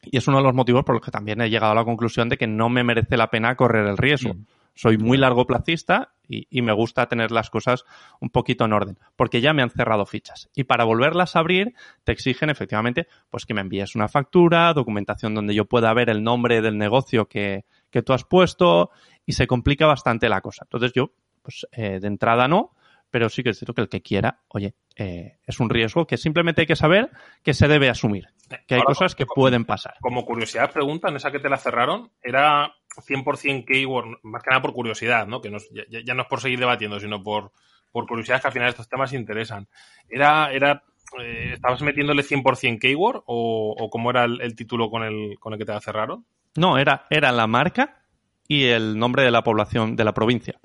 y 0.03 0.19
es 0.19 0.29
uno 0.29 0.39
de 0.39 0.45
los 0.45 0.55
motivos 0.55 0.85
por 0.85 0.95
los 0.95 1.05
que 1.05 1.11
también 1.11 1.41
he 1.41 1.51
llegado 1.51 1.73
a 1.73 1.77
la 1.77 1.85
conclusión 1.85 2.29
de 2.29 2.37
que 2.37 2.47
no 2.47 2.69
me 2.69 2.85
merece 2.85 3.17
la 3.17 3.31
pena 3.31 3.57
correr 3.57 3.87
el 3.87 3.97
riesgo. 3.97 4.35
Mm. 4.35 4.47
Soy 4.75 4.99
muy 4.99 5.17
largo 5.19 5.47
placista 5.47 6.15
y, 6.29 6.63
me 6.63 6.73
gusta 6.73 7.07
tener 7.07 7.31
las 7.31 7.51
cosas 7.51 7.85
un 8.21 8.31
poquito 8.31 8.65
en 8.65 8.73
orden, 8.73 8.99
porque 9.15 9.41
ya 9.41 9.53
me 9.53 9.63
han 9.63 9.71
cerrado 9.71 10.07
fichas. 10.07 10.49
Y 10.55 10.65
para 10.65 10.85
volverlas 10.85 11.37
a 11.37 11.41
abrir, 11.41 11.75
te 12.03 12.13
exigen 12.13 12.51
efectivamente 12.51 13.07
pues 13.31 13.45
que 13.45 13.55
me 13.55 13.61
envíes 13.61 13.95
una 13.95 14.09
factura, 14.09 14.73
documentación 14.73 15.35
donde 15.35 15.55
yo 15.55 15.67
pueda 15.67 15.93
ver 15.93 16.11
el 16.11 16.23
nombre 16.23 16.63
del 16.63 16.79
negocio 16.79 17.27
que, 17.27 17.65
que 17.91 18.03
tú 18.03 18.13
has 18.13 18.25
puesto 18.25 18.91
y 19.27 19.35
se 19.35 19.47
complica 19.47 19.87
bastante 19.87 20.29
la 20.29 20.41
cosa. 20.41 20.65
Entonces 20.65 20.93
yo, 20.95 21.13
pues 21.43 21.67
eh, 21.73 22.01
de 22.01 22.09
entrada 22.09 22.49
no, 22.49 22.73
pero 23.15 23.29
sí 23.29 23.45
que 23.45 23.51
es 23.51 23.59
cierto 23.59 23.75
que 23.75 23.81
el 23.81 23.89
que 23.89 24.03
quiera, 24.03 24.41
oye, 24.49 24.75
eh, 24.97 25.39
es 25.47 25.61
un 25.61 25.71
riesgo 25.71 26.05
que 26.05 26.17
simplemente 26.17 26.63
hay 26.63 26.67
que 26.67 26.75
saber 26.75 27.13
que 27.45 27.55
se 27.55 27.69
debe 27.69 27.89
asumir, 27.89 28.27
que 28.67 28.75
hay 28.75 28.81
Ahora, 28.81 28.87
cosas 28.87 29.15
que 29.15 29.25
pueden 29.25 29.65
pasar. 29.65 29.95
Como 30.01 30.25
curiosidad, 30.25 30.73
pregunta, 30.73 31.11
en 31.11 31.15
esa 31.15 31.31
que 31.31 31.39
te 31.39 31.49
la 31.49 31.57
cerraron, 31.57 32.11
era 32.21 32.75
100% 32.97 33.65
keyword, 33.67 34.19
más 34.25 34.43
que 34.43 34.51
nada 34.51 34.63
por 34.63 34.73
curiosidad, 34.73 35.29
¿no? 35.29 35.41
Que 35.41 35.57
ya 35.89 36.15
no 36.15 36.23
es 36.23 36.29
por 36.29 36.41
seguir 36.41 36.59
debatiendo, 36.59 36.99
sino 36.99 37.23
por, 37.23 37.53
por 37.93 38.05
curiosidad, 38.09 38.41
que 38.41 38.49
al 38.49 38.53
final 38.53 38.69
estos 38.69 38.89
temas 38.89 39.13
interesan. 39.13 39.69
¿Era, 40.09 40.53
era 40.53 40.83
eh, 41.23 41.53
estabas 41.53 41.83
metiéndole 41.83 42.25
100% 42.25 42.81
keyword 42.81 43.23
o, 43.27 43.77
o 43.79 43.91
cómo 43.91 44.11
era 44.11 44.25
el, 44.25 44.41
el 44.41 44.57
título 44.57 44.91
con 44.91 45.05
el, 45.05 45.39
con 45.39 45.53
el 45.53 45.59
que 45.61 45.67
te 45.67 45.73
la 45.73 45.81
cerraron? 45.81 46.27
No, 46.57 46.79
era, 46.79 47.07
era 47.11 47.31
la 47.31 47.47
marca 47.47 48.03
y 48.49 48.65
el 48.65 48.99
nombre 48.99 49.23
de 49.23 49.31
la 49.31 49.45
población, 49.45 49.95
de 49.95 50.03
la 50.03 50.15
provincia, 50.15 50.59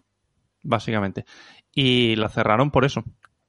básicamente. 0.64 1.26
Y 1.74 2.16
la 2.16 2.30
cerraron 2.30 2.72
por 2.72 2.86
eso. 2.86 3.04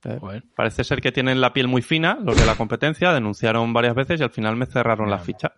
Eh. 0.05 0.43
Parece 0.55 0.85
ser 0.85 1.01
que 1.01 1.13
tienen 1.13 1.41
la 1.41 1.53
piel 1.53 1.69
muy 1.69 1.83
fina, 1.83 2.19
los 2.23 2.39
de 2.39 2.47
la 2.47 2.55
competencia, 2.55 3.13
denunciaron 3.13 3.73
varias 3.73 3.95
veces 3.95 4.21
y 4.21 4.25
al 4.25 4.31
final 4.31 4.57
me 4.57 4.67
cerraron 4.67 5.11
la 5.11 5.19
ficha. 5.19 5.53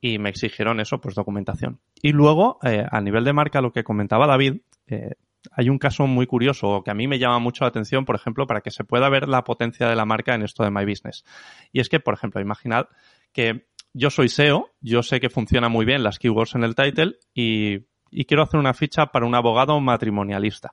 Y 0.00 0.18
me 0.18 0.30
exigieron 0.30 0.80
eso, 0.80 1.00
pues 1.00 1.14
documentación. 1.14 1.80
Y 2.00 2.12
luego, 2.12 2.58
eh, 2.62 2.84
a 2.90 3.00
nivel 3.00 3.24
de 3.24 3.32
marca, 3.32 3.60
lo 3.60 3.72
que 3.72 3.84
comentaba 3.84 4.26
David, 4.26 4.62
eh, 4.88 5.12
hay 5.50 5.68
un 5.68 5.78
caso 5.78 6.06
muy 6.06 6.26
curioso 6.26 6.82
que 6.84 6.90
a 6.90 6.94
mí 6.94 7.06
me 7.06 7.18
llama 7.18 7.38
mucho 7.38 7.64
la 7.64 7.68
atención, 7.68 8.04
por 8.04 8.16
ejemplo, 8.16 8.46
para 8.46 8.60
que 8.60 8.70
se 8.70 8.84
pueda 8.84 9.08
ver 9.08 9.28
la 9.28 9.44
potencia 9.44 9.88
de 9.88 9.96
la 9.96 10.04
marca 10.04 10.34
en 10.34 10.42
esto 10.42 10.64
de 10.64 10.70
My 10.70 10.84
Business. 10.84 11.24
Y 11.72 11.80
es 11.80 11.88
que, 11.88 12.00
por 12.00 12.14
ejemplo, 12.14 12.40
imaginad 12.40 12.86
que 13.32 13.66
yo 13.92 14.10
soy 14.10 14.28
SEO, 14.28 14.70
yo 14.80 15.02
sé 15.02 15.20
que 15.20 15.30
funciona 15.30 15.68
muy 15.68 15.84
bien 15.84 16.02
las 16.02 16.18
keywords 16.18 16.54
en 16.54 16.64
el 16.64 16.74
title 16.74 17.16
y, 17.34 17.86
y 18.12 18.26
quiero 18.26 18.42
hacer 18.42 18.60
una 18.60 18.74
ficha 18.74 19.06
para 19.06 19.26
un 19.26 19.34
abogado 19.34 19.80
matrimonialista, 19.80 20.72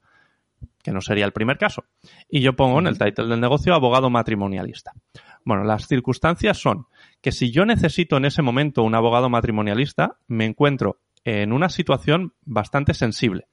que 0.83 0.91
no 0.91 1.01
sería 1.01 1.25
el 1.25 1.31
primer 1.31 1.57
caso. 1.57 1.85
Y 2.29 2.41
yo 2.41 2.55
pongo 2.55 2.79
en 2.79 2.87
el 2.87 2.99
title 2.99 3.27
del 3.27 3.39
negocio 3.39 3.73
abogado 3.73 4.09
matrimonialista. 4.09 4.91
Bueno, 5.45 5.63
las 5.63 5.87
circunstancias 5.87 6.57
son 6.57 6.85
que 7.21 7.31
si 7.31 7.51
yo 7.51 7.65
necesito 7.65 8.17
en 8.17 8.25
ese 8.25 8.41
momento 8.41 8.83
un 8.83 8.93
abogado 8.93 9.29
matrimonialista, 9.29 10.17
me 10.27 10.45
encuentro 10.45 10.99
en 11.23 11.53
una 11.53 11.69
situación 11.69 12.33
bastante 12.45 12.93
sensible. 12.93 13.47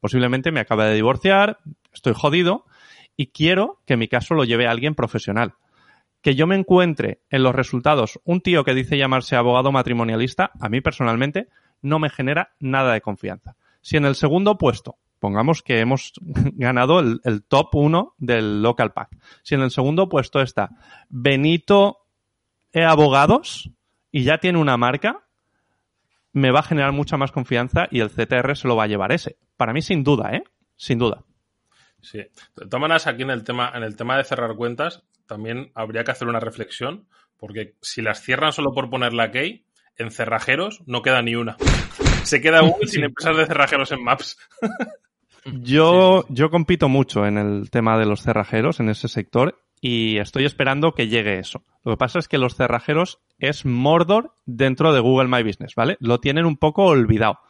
Posiblemente 0.00 0.50
me 0.50 0.60
acaba 0.60 0.86
de 0.86 0.94
divorciar, 0.94 1.58
estoy 1.92 2.14
jodido 2.14 2.64
y 3.16 3.28
quiero 3.28 3.80
que 3.86 3.96
mi 3.96 4.08
caso 4.08 4.34
lo 4.34 4.44
lleve 4.44 4.66
a 4.66 4.70
alguien 4.70 4.94
profesional. 4.94 5.54
Que 6.22 6.34
yo 6.34 6.46
me 6.46 6.56
encuentre 6.56 7.20
en 7.30 7.42
los 7.42 7.54
resultados 7.54 8.20
un 8.24 8.40
tío 8.40 8.64
que 8.64 8.74
dice 8.74 8.96
llamarse 8.96 9.36
abogado 9.36 9.72
matrimonialista, 9.72 10.52
a 10.60 10.68
mí 10.68 10.80
personalmente 10.80 11.48
no 11.82 11.98
me 11.98 12.10
genera 12.10 12.54
nada 12.58 12.94
de 12.94 13.00
confianza. 13.00 13.56
Si 13.80 13.96
en 13.96 14.04
el 14.04 14.14
segundo 14.14 14.56
puesto, 14.56 14.96
pongamos 15.18 15.62
que 15.62 15.80
hemos 15.80 16.12
ganado 16.54 17.00
el, 17.00 17.42
top 17.46 17.74
1 17.74 18.14
del 18.18 18.62
local 18.62 18.92
pack, 18.92 19.16
si 19.42 19.54
en 19.54 19.60
el 19.60 19.70
segundo 19.70 20.08
puesto 20.08 20.40
está 20.40 20.70
Benito 21.08 21.98
eh, 22.72 22.84
Abogados 22.84 23.70
y 24.10 24.24
ya 24.24 24.38
tiene 24.38 24.58
una 24.58 24.76
marca, 24.76 25.24
me 26.32 26.50
va 26.50 26.60
a 26.60 26.64
generar 26.64 26.92
mucha 26.92 27.16
más 27.16 27.32
confianza 27.32 27.86
y 27.90 28.00
el 28.00 28.10
CTR 28.10 28.56
se 28.56 28.68
lo 28.68 28.76
va 28.76 28.84
a 28.84 28.88
llevar 28.88 29.12
ese. 29.12 29.36
Para 29.56 29.72
mí, 29.72 29.82
sin 29.82 30.02
duda, 30.02 30.30
¿eh? 30.32 30.44
Sin 30.76 30.98
duda. 30.98 31.24
Sí. 32.00 32.20
Maneras, 32.72 33.06
aquí 33.06 33.22
en 33.22 33.30
el 33.30 33.44
tema, 33.44 33.70
en 33.74 33.82
el 33.82 33.96
tema 33.96 34.16
de 34.16 34.24
cerrar 34.24 34.56
cuentas, 34.56 35.04
también 35.26 35.70
habría 35.74 36.04
que 36.04 36.10
hacer 36.10 36.28
una 36.28 36.40
reflexión, 36.40 37.06
porque 37.36 37.76
si 37.80 38.02
las 38.02 38.22
cierran 38.22 38.52
solo 38.52 38.72
por 38.72 38.90
poner 38.90 39.12
la 39.12 39.30
key, 39.30 39.64
en 39.96 40.10
cerrajeros 40.10 40.82
no 40.86 41.02
queda 41.02 41.22
ni 41.22 41.34
una. 41.34 41.56
Se 42.24 42.40
queda 42.40 42.60
Google 42.60 42.88
sin 42.88 43.04
empresas 43.04 43.36
de 43.36 43.46
cerrajeros 43.46 43.92
en 43.92 44.02
Maps. 44.02 44.38
Yo, 45.44 46.24
yo 46.28 46.50
compito 46.50 46.88
mucho 46.88 47.26
en 47.26 47.36
el 47.36 47.68
tema 47.68 47.98
de 47.98 48.06
los 48.06 48.22
cerrajeros, 48.22 48.78
en 48.78 48.88
ese 48.88 49.08
sector, 49.08 49.60
y 49.80 50.18
estoy 50.18 50.44
esperando 50.44 50.92
que 50.92 51.08
llegue 51.08 51.40
eso. 51.40 51.64
Lo 51.82 51.92
que 51.92 51.96
pasa 51.96 52.20
es 52.20 52.28
que 52.28 52.38
los 52.38 52.54
cerrajeros 52.54 53.18
es 53.40 53.64
Mordor 53.64 54.36
dentro 54.46 54.92
de 54.92 55.00
Google 55.00 55.26
My 55.26 55.42
Business, 55.42 55.74
¿vale? 55.74 55.96
Lo 55.98 56.20
tienen 56.20 56.46
un 56.46 56.56
poco 56.56 56.84
olvidado. 56.84 57.40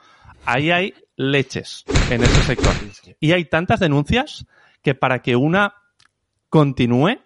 Ahí 0.47 0.71
hay 0.71 0.95
leches 1.17 1.85
en 2.11 2.25
ese 2.25 2.43
sector. 2.43 2.73
Y 3.21 3.33
hay 3.33 3.45
tantas 3.45 3.81
denuncias 3.81 4.47
que 4.83 4.95
para 4.95 5.21
que 5.21 5.37
una 5.37 5.75
continúe, 6.49 7.19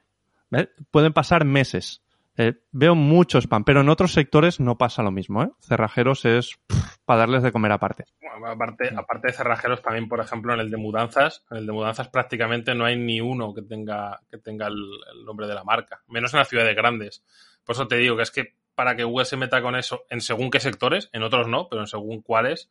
¿vale? 0.51 0.71
pueden 0.91 1.13
pasar 1.13 1.45
meses. 1.45 2.03
Eh, 2.39 2.55
veo 2.71 2.95
mucho 2.95 3.39
spam, 3.39 3.65
pero 3.65 3.81
en 3.81 3.89
otros 3.89 4.13
sectores 4.13 4.61
no 4.61 4.77
pasa 4.77 5.03
lo 5.03 5.11
mismo, 5.11 5.43
¿eh? 5.43 5.51
Cerrajeros 5.61 6.25
es 6.25 6.59
pff, 6.67 6.97
para 7.05 7.21
darles 7.21 7.43
de 7.43 7.53
comer 7.53 7.73
aparte. 7.73 8.05
Bueno, 8.21 8.49
aparte, 8.49 8.91
aparte 8.95 9.29
de 9.29 9.33
cerrajeros, 9.33 9.81
también, 9.81 10.09
por 10.09 10.21
ejemplo, 10.21 10.53
en 10.53 10.61
el 10.61 10.71
de 10.71 10.77
mudanzas, 10.77 11.45
en 11.51 11.59
el 11.59 11.67
de 11.67 11.73
mudanzas 11.73 12.09
prácticamente 12.09 12.75
no 12.75 12.85
hay 12.85 12.97
ni 12.97 13.21
uno 13.21 13.55
que 13.55 13.63
tenga, 13.63 14.21
que 14.31 14.39
tenga 14.39 14.67
el, 14.67 14.77
el 15.15 15.25
nombre 15.25 15.47
de 15.47 15.55
la 15.55 15.65
marca, 15.65 16.03
menos 16.09 16.35
en 16.35 16.41
las 16.41 16.49
ciudades 16.49 16.77
grandes. 16.77 17.25
Por 17.65 17.75
eso 17.75 17.89
te 17.89 17.97
digo 17.97 18.17
que 18.17 18.23
es 18.23 18.31
que 18.31 18.55
para 18.75 18.95
que 18.95 19.05
Google 19.05 19.25
se 19.25 19.39
meta 19.39 19.63
con 19.63 19.75
eso, 19.75 20.05
en 20.11 20.21
según 20.21 20.51
qué 20.51 20.61
sectores, 20.61 21.09
en 21.13 21.23
otros 21.23 21.49
no, 21.49 21.69
pero 21.69 21.81
en 21.81 21.87
según 21.87 22.21
cuáles, 22.21 22.71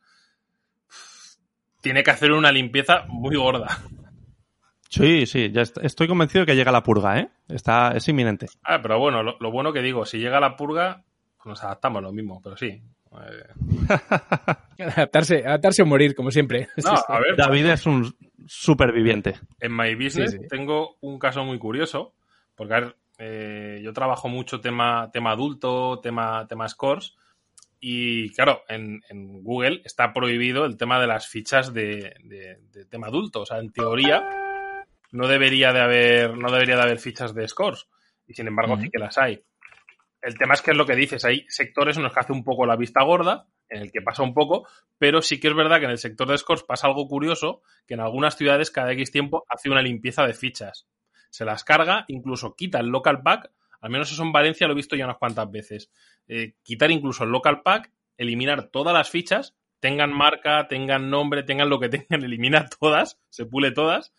tiene 1.82 2.02
que 2.02 2.12
hacer 2.12 2.32
una 2.32 2.52
limpieza 2.52 3.04
muy 3.08 3.36
gorda. 3.36 3.78
Sí, 4.96 5.26
sí, 5.26 5.50
ya 5.52 5.62
est- 5.62 5.78
estoy 5.82 6.08
convencido 6.08 6.40
de 6.44 6.46
que 6.52 6.56
llega 6.56 6.72
la 6.72 6.82
purga, 6.82 7.18
¿eh? 7.20 7.28
Está, 7.48 7.92
es 7.92 8.08
inminente. 8.08 8.46
Ah, 8.62 8.80
pero 8.80 8.98
bueno, 8.98 9.22
lo, 9.22 9.36
lo 9.40 9.50
bueno 9.50 9.72
que 9.72 9.82
digo, 9.82 10.04
si 10.06 10.18
llega 10.18 10.40
la 10.40 10.56
purga, 10.56 11.04
pues 11.36 11.46
nos 11.46 11.62
adaptamos 11.64 12.02
lo 12.02 12.12
mismo, 12.12 12.40
pero 12.42 12.56
sí. 12.56 12.80
Eh, 13.18 14.84
Adaptarse, 14.84 15.38
adaptarse 15.46 15.82
o 15.82 15.86
morir, 15.86 16.14
como 16.14 16.30
siempre. 16.30 16.68
no, 16.84 16.90
a 17.08 17.18
ver, 17.20 17.34
David 17.36 17.66
es 17.66 17.86
un 17.86 18.14
superviviente. 18.46 19.36
En 19.60 19.74
My 19.74 19.94
Business 19.94 20.32
Sí, 20.32 20.38
sí. 20.38 20.48
tengo 20.48 20.96
un 21.00 21.18
caso 21.18 21.42
muy 21.44 21.58
curioso, 21.58 22.12
porque 22.54 22.74
a 22.74 22.80
ver, 22.80 22.96
eh, 23.18 23.80
yo 23.82 23.92
trabajo 23.94 24.28
mucho 24.28 24.60
tema, 24.60 25.10
tema 25.12 25.30
adulto, 25.30 25.98
tema, 26.00 26.46
tema 26.46 26.68
scores, 26.68 27.16
y 27.80 28.30
claro, 28.34 28.62
en, 28.68 29.00
en 29.08 29.42
Google 29.42 29.80
está 29.84 30.12
prohibido 30.12 30.66
el 30.66 30.76
tema 30.76 31.00
de 31.00 31.06
las 31.06 31.26
fichas 31.26 31.72
de, 31.72 32.14
de- 32.24 32.58
de 32.72 32.84
tema 32.84 33.06
adulto. 33.06 33.42
O 33.42 33.46
sea, 33.46 33.58
en 33.58 33.70
teoría 33.72 34.28
no 35.12 35.28
debería 35.28 35.72
de 35.72 35.80
haber, 35.80 36.36
no 36.36 36.50
debería 36.50 36.76
de 36.76 36.82
haber 36.82 36.98
fichas 36.98 37.34
de 37.34 37.46
scores, 37.48 37.88
y 38.26 38.34
sin 38.34 38.46
embargo 38.46 38.78
sí 38.78 38.90
que 38.90 38.98
las 38.98 39.18
hay. 39.18 39.42
El 40.22 40.36
tema 40.36 40.54
es 40.54 40.62
que 40.62 40.72
es 40.72 40.76
lo 40.76 40.86
que 40.86 40.96
dices, 40.96 41.24
hay 41.24 41.44
sectores 41.48 41.96
en 41.96 42.02
los 42.02 42.12
que 42.12 42.20
hace 42.20 42.32
un 42.32 42.42
poco 42.42 42.66
la 42.66 42.76
vista 42.76 43.02
gorda, 43.04 43.46
en 43.68 43.82
el 43.82 43.92
que 43.92 44.02
pasa 44.02 44.22
un 44.22 44.34
poco, 44.34 44.66
pero 44.98 45.22
sí 45.22 45.38
que 45.38 45.48
es 45.48 45.54
verdad 45.54 45.78
que 45.78 45.84
en 45.84 45.90
el 45.90 45.98
sector 45.98 46.28
de 46.28 46.38
scores 46.38 46.64
pasa 46.64 46.86
algo 46.86 47.06
curioso, 47.06 47.62
que 47.86 47.94
en 47.94 48.00
algunas 48.00 48.36
ciudades 48.36 48.70
cada 48.70 48.92
X 48.92 49.10
tiempo 49.10 49.44
hace 49.48 49.70
una 49.70 49.82
limpieza 49.82 50.26
de 50.26 50.34
fichas. 50.34 50.86
Se 51.30 51.44
las 51.44 51.64
carga, 51.64 52.04
incluso 52.08 52.54
quita 52.54 52.80
el 52.80 52.86
local 52.86 53.22
pack, 53.22 53.50
al 53.80 53.90
menos 53.90 54.10
eso 54.10 54.22
en 54.22 54.32
Valencia 54.32 54.66
lo 54.66 54.72
he 54.72 54.76
visto 54.76 54.96
ya 54.96 55.04
unas 55.04 55.18
cuantas 55.18 55.50
veces. 55.50 55.90
Eh, 56.28 56.54
quitar 56.62 56.90
incluso 56.90 57.24
el 57.24 57.30
local 57.30 57.62
pack, 57.62 57.92
eliminar 58.16 58.68
todas 58.68 58.94
las 58.94 59.10
fichas, 59.10 59.54
tengan 59.80 60.12
marca, 60.12 60.66
tengan 60.68 61.10
nombre, 61.10 61.42
tengan 61.42 61.68
lo 61.68 61.78
que 61.78 61.88
tengan, 61.88 62.24
elimina 62.24 62.66
todas, 62.66 63.20
se 63.28 63.46
pule 63.46 63.70
todas, 63.72 64.12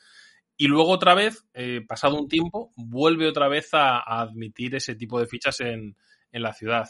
y 0.58 0.68
luego 0.68 0.90
otra 0.90 1.14
vez, 1.14 1.46
eh, 1.54 1.82
pasado 1.88 2.16
un 2.20 2.28
tiempo, 2.28 2.74
vuelve 2.76 3.28
otra 3.28 3.48
vez 3.48 3.74
a, 3.74 3.98
a 4.00 4.22
admitir 4.22 4.74
ese 4.76 4.96
tipo 4.96 5.20
de 5.20 5.28
fichas 5.28 5.60
en, 5.62 5.96
en 6.32 6.42
la 6.42 6.54
ciudad. 6.54 6.88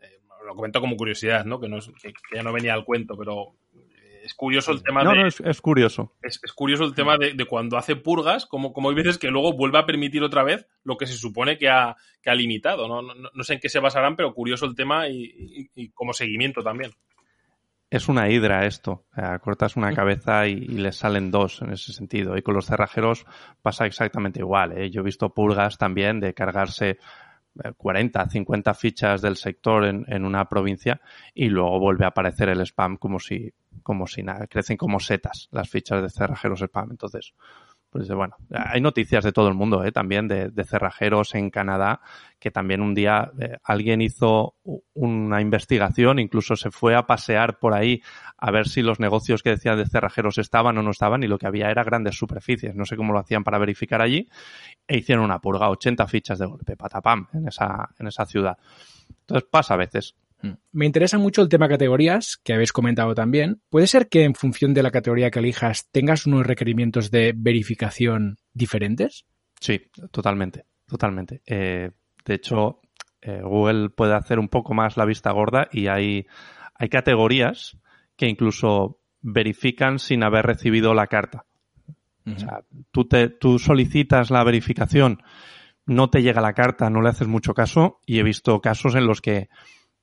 Eh, 0.00 0.20
lo 0.46 0.54
comento 0.54 0.80
como 0.80 0.96
curiosidad, 0.96 1.44
¿no? 1.44 1.58
Que, 1.60 1.68
no 1.68 1.78
es- 1.78 1.90
que- 2.02 2.12
que 2.12 2.36
ya 2.36 2.42
no 2.42 2.52
venía 2.52 2.72
al 2.74 2.84
cuento, 2.84 3.16
pero 3.16 3.54
eh, 3.74 4.20
es 4.24 4.34
curioso 4.34 4.70
el 4.72 4.82
tema 4.82 5.02
No, 5.02 5.10
de 5.10 5.16
no, 5.22 5.26
es, 5.26 5.40
es 5.40 5.60
curioso. 5.60 6.14
es, 6.22 6.38
es 6.42 6.52
curioso 6.52 6.84
el 6.84 6.94
tema 6.94 7.16
de, 7.18 7.32
de 7.34 7.44
cuando 7.46 7.76
hace 7.76 7.96
purgas, 7.96 8.46
como, 8.46 8.72
como 8.72 8.90
hay 8.90 8.94
veces 8.94 9.18
que 9.18 9.28
luego 9.28 9.54
vuelve 9.56 9.78
a 9.78 9.86
permitir 9.86 10.22
otra 10.22 10.44
vez 10.44 10.66
lo 10.84 10.96
que 10.96 11.06
se 11.06 11.14
supone 11.16 11.58
que 11.58 11.68
ha, 11.68 11.96
que 12.22 12.30
ha 12.30 12.34
limitado. 12.34 12.86
¿no? 12.86 13.02
No, 13.02 13.14
no- 13.14 13.30
no 13.34 13.42
sé 13.44 13.54
en 13.54 13.60
qué 13.60 13.68
se 13.68 13.80
basarán, 13.80 14.14
pero 14.16 14.32
curioso 14.34 14.66
el 14.66 14.74
tema 14.76 15.08
y, 15.08 15.24
y- 15.24 15.70
y 15.74 15.90
como 15.90 16.12
seguimiento 16.12 16.62
también. 16.62 16.92
Es 17.90 18.08
una 18.08 18.28
hidra 18.30 18.66
esto. 18.66 19.04
O 19.10 19.14
sea, 19.16 19.38
cortas 19.40 19.76
una 19.76 19.92
cabeza 19.92 20.46
y, 20.46 20.52
y 20.52 20.78
le 20.78 20.92
salen 20.92 21.32
dos 21.32 21.60
en 21.60 21.72
ese 21.72 21.92
sentido. 21.92 22.36
Y 22.36 22.42
con 22.42 22.54
los 22.54 22.66
cerrajeros 22.66 23.26
pasa 23.62 23.84
exactamente 23.84 24.38
igual. 24.38 24.78
¿eh? 24.78 24.90
Yo 24.90 25.00
he 25.00 25.04
visto 25.04 25.34
purgas 25.34 25.76
también 25.76 26.20
de 26.20 26.32
cargarse 26.32 26.98
eh, 27.64 27.72
40, 27.76 28.28
50 28.28 28.74
fichas 28.74 29.20
del 29.20 29.36
sector 29.36 29.84
en, 29.84 30.04
en 30.06 30.24
una 30.24 30.48
provincia 30.48 31.00
y 31.34 31.48
luego 31.48 31.80
vuelve 31.80 32.04
a 32.04 32.08
aparecer 32.08 32.48
el 32.48 32.60
spam 32.60 32.96
como 32.96 33.18
si, 33.18 33.52
como 33.82 34.06
si 34.06 34.22
nada. 34.22 34.46
Crecen 34.46 34.76
como 34.76 35.00
setas 35.00 35.48
las 35.50 35.68
fichas 35.68 36.00
de 36.00 36.10
cerrajeros 36.10 36.60
spam. 36.62 36.92
Entonces, 36.92 37.34
Pues 37.90 38.08
bueno, 38.08 38.36
hay 38.50 38.80
noticias 38.80 39.24
de 39.24 39.32
todo 39.32 39.48
el 39.48 39.54
mundo, 39.54 39.82
¿eh? 39.84 39.90
también 39.90 40.28
de, 40.28 40.64
cerrajeros 40.64 41.34
en 41.34 41.50
Canadá, 41.50 42.00
que 42.38 42.52
también 42.52 42.82
un 42.82 42.94
día 42.94 43.32
eh, 43.40 43.56
alguien 43.64 44.00
hizo 44.00 44.54
una 44.94 45.40
investigación, 45.40 46.20
incluso 46.20 46.54
se 46.54 46.70
fue 46.70 46.94
a 46.94 47.08
pasear 47.08 47.58
por 47.58 47.74
ahí 47.74 48.00
a 48.38 48.52
ver 48.52 48.68
si 48.68 48.82
los 48.82 49.00
negocios 49.00 49.42
que 49.42 49.50
decían 49.50 49.76
de 49.76 49.86
cerrajeros 49.86 50.38
estaban 50.38 50.78
o 50.78 50.82
no 50.82 50.92
estaban 50.92 51.24
y 51.24 51.26
lo 51.26 51.36
que 51.36 51.48
había 51.48 51.68
era 51.68 51.82
grandes 51.82 52.16
superficies. 52.16 52.76
No 52.76 52.84
sé 52.84 52.96
cómo 52.96 53.12
lo 53.12 53.18
hacían 53.18 53.42
para 53.42 53.58
verificar 53.58 54.00
allí 54.00 54.28
e 54.86 54.98
hicieron 54.98 55.24
una 55.24 55.40
purga, 55.40 55.68
80 55.68 56.06
fichas 56.06 56.38
de 56.38 56.46
golpe, 56.46 56.76
patapam, 56.76 57.26
en 57.32 57.48
esa, 57.48 57.88
en 57.98 58.06
esa 58.06 58.24
ciudad. 58.24 58.56
Entonces 59.22 59.48
pasa 59.50 59.74
a 59.74 59.78
veces. 59.78 60.14
Mm. 60.42 60.52
Me 60.72 60.86
interesa 60.86 61.18
mucho 61.18 61.42
el 61.42 61.48
tema 61.48 61.68
categorías, 61.68 62.38
que 62.42 62.52
habéis 62.52 62.72
comentado 62.72 63.14
también. 63.14 63.60
¿Puede 63.68 63.86
ser 63.86 64.08
que 64.08 64.24
en 64.24 64.34
función 64.34 64.74
de 64.74 64.82
la 64.82 64.90
categoría 64.90 65.30
que 65.30 65.38
elijas 65.38 65.88
tengas 65.90 66.26
unos 66.26 66.46
requerimientos 66.46 67.10
de 67.10 67.32
verificación 67.36 68.38
diferentes? 68.52 69.26
Sí, 69.60 69.80
totalmente, 70.10 70.64
totalmente. 70.86 71.42
Eh, 71.46 71.90
de 72.24 72.34
hecho, 72.34 72.80
eh, 73.20 73.40
Google 73.42 73.90
puede 73.90 74.14
hacer 74.14 74.38
un 74.38 74.48
poco 74.48 74.74
más 74.74 74.96
la 74.96 75.04
vista 75.04 75.32
gorda 75.32 75.68
y 75.72 75.88
hay, 75.88 76.26
hay 76.74 76.88
categorías 76.88 77.76
que 78.16 78.28
incluso 78.28 79.00
verifican 79.20 79.98
sin 79.98 80.22
haber 80.22 80.46
recibido 80.46 80.94
la 80.94 81.06
carta. 81.06 81.44
O 82.26 82.38
sea, 82.38 82.62
tú, 82.92 83.06
te, 83.06 83.28
tú 83.28 83.58
solicitas 83.58 84.30
la 84.30 84.44
verificación, 84.44 85.22
no 85.86 86.10
te 86.10 86.22
llega 86.22 86.40
la 86.40 86.52
carta, 86.52 86.88
no 86.88 87.00
le 87.02 87.08
haces 87.08 87.26
mucho 87.26 87.54
caso 87.54 88.00
y 88.06 88.18
he 88.18 88.22
visto 88.22 88.60
casos 88.60 88.94
en 88.94 89.06
los 89.06 89.20
que 89.20 89.48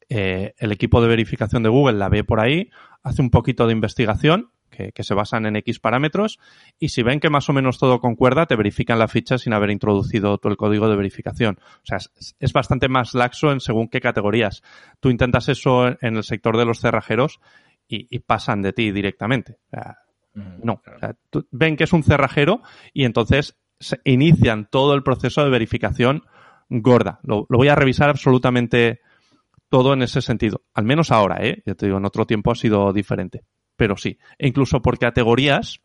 eh, 0.10 0.54
el 0.58 0.72
equipo 0.72 1.02
de 1.02 1.08
verificación 1.08 1.64
de 1.64 1.70
Google 1.70 1.98
la 1.98 2.10
ve 2.10 2.24
por 2.24 2.40
ahí, 2.40 2.70
hace 3.04 3.22
un 3.22 3.30
poquito 3.30 3.68
de 3.68 3.74
investigación, 3.74 4.52
que, 4.70 5.04
se 5.04 5.14
basan 5.14 5.46
en 5.46 5.56
X 5.56 5.80
parámetros, 5.80 6.40
y 6.78 6.90
si 6.90 7.02
ven 7.02 7.20
que 7.20 7.30
más 7.30 7.50
o 7.50 7.54
menos 7.54 7.80
todo 7.80 8.00
concuerda, 8.00 8.46
te 8.46 8.56
verifican 8.56 9.00
la 9.00 9.08
ficha 9.08 9.38
sin 9.38 9.54
haber 9.54 9.72
introducido 9.72 10.38
todo 10.38 10.52
el 10.52 10.58
código 10.58 10.88
de 10.88 10.96
verificación. 10.96 11.58
O 11.60 11.86
sea, 11.86 11.98
es, 11.98 12.54
bastante 12.54 12.88
más 12.88 13.16
laxo 13.16 13.52
en 13.52 13.60
según 13.60 13.88
qué 13.88 14.02
categorías. 14.02 14.62
Tú 15.00 15.10
intentas 15.10 15.50
eso 15.50 15.88
en 15.88 16.18
el 16.18 16.24
sector 16.24 16.58
de 16.58 16.66
los 16.66 16.80
cerrajeros 16.80 17.40
y, 17.88 18.20
pasan 18.20 18.62
de 18.62 18.74
ti 18.74 18.92
directamente. 18.92 19.58
no. 20.36 20.82
ven 21.52 21.76
que 21.76 21.86
es 21.86 21.94
un 21.94 22.04
cerrajero 22.04 22.62
y 22.94 23.06
entonces 23.06 23.58
inician 24.04 24.68
todo 24.70 24.94
el 24.94 25.04
proceso 25.04 25.44
de 25.44 25.50
verificación 25.50 26.24
gorda. 26.70 27.20
lo 27.24 27.48
voy 27.50 27.70
a 27.70 27.76
revisar 27.76 28.10
absolutamente 28.10 29.00
todo 29.70 29.94
en 29.94 30.02
ese 30.02 30.22
sentido. 30.22 30.64
Al 30.74 30.86
menos 30.86 31.12
ahora, 31.12 31.38
¿eh? 31.42 31.64
Ya 31.66 31.76
te 31.76 31.86
digo, 31.86 31.98
en 31.98 32.06
otro 32.06 32.26
tiempo 32.26 32.52
ha 32.52 32.56
sido 32.56 32.92
diferente. 32.94 33.44
Pero 33.76 33.98
sí. 33.98 34.18
E 34.38 34.48
incluso 34.48 34.82
por 34.82 34.98
categorías, 34.98 35.82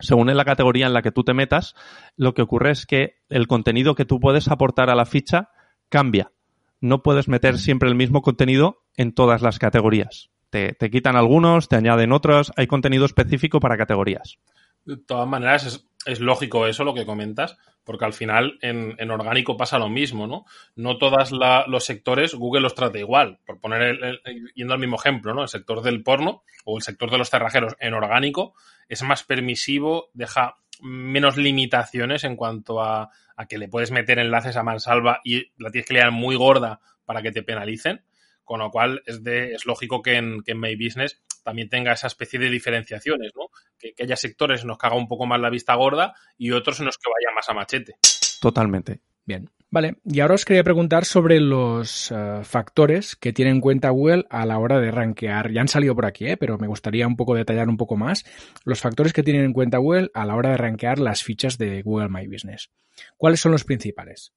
según 0.00 0.30
en 0.30 0.36
la 0.36 0.44
categoría 0.44 0.86
en 0.86 0.92
la 0.92 1.02
que 1.02 1.12
tú 1.12 1.22
te 1.24 1.34
metas, 1.34 1.74
lo 2.16 2.34
que 2.34 2.42
ocurre 2.42 2.72
es 2.72 2.86
que 2.86 3.16
el 3.28 3.46
contenido 3.46 3.94
que 3.94 4.04
tú 4.04 4.20
puedes 4.20 4.48
aportar 4.48 4.90
a 4.90 4.94
la 4.94 5.06
ficha 5.06 5.50
cambia. 5.88 6.32
No 6.80 7.02
puedes 7.02 7.28
meter 7.28 7.58
siempre 7.58 7.88
el 7.88 7.94
mismo 7.94 8.22
contenido 8.22 8.82
en 8.96 9.12
todas 9.12 9.42
las 9.42 9.58
categorías. 9.58 10.30
Te, 10.50 10.72
te 10.74 10.90
quitan 10.90 11.16
algunos, 11.16 11.68
te 11.68 11.76
añaden 11.76 12.12
otros, 12.12 12.52
hay 12.56 12.66
contenido 12.66 13.06
específico 13.06 13.60
para 13.60 13.78
categorías. 13.78 14.38
De 14.84 14.96
todas 14.96 15.28
maneras, 15.28 15.64
es, 15.64 15.86
es 16.06 16.20
lógico 16.20 16.66
eso 16.66 16.84
lo 16.84 16.94
que 16.94 17.06
comentas, 17.06 17.56
porque 17.84 18.04
al 18.04 18.12
final 18.12 18.58
en, 18.60 18.94
en 18.98 19.10
orgánico 19.10 19.56
pasa 19.56 19.78
lo 19.78 19.88
mismo, 19.88 20.26
¿no? 20.26 20.44
No 20.76 20.98
todos 20.98 21.32
los 21.32 21.84
sectores 21.84 22.34
Google 22.34 22.62
los 22.62 22.74
trata 22.74 22.98
igual. 22.98 23.38
Por 23.44 23.60
poner, 23.60 23.82
el, 23.82 24.20
yendo 24.54 24.74
al 24.74 24.80
mismo 24.80 24.96
ejemplo, 24.96 25.34
¿no? 25.34 25.42
El 25.42 25.48
sector 25.48 25.82
del 25.82 26.02
porno 26.02 26.42
o 26.64 26.76
el 26.76 26.82
sector 26.82 27.10
de 27.10 27.18
los 27.18 27.30
cerrajeros 27.30 27.76
en 27.80 27.94
orgánico 27.94 28.54
es 28.88 29.02
más 29.02 29.22
permisivo, 29.22 30.10
deja 30.14 30.56
menos 30.80 31.36
limitaciones 31.36 32.24
en 32.24 32.36
cuanto 32.36 32.80
a, 32.80 33.10
a 33.36 33.46
que 33.46 33.58
le 33.58 33.68
puedes 33.68 33.90
meter 33.90 34.18
enlaces 34.18 34.56
a 34.56 34.62
mansalva 34.62 35.20
y 35.24 35.52
la 35.58 35.70
tienes 35.70 35.86
que 35.86 35.94
leer 35.94 36.10
muy 36.10 36.36
gorda 36.36 36.80
para 37.04 37.22
que 37.22 37.32
te 37.32 37.42
penalicen. 37.42 38.04
Con 38.44 38.58
lo 38.58 38.70
cual 38.70 39.02
es, 39.06 39.22
de, 39.22 39.54
es 39.54 39.66
lógico 39.66 40.02
que 40.02 40.16
en, 40.16 40.42
que 40.42 40.52
en 40.52 40.60
My 40.60 40.74
Business 40.74 41.22
también 41.44 41.68
tenga 41.68 41.92
esa 41.92 42.08
especie 42.08 42.40
de 42.40 42.50
diferenciaciones, 42.50 43.32
¿no? 43.36 43.50
Que, 43.82 44.02
haya 44.02 44.16
sectores 44.16 44.62
en 44.62 44.68
los 44.68 44.78
que 44.78 44.86
haga 44.86 44.96
un 44.96 45.08
poco 45.08 45.26
más 45.26 45.40
la 45.40 45.50
vista 45.50 45.74
gorda 45.74 46.14
y 46.38 46.52
otros 46.52 46.78
en 46.80 46.86
los 46.86 46.96
que 46.96 47.10
vaya 47.10 47.34
más 47.34 47.48
a 47.48 47.54
machete. 47.54 47.96
Totalmente. 48.40 49.00
Bien, 49.24 49.50
vale. 49.70 49.96
Y 50.04 50.20
ahora 50.20 50.34
os 50.34 50.44
quería 50.44 50.64
preguntar 50.64 51.04
sobre 51.04 51.40
los 51.40 52.10
eh, 52.10 52.40
factores 52.42 53.14
que 53.16 53.32
tiene 53.32 53.50
en 53.50 53.60
cuenta 53.60 53.90
Google 53.90 54.24
a 54.30 54.46
la 54.46 54.58
hora 54.58 54.80
de 54.80 54.90
rankear. 54.90 55.52
Ya 55.52 55.60
han 55.60 55.68
salido 55.68 55.94
por 55.94 56.06
aquí, 56.06 56.26
¿eh? 56.26 56.36
pero 56.36 56.58
me 56.58 56.66
gustaría 56.66 57.06
un 57.06 57.16
poco 57.16 57.34
detallar 57.34 57.68
un 57.68 57.76
poco 57.76 57.96
más 57.96 58.24
los 58.64 58.80
factores 58.80 59.12
que 59.12 59.22
tienen 59.22 59.44
en 59.44 59.52
cuenta 59.52 59.78
Google 59.78 60.10
a 60.14 60.24
la 60.24 60.34
hora 60.34 60.50
de 60.50 60.56
rankear 60.56 60.98
las 60.98 61.22
fichas 61.22 61.58
de 61.58 61.82
Google 61.82 62.08
My 62.08 62.26
Business. 62.26 62.70
¿Cuáles 63.16 63.40
son 63.40 63.52
los 63.52 63.64
principales? 63.64 64.32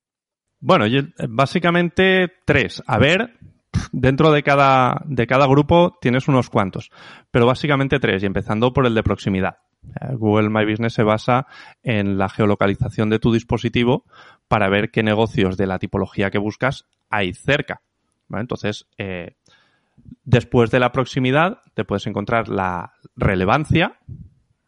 Bueno, 0.60 0.86
básicamente 1.30 2.32
tres. 2.46 2.82
A 2.88 2.98
ver, 2.98 3.34
dentro 3.92 4.32
de 4.32 4.44
cada, 4.44 5.02
de 5.06 5.28
cada 5.28 5.48
grupo 5.48 5.98
tienes 6.02 6.28
unos 6.28 6.50
cuantos, 6.50 6.92
pero 7.32 7.46
básicamente 7.46 8.00
tres, 8.00 8.24
y 8.24 8.26
empezando 8.26 8.74
por 8.74 8.86
el 8.86 8.96
de 8.96 9.04
proximidad. 9.04 9.58
Eh, 10.02 10.16
Google 10.16 10.50
My 10.50 10.66
Business 10.70 10.94
se 10.94 11.04
basa 11.04 11.48
en 11.84 12.18
la 12.18 12.30
geolocalización 12.30 13.10
de 13.10 13.20
tu 13.20 13.32
dispositivo 13.32 14.06
para 14.48 14.70
ver 14.70 14.92
qué 14.92 15.04
negocios 15.04 15.58
de 15.58 15.68
la 15.68 15.80
tipología 15.80 16.32
que 16.32 16.38
buscas 16.38 16.86
hay 17.10 17.34
cerca. 17.34 17.82
Entonces, 18.30 18.88
eh, 18.98 19.36
después 20.24 20.72
de 20.72 20.80
la 20.80 20.92
proximidad, 20.92 21.60
te 21.74 21.86
puedes 21.86 22.08
encontrar 22.08 22.50
la 22.50 22.94
relevancia, 23.16 24.00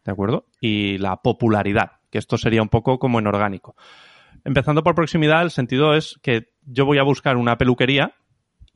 ¿de 0.06 0.12
acuerdo? 0.12 0.46
Y 0.62 0.98
la 1.00 1.18
popularidad, 1.18 1.94
que 2.12 2.20
esto 2.20 2.38
sería 2.38 2.62
un 2.62 2.70
poco 2.70 3.00
como 3.00 3.20
en 3.20 3.28
orgánico. 3.28 3.76
Empezando 4.44 4.84
por 4.84 4.96
proximidad, 4.96 5.42
el 5.42 5.52
sentido 5.52 5.96
es 5.96 6.20
que 6.22 6.54
yo 6.64 6.86
voy 6.86 7.00
a 7.00 7.04
buscar 7.04 7.38
una 7.38 7.58
peluquería 7.58 8.14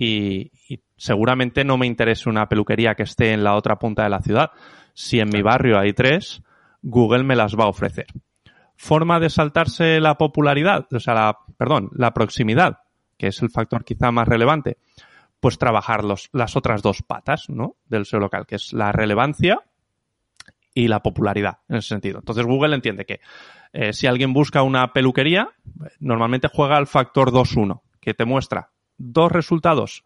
y, 0.04 0.52
seguramente 0.98 1.64
no 1.64 1.78
me 1.78 1.86
interese 1.86 2.30
una 2.30 2.50
peluquería 2.50 2.96
que 2.96 3.04
esté 3.04 3.34
en 3.34 3.44
la 3.44 3.56
otra 3.56 3.78
punta 3.78 4.04
de 4.04 4.10
la 4.10 4.22
ciudad. 4.22 4.52
Si 4.94 5.20
en 5.20 5.30
mi 5.30 5.42
barrio 5.42 5.80
hay 5.80 5.94
tres, 5.94 6.42
Google 6.82 7.24
me 7.24 7.36
las 7.36 7.56
va 7.56 7.66
a 7.66 7.70
ofrecer. 7.70 8.08
Forma 8.76 9.20
de 9.20 9.30
saltarse 9.30 10.00
la 10.00 10.18
popularidad, 10.18 10.88
o 10.92 11.00
sea, 11.00 11.14
la, 11.14 11.38
perdón, 11.58 11.90
la 11.96 12.14
proximidad, 12.14 12.80
que 13.18 13.28
es 13.28 13.42
el 13.44 13.52
factor 13.52 13.84
quizá 13.84 14.12
más 14.12 14.28
relevante, 14.28 14.78
pues 15.40 15.60
trabajar 15.60 16.04
los, 16.04 16.30
las 16.34 16.56
otras 16.56 16.82
dos 16.82 17.04
patas, 17.04 17.50
¿no? 17.50 17.76
Del 17.86 18.06
SEO 18.06 18.20
local, 18.20 18.46
que 18.48 18.56
es 18.56 18.74
la 18.74 18.92
relevancia 18.92 19.60
y 20.74 20.88
la 20.88 21.02
popularidad, 21.02 21.60
en 21.70 21.78
ese 21.78 21.90
sentido. 21.90 22.20
Entonces 22.20 22.46
Google 22.46 22.76
entiende 22.76 23.06
que 23.06 23.20
eh, 23.74 23.94
si 23.94 24.08
alguien 24.08 24.34
busca 24.34 24.64
una 24.64 24.94
peluquería, 24.94 25.50
normalmente 26.00 26.48
juega 26.52 26.78
al 26.78 26.88
factor 26.88 27.32
2-1, 27.32 27.82
que 28.00 28.14
te 28.14 28.26
muestra 28.26 28.70
dos 29.02 29.32
resultados 29.32 30.04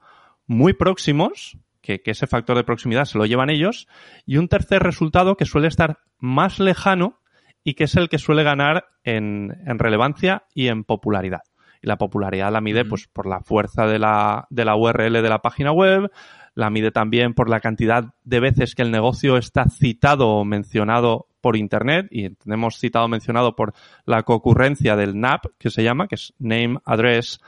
muy 0.48 0.74
próximos, 0.74 1.58
que, 1.82 2.02
ese 2.06 2.28
factor 2.28 2.58
de 2.58 2.64
proximidad 2.64 3.06
se 3.06 3.18
lo 3.18 3.26
llevan 3.26 3.50
ellos, 3.50 3.88
y 4.26 4.38
un 4.38 4.48
tercer 4.48 4.82
resultado 4.82 5.38
que 5.38 5.46
suele 5.46 5.68
estar 5.68 6.00
más 6.20 6.60
lejano 6.60 7.20
y 7.64 7.74
que 7.74 7.86
es 7.86 7.96
el 7.96 8.10
que 8.10 8.20
suele 8.20 8.44
ganar 8.44 8.86
en, 9.04 9.54
relevancia 9.80 10.44
y 10.54 10.68
en 10.68 10.84
popularidad. 10.84 11.42
Y 11.82 11.88
la 11.88 11.98
popularidad 11.98 12.52
la 12.52 12.62
mide 12.62 12.86
pues 12.86 13.08
por 13.08 13.28
la 13.28 13.42
fuerza 13.42 13.86
de 13.86 14.00
la, 14.00 14.48
de 14.50 14.66
la 14.66 14.76
URL 14.76 15.14
de 15.14 15.30
la 15.30 15.42
página 15.42 15.72
web, 15.72 16.12
la 16.54 16.70
mide 16.70 16.92
también 16.92 17.34
por 17.34 17.50
la 17.50 17.60
cantidad 17.60 18.14
de 18.24 18.40
veces 18.40 18.76
que 18.76 18.82
el 18.82 18.92
negocio 18.92 19.38
está 19.38 19.66
citado 19.70 20.30
o 20.30 20.46
mencionado 20.46 21.28
por 21.42 21.58
Internet, 21.58 22.08
y 22.10 22.30
tenemos 22.32 22.80
citado 22.80 23.06
o 23.06 23.10
mencionado 23.10 23.56
por 23.56 23.74
la 24.06 24.24
concurrencia 24.24 24.96
del 24.96 25.20
NAP, 25.20 25.46
que 25.60 25.70
se 25.70 25.84
llama, 25.84 26.08
que 26.08 26.16
es 26.16 26.34
Name, 26.40 26.80
Address, 26.86 27.40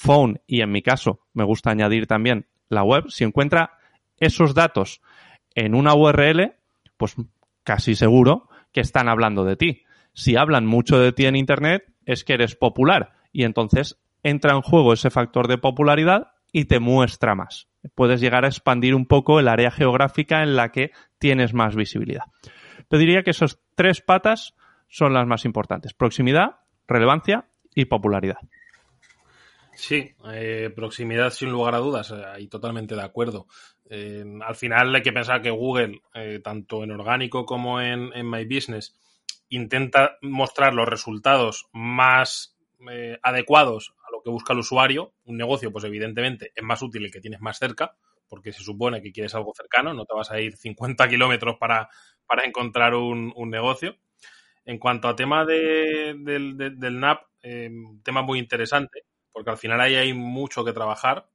phone 0.00 0.40
y 0.46 0.62
en 0.62 0.72
mi 0.72 0.80
caso 0.80 1.20
me 1.34 1.44
gusta 1.44 1.70
añadir 1.70 2.06
también 2.06 2.46
la 2.70 2.82
web, 2.82 3.10
si 3.10 3.24
encuentra 3.24 3.72
esos 4.16 4.54
datos 4.54 5.02
en 5.54 5.74
una 5.74 5.94
URL, 5.94 6.54
pues 6.96 7.16
casi 7.64 7.94
seguro 7.94 8.48
que 8.72 8.80
están 8.80 9.08
hablando 9.08 9.44
de 9.44 9.56
ti. 9.56 9.82
Si 10.14 10.36
hablan 10.36 10.64
mucho 10.64 10.98
de 10.98 11.12
ti 11.12 11.26
en 11.26 11.36
Internet, 11.36 11.84
es 12.06 12.24
que 12.24 12.32
eres 12.32 12.56
popular 12.56 13.12
y 13.30 13.44
entonces 13.44 14.00
entra 14.22 14.54
en 14.54 14.62
juego 14.62 14.94
ese 14.94 15.10
factor 15.10 15.48
de 15.48 15.58
popularidad 15.58 16.32
y 16.50 16.64
te 16.64 16.80
muestra 16.80 17.34
más. 17.34 17.68
Puedes 17.94 18.20
llegar 18.20 18.44
a 18.44 18.48
expandir 18.48 18.94
un 18.94 19.06
poco 19.06 19.38
el 19.38 19.48
área 19.48 19.70
geográfica 19.70 20.42
en 20.42 20.56
la 20.56 20.70
que 20.70 20.92
tienes 21.18 21.52
más 21.52 21.76
visibilidad. 21.76 22.24
Te 22.88 22.96
diría 22.96 23.22
que 23.22 23.30
esas 23.30 23.58
tres 23.74 24.00
patas 24.00 24.54
son 24.88 25.12
las 25.12 25.26
más 25.26 25.44
importantes. 25.44 25.92
Proximidad, 25.92 26.56
relevancia 26.88 27.46
y 27.74 27.84
popularidad. 27.84 28.38
Sí, 29.80 30.14
eh, 30.30 30.70
proximidad 30.76 31.30
sin 31.30 31.50
lugar 31.50 31.74
a 31.74 31.78
dudas, 31.78 32.10
eh, 32.10 32.22
y 32.38 32.48
totalmente 32.48 32.94
de 32.94 33.02
acuerdo. 33.02 33.46
Eh, 33.88 34.22
al 34.46 34.54
final 34.54 34.94
hay 34.94 35.00
que 35.00 35.10
pensar 35.10 35.40
que 35.40 35.50
Google, 35.50 36.02
tanto 36.44 36.84
en 36.84 36.90
orgánico 36.90 37.46
como 37.46 37.80
en, 37.80 38.10
My 38.28 38.44
Business, 38.44 38.94
intenta 39.48 40.18
mostrar 40.20 40.74
los 40.74 40.86
resultados 40.86 41.66
más 41.72 42.58
adecuados 43.22 43.94
a 44.06 44.12
lo 44.12 44.22
que 44.22 44.28
busca 44.28 44.52
el 44.52 44.58
usuario. 44.58 45.14
Un 45.24 45.38
negocio, 45.38 45.72
pues 45.72 45.84
evidentemente, 45.84 46.52
es 46.54 46.62
más 46.62 46.82
útil 46.82 47.06
el 47.06 47.10
que 47.10 47.22
tienes 47.22 47.40
más 47.40 47.58
cerca, 47.58 47.96
porque 48.28 48.52
se 48.52 48.62
supone 48.62 49.00
que 49.00 49.12
quieres 49.12 49.34
algo 49.34 49.54
cercano, 49.56 49.94
no 49.94 50.04
te 50.04 50.14
vas 50.14 50.30
a 50.30 50.40
ir 50.40 50.58
50 50.58 51.08
kilómetros 51.08 51.56
para, 51.58 51.88
para 52.26 52.44
encontrar 52.44 52.94
un, 52.94 53.32
negocio. 53.48 53.96
En 54.66 54.78
cuanto 54.78 55.08
a 55.08 55.16
tema 55.16 55.46
de, 55.46 56.14
del, 56.18 56.56
del 56.56 57.00
NAP, 57.00 57.22
eh, 57.42 57.70
tema 58.02 58.22
muy 58.22 58.38
interesante, 58.38 59.04
porque 59.32 59.50
al 59.50 59.58
final 59.58 59.80
ahí 59.80 59.94
hay 59.96 60.12
mucho 60.12 60.64
que 60.64 60.72
trabajar. 60.72 61.28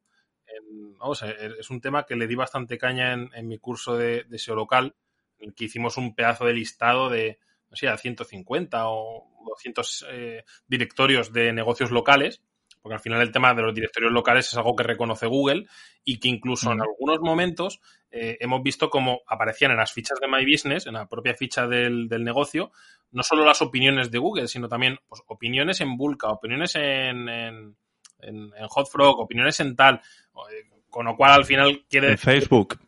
vamos, 1.00 1.24
es 1.24 1.70
un 1.70 1.82
tema 1.82 2.06
que 2.06 2.16
le 2.16 2.28
di 2.28 2.36
bastante 2.36 2.78
caña 2.78 3.14
en, 3.14 3.48
mi 3.48 3.58
curso 3.58 3.98
de, 3.98 4.24
de, 4.24 4.38
SEO 4.38 4.56
local, 4.56 4.96
en 5.40 5.50
el 5.50 5.56
que 5.56 5.66
hicimos 5.66 5.98
un 5.98 6.16
pedazo 6.16 6.46
de 6.46 6.54
listado 6.54 7.10
de, 7.10 7.40
no 7.70 7.76
sé, 7.76 7.96
150 7.96 8.90
o 8.90 9.28
200 9.46 10.06
eh, 10.10 10.46
directorios 10.68 11.32
de 11.32 11.54
negocios 11.54 11.92
locales 11.92 12.42
porque 12.86 12.98
al 12.98 13.02
final 13.02 13.20
el 13.20 13.32
tema 13.32 13.52
de 13.56 13.64
los 13.64 13.74
directorios 13.74 14.14
locales 14.14 14.46
es 14.46 14.56
algo 14.58 14.76
que 14.76 14.84
reconoce 14.84 15.26
Google 15.26 15.66
y 16.04 16.20
que 16.20 16.28
incluso 16.28 16.72
en 16.72 16.82
algunos 16.82 17.20
momentos 17.20 17.82
eh, 18.12 18.38
hemos 18.40 18.62
visto 18.62 18.92
cómo 18.92 19.22
aparecían 19.26 19.72
en 19.72 19.78
las 19.78 19.92
fichas 19.92 20.20
de 20.20 20.28
My 20.28 20.46
Business, 20.46 20.86
en 20.86 20.94
la 20.94 21.08
propia 21.08 21.34
ficha 21.34 21.66
del, 21.66 22.08
negocio, 22.24 22.72
no 23.10 23.24
solo 23.24 23.44
las 23.44 23.64
opiniones 23.64 24.12
de 24.12 24.20
Google, 24.20 24.48
sino 24.48 24.68
también 24.68 25.00
pues, 25.08 25.24
opiniones 25.26 25.82
en 25.82 25.98
Bulka, 25.98 26.30
opiniones 26.30 26.76
en, 26.76 27.28
en, 27.28 27.76
en, 28.20 28.52
Hotfrog, 28.70 29.20
opiniones 29.20 29.60
en 29.60 29.76
tal, 29.76 29.96
eh, 29.96 30.70
con 30.90 31.06
lo 31.06 31.16
cual 31.16 31.32
al 31.32 31.46
final 31.46 31.86
quiere 31.90 32.12
decir... 32.12 32.32
Facebook. 32.34 32.80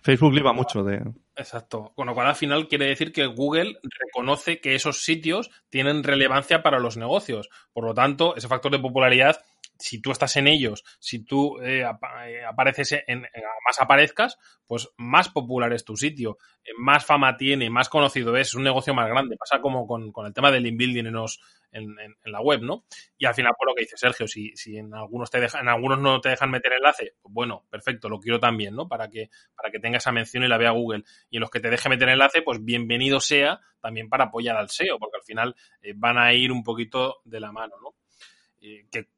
Facebook 0.00 0.34
iba 0.34 0.52
mucho 0.52 0.82
de... 0.82 1.02
Exacto. 1.36 1.92
Con 1.94 2.06
lo 2.06 2.14
cual, 2.14 2.26
al 2.26 2.34
final 2.34 2.68
quiere 2.68 2.86
decir 2.86 3.12
que 3.12 3.26
Google 3.26 3.78
reconoce 3.82 4.60
que 4.60 4.74
esos 4.74 5.04
sitios 5.04 5.50
tienen 5.70 6.02
relevancia 6.02 6.62
para 6.62 6.78
los 6.78 6.96
negocios. 6.96 7.48
Por 7.72 7.84
lo 7.84 7.94
tanto, 7.94 8.36
ese 8.36 8.48
factor 8.48 8.70
de 8.70 8.78
popularidad, 8.78 9.40
si 9.82 10.00
tú 10.00 10.12
estás 10.12 10.36
en 10.36 10.46
ellos, 10.46 10.84
si 11.00 11.24
tú 11.24 11.60
eh, 11.60 11.80
eh, 11.80 12.44
apareces 12.44 13.02
en, 13.06 13.22
más 13.66 13.80
aparezcas, 13.80 14.38
pues 14.66 14.88
más 14.96 15.28
popular 15.28 15.72
es 15.72 15.84
tu 15.84 15.96
sitio, 15.96 16.38
eh, 16.64 16.70
más 16.78 17.04
fama 17.04 17.36
tiene, 17.36 17.68
más 17.68 17.88
conocido 17.88 18.36
es, 18.36 18.48
es 18.48 18.54
un 18.54 18.62
negocio 18.62 18.94
más 18.94 19.08
grande. 19.08 19.36
Pasa 19.36 19.60
como 19.60 19.86
con, 19.86 20.12
el 20.24 20.32
tema 20.32 20.52
del 20.52 20.66
inbuilding 20.66 21.06
en, 21.06 21.14
los, 21.14 21.40
en, 21.72 21.96
la 22.24 22.40
web, 22.40 22.62
¿no? 22.62 22.84
Y 23.18 23.26
al 23.26 23.34
final, 23.34 23.54
por 23.58 23.68
lo 23.68 23.74
que 23.74 23.82
dice 23.82 23.96
Sergio, 23.96 24.28
si, 24.28 24.54
si 24.54 24.76
en 24.76 24.94
algunos 24.94 25.30
te 25.30 25.40
dejan, 25.40 25.62
en 25.62 25.68
algunos 25.68 25.98
no 25.98 26.20
te 26.20 26.28
dejan 26.28 26.50
meter 26.50 26.74
enlace, 26.74 27.16
pues 27.20 27.34
bueno, 27.34 27.64
perfecto, 27.68 28.08
lo 28.08 28.20
quiero 28.20 28.38
también, 28.38 28.76
¿no? 28.76 28.86
Para 28.86 29.08
que, 29.08 29.30
para 29.56 29.70
que 29.72 29.80
tenga 29.80 29.98
esa 29.98 30.12
mención 30.12 30.44
y 30.44 30.48
la 30.48 30.58
vea 30.58 30.70
Google. 30.70 31.02
Y 31.28 31.38
en 31.38 31.40
los 31.40 31.50
que 31.50 31.60
te 31.60 31.70
deje 31.70 31.88
meter 31.88 32.08
enlace, 32.08 32.42
pues 32.42 32.64
bienvenido 32.64 33.18
sea 33.18 33.60
también 33.80 34.08
para 34.08 34.26
apoyar 34.26 34.56
al 34.56 34.70
SEO, 34.70 35.00
porque 35.00 35.16
al 35.16 35.24
final 35.24 35.56
van 35.96 36.18
a 36.18 36.32
ir 36.32 36.52
un 36.52 36.62
poquito 36.62 37.20
de 37.24 37.40
la 37.40 37.50
mano, 37.50 37.74
¿no? 37.82 37.94
que 38.92 39.08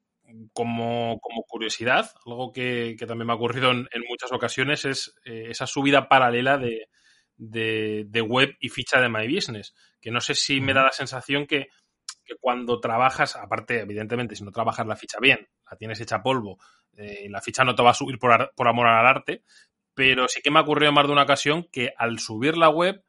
como, 0.53 1.19
como, 1.19 1.43
curiosidad, 1.43 2.11
algo 2.25 2.51
que, 2.51 2.95
también 3.07 3.27
me 3.27 3.33
ha 3.33 3.37
ocurrido 3.37 3.71
en, 3.71 3.87
muchas 4.07 4.31
ocasiones 4.31 4.85
es 4.85 5.15
eh, 5.25 5.47
esa 5.49 5.67
subida 5.67 6.07
paralela 6.07 6.57
de, 6.57 6.87
de, 7.37 8.21
web 8.21 8.55
y 8.59 8.69
ficha 8.69 8.99
de 8.99 9.09
My 9.09 9.33
Business, 9.33 9.73
que 10.01 10.11
no 10.11 10.21
sé 10.21 10.35
si 10.35 10.61
me 10.61 10.73
da 10.73 10.83
la 10.83 10.91
sensación 10.91 11.45
que 11.45 11.67
que 12.25 12.35
cuando 12.39 12.79
trabajas, 12.79 13.35
aparte, 13.35 13.81
evidentemente, 13.81 14.35
si 14.35 14.43
no 14.43 14.51
trabajas 14.51 14.85
la 14.87 14.95
ficha 14.95 15.19
bien, 15.21 15.47
la 15.69 15.77
tienes 15.77 16.01
hecha 16.01 16.21
polvo, 16.21 16.57
eh, 16.97 17.27
la 17.29 17.41
ficha 17.41 17.63
no 17.63 17.75
te 17.75 17.83
va 17.83 17.91
a 17.91 17.95
subir 17.95 18.17
por, 18.17 18.51
por, 18.55 18.67
amor 18.67 18.87
al 18.87 19.05
arte, 19.05 19.43
pero 19.93 20.27
sí 20.27 20.41
que 20.41 20.51
me 20.51 20.59
ha 20.59 20.63
ocurrido 20.63 20.89
en 20.89 20.95
más 20.95 21.05
de 21.05 21.13
una 21.13 21.23
ocasión 21.23 21.67
que 21.71 21.93
al 21.95 22.19
subir 22.19 22.57
la 22.57 22.69
web 22.69 23.03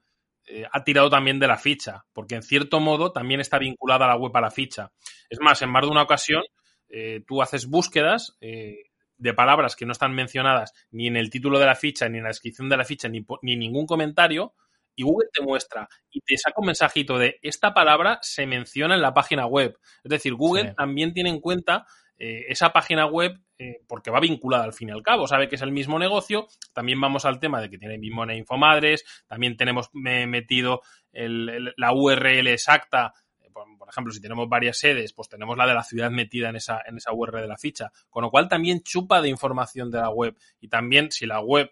eh, 0.47 0.65
ha 0.71 0.85
tirado 0.85 1.11
también 1.11 1.39
de 1.41 1.49
la 1.49 1.57
ficha, 1.57 2.05
porque 2.13 2.37
en 2.37 2.43
cierto 2.43 2.79
modo 2.79 3.11
también 3.11 3.41
está 3.41 3.59
vinculada 3.59 4.07
la 4.07 4.17
web 4.17 4.37
a 4.37 4.41
la 4.41 4.51
ficha. 4.51 4.93
Es 5.31 5.41
más, 5.41 5.61
en 5.63 5.71
más 5.71 5.83
de 5.83 5.91
una 5.91 6.03
ocasión 6.03 6.43
eh, 6.89 7.23
tú 7.27 7.43
haces 7.43 7.67
búsquedas 7.67 8.37
de 8.41 9.35
palabras 9.35 9.77
que 9.77 9.87
no 9.87 9.93
están 9.93 10.15
mencionadas 10.15 10.73
ni 10.91 11.07
en 11.07 11.17
el 11.17 11.31
título 11.31 11.59
de 11.59 11.67
la 11.67 11.75
ficha, 11.75 12.09
ni 12.09 12.19
en 12.19 12.25
la 12.25 12.31
descripción 12.31 12.69
de 12.69 12.77
la 12.77 12.85
ficha, 12.85 13.09
ni, 13.09 13.25
ni 13.43 13.57
ningún 13.57 13.87
comentario, 13.87 14.55
y 14.97 15.03
Google 15.03 15.29
te 15.33 15.43
muestra 15.43 15.89
y 16.11 16.21
te 16.23 16.37
saca 16.39 16.61
un 16.61 16.67
mensajito 16.67 17.19
de 17.19 17.39
esta 17.43 17.75
palabra 17.75 18.19
se 18.23 18.47
menciona 18.47 18.95
en 18.95 19.03
la 19.03 19.15
página 19.15 19.47
web. 19.47 19.79
Es 20.03 20.11
decir, 20.11 20.35
Google 20.35 20.75
también 20.75 21.13
tiene 21.13 21.31
en 21.31 21.41
cuenta 21.41 21.87
eh, 22.19 22.47
esa 22.49 22.73
página 22.73 23.07
web 23.07 23.39
eh, 23.59 23.83
porque 23.87 24.11
va 24.11 24.21
vinculada 24.21 24.65
al 24.65 24.73
fin 24.73 24.89
y 24.89 24.93
al 24.93 25.03
cabo, 25.03 25.27
sabe 25.27 25.49
que 25.49 25.57
es 25.57 25.63
el 25.63 25.71
mismo 25.71 25.99
negocio. 25.99 26.49
También 26.73 27.01
vamos 27.01 27.27
al 27.27 27.39
tema 27.39 27.61
de 27.61 27.69
que 27.69 27.79
tiene 27.79 27.95
el 27.95 28.01
mismo 28.01 28.25
Infomadres, 28.25 29.05
también 29.27 29.57
tenemos 29.57 29.91
metido 29.93 30.81
la 31.13 31.93
URL 31.93 32.49
exacta. 32.49 33.13
Eh, 33.57 33.77
por, 33.79 33.89
ejemplo, 33.89 34.13
si 34.13 34.21
tenemos 34.21 34.49
varias 34.49 34.79
sedes, 34.79 35.13
pues 35.13 35.29
tenemos 35.29 35.57
la 35.57 35.67
de 35.67 35.75
la 35.75 35.83
ciudad 35.83 36.11
metida 36.11 36.49
en 36.51 36.57
esa, 36.57 36.83
en 36.87 36.97
esa 36.97 37.13
URL 37.13 37.41
de 37.41 37.49
la 37.49 37.59
ficha. 37.59 37.91
Con 38.11 38.23
lo 38.23 38.31
cual 38.31 38.49
también 38.49 38.83
chupa 38.83 39.21
de 39.21 39.29
información 39.29 39.91
de 39.91 39.99
la 39.99 40.11
web. 40.11 40.37
Y 40.61 40.69
también 40.69 41.11
si 41.11 41.27
la 41.27 41.41
web 41.41 41.71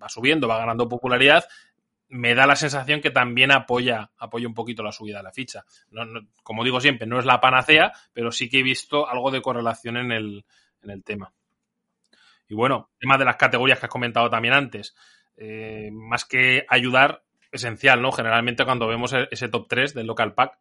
va 0.00 0.08
subiendo, 0.08 0.48
va 0.48 0.58
ganando 0.58 0.88
popularidad, 0.88 1.46
me 2.08 2.34
da 2.34 2.46
la 2.46 2.56
sensación 2.56 3.00
que 3.00 3.10
también 3.10 3.50
apoya, 3.50 4.10
apoya 4.18 4.46
un 4.46 4.54
poquito 4.54 4.82
la 4.82 4.92
subida 4.92 5.18
de 5.18 5.24
la 5.24 5.32
ficha. 5.32 5.64
como 6.42 6.64
digo 6.64 6.80
siempre, 6.80 7.06
no 7.06 7.18
es 7.18 7.24
la 7.24 7.40
panacea, 7.40 7.92
pero 8.12 8.30
sí 8.30 8.48
que 8.48 8.60
he 8.60 8.62
visto 8.62 9.08
algo 9.08 9.30
de 9.30 9.42
correlación 9.42 9.96
en 9.96 10.12
el, 10.12 10.44
en 10.82 10.90
el 10.90 11.02
tema. 11.02 11.32
Y 12.48 12.54
bueno, 12.54 12.90
tema 12.98 13.18
de 13.18 13.24
las 13.24 13.36
categorías 13.36 13.78
que 13.78 13.86
has 13.86 13.92
comentado 13.92 14.30
también 14.30 14.54
antes. 14.54 14.94
Eh, 15.36 15.90
más 15.92 16.24
que 16.24 16.64
ayudar, 16.68 17.24
esencial, 17.50 18.00
¿no? 18.00 18.12
Generalmente 18.12 18.64
cuando 18.64 18.86
vemos 18.86 19.12
e-, 19.12 19.28
ese 19.30 19.48
top 19.48 19.66
3 19.68 19.94
del 19.94 20.06
local 20.06 20.34
pack, 20.34 20.58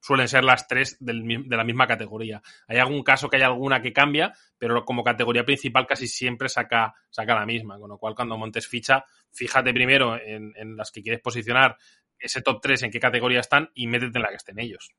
suelen 0.00 0.28
ser 0.28 0.44
las 0.44 0.68
tres 0.68 0.96
de 1.00 1.56
la 1.56 1.64
misma 1.64 1.86
categoría. 1.86 2.42
Hay 2.68 2.78
algún 2.78 3.02
caso 3.02 3.28
que 3.28 3.36
hay 3.36 3.42
alguna 3.42 3.80
que 3.80 3.92
cambia, 3.92 4.32
pero 4.58 4.84
como 4.84 5.02
categoría 5.02 5.44
principal 5.44 5.86
casi 5.86 6.06
siempre 6.06 6.48
saca, 6.48 6.94
saca 7.10 7.34
la 7.34 7.46
misma. 7.46 7.78
Con 7.78 7.90
lo 7.90 7.98
cual, 7.98 8.14
cuando 8.14 8.38
montes 8.38 8.66
ficha, 8.66 9.04
fíjate 9.32 9.72
primero 9.72 10.16
en, 10.16 10.76
las 10.76 10.90
que 10.90 11.02
quieres 11.02 11.20
posicionar 11.20 11.76
ese 12.18 12.40
top 12.40 12.60
3, 12.62 12.84
en 12.84 12.90
qué 12.90 13.00
categoría 13.00 13.40
están 13.40 13.70
y 13.74 13.86
métete 13.86 14.18
en 14.18 14.22
la 14.22 14.28
que 14.28 14.36
estén 14.36 14.58
ellos. 14.58 14.90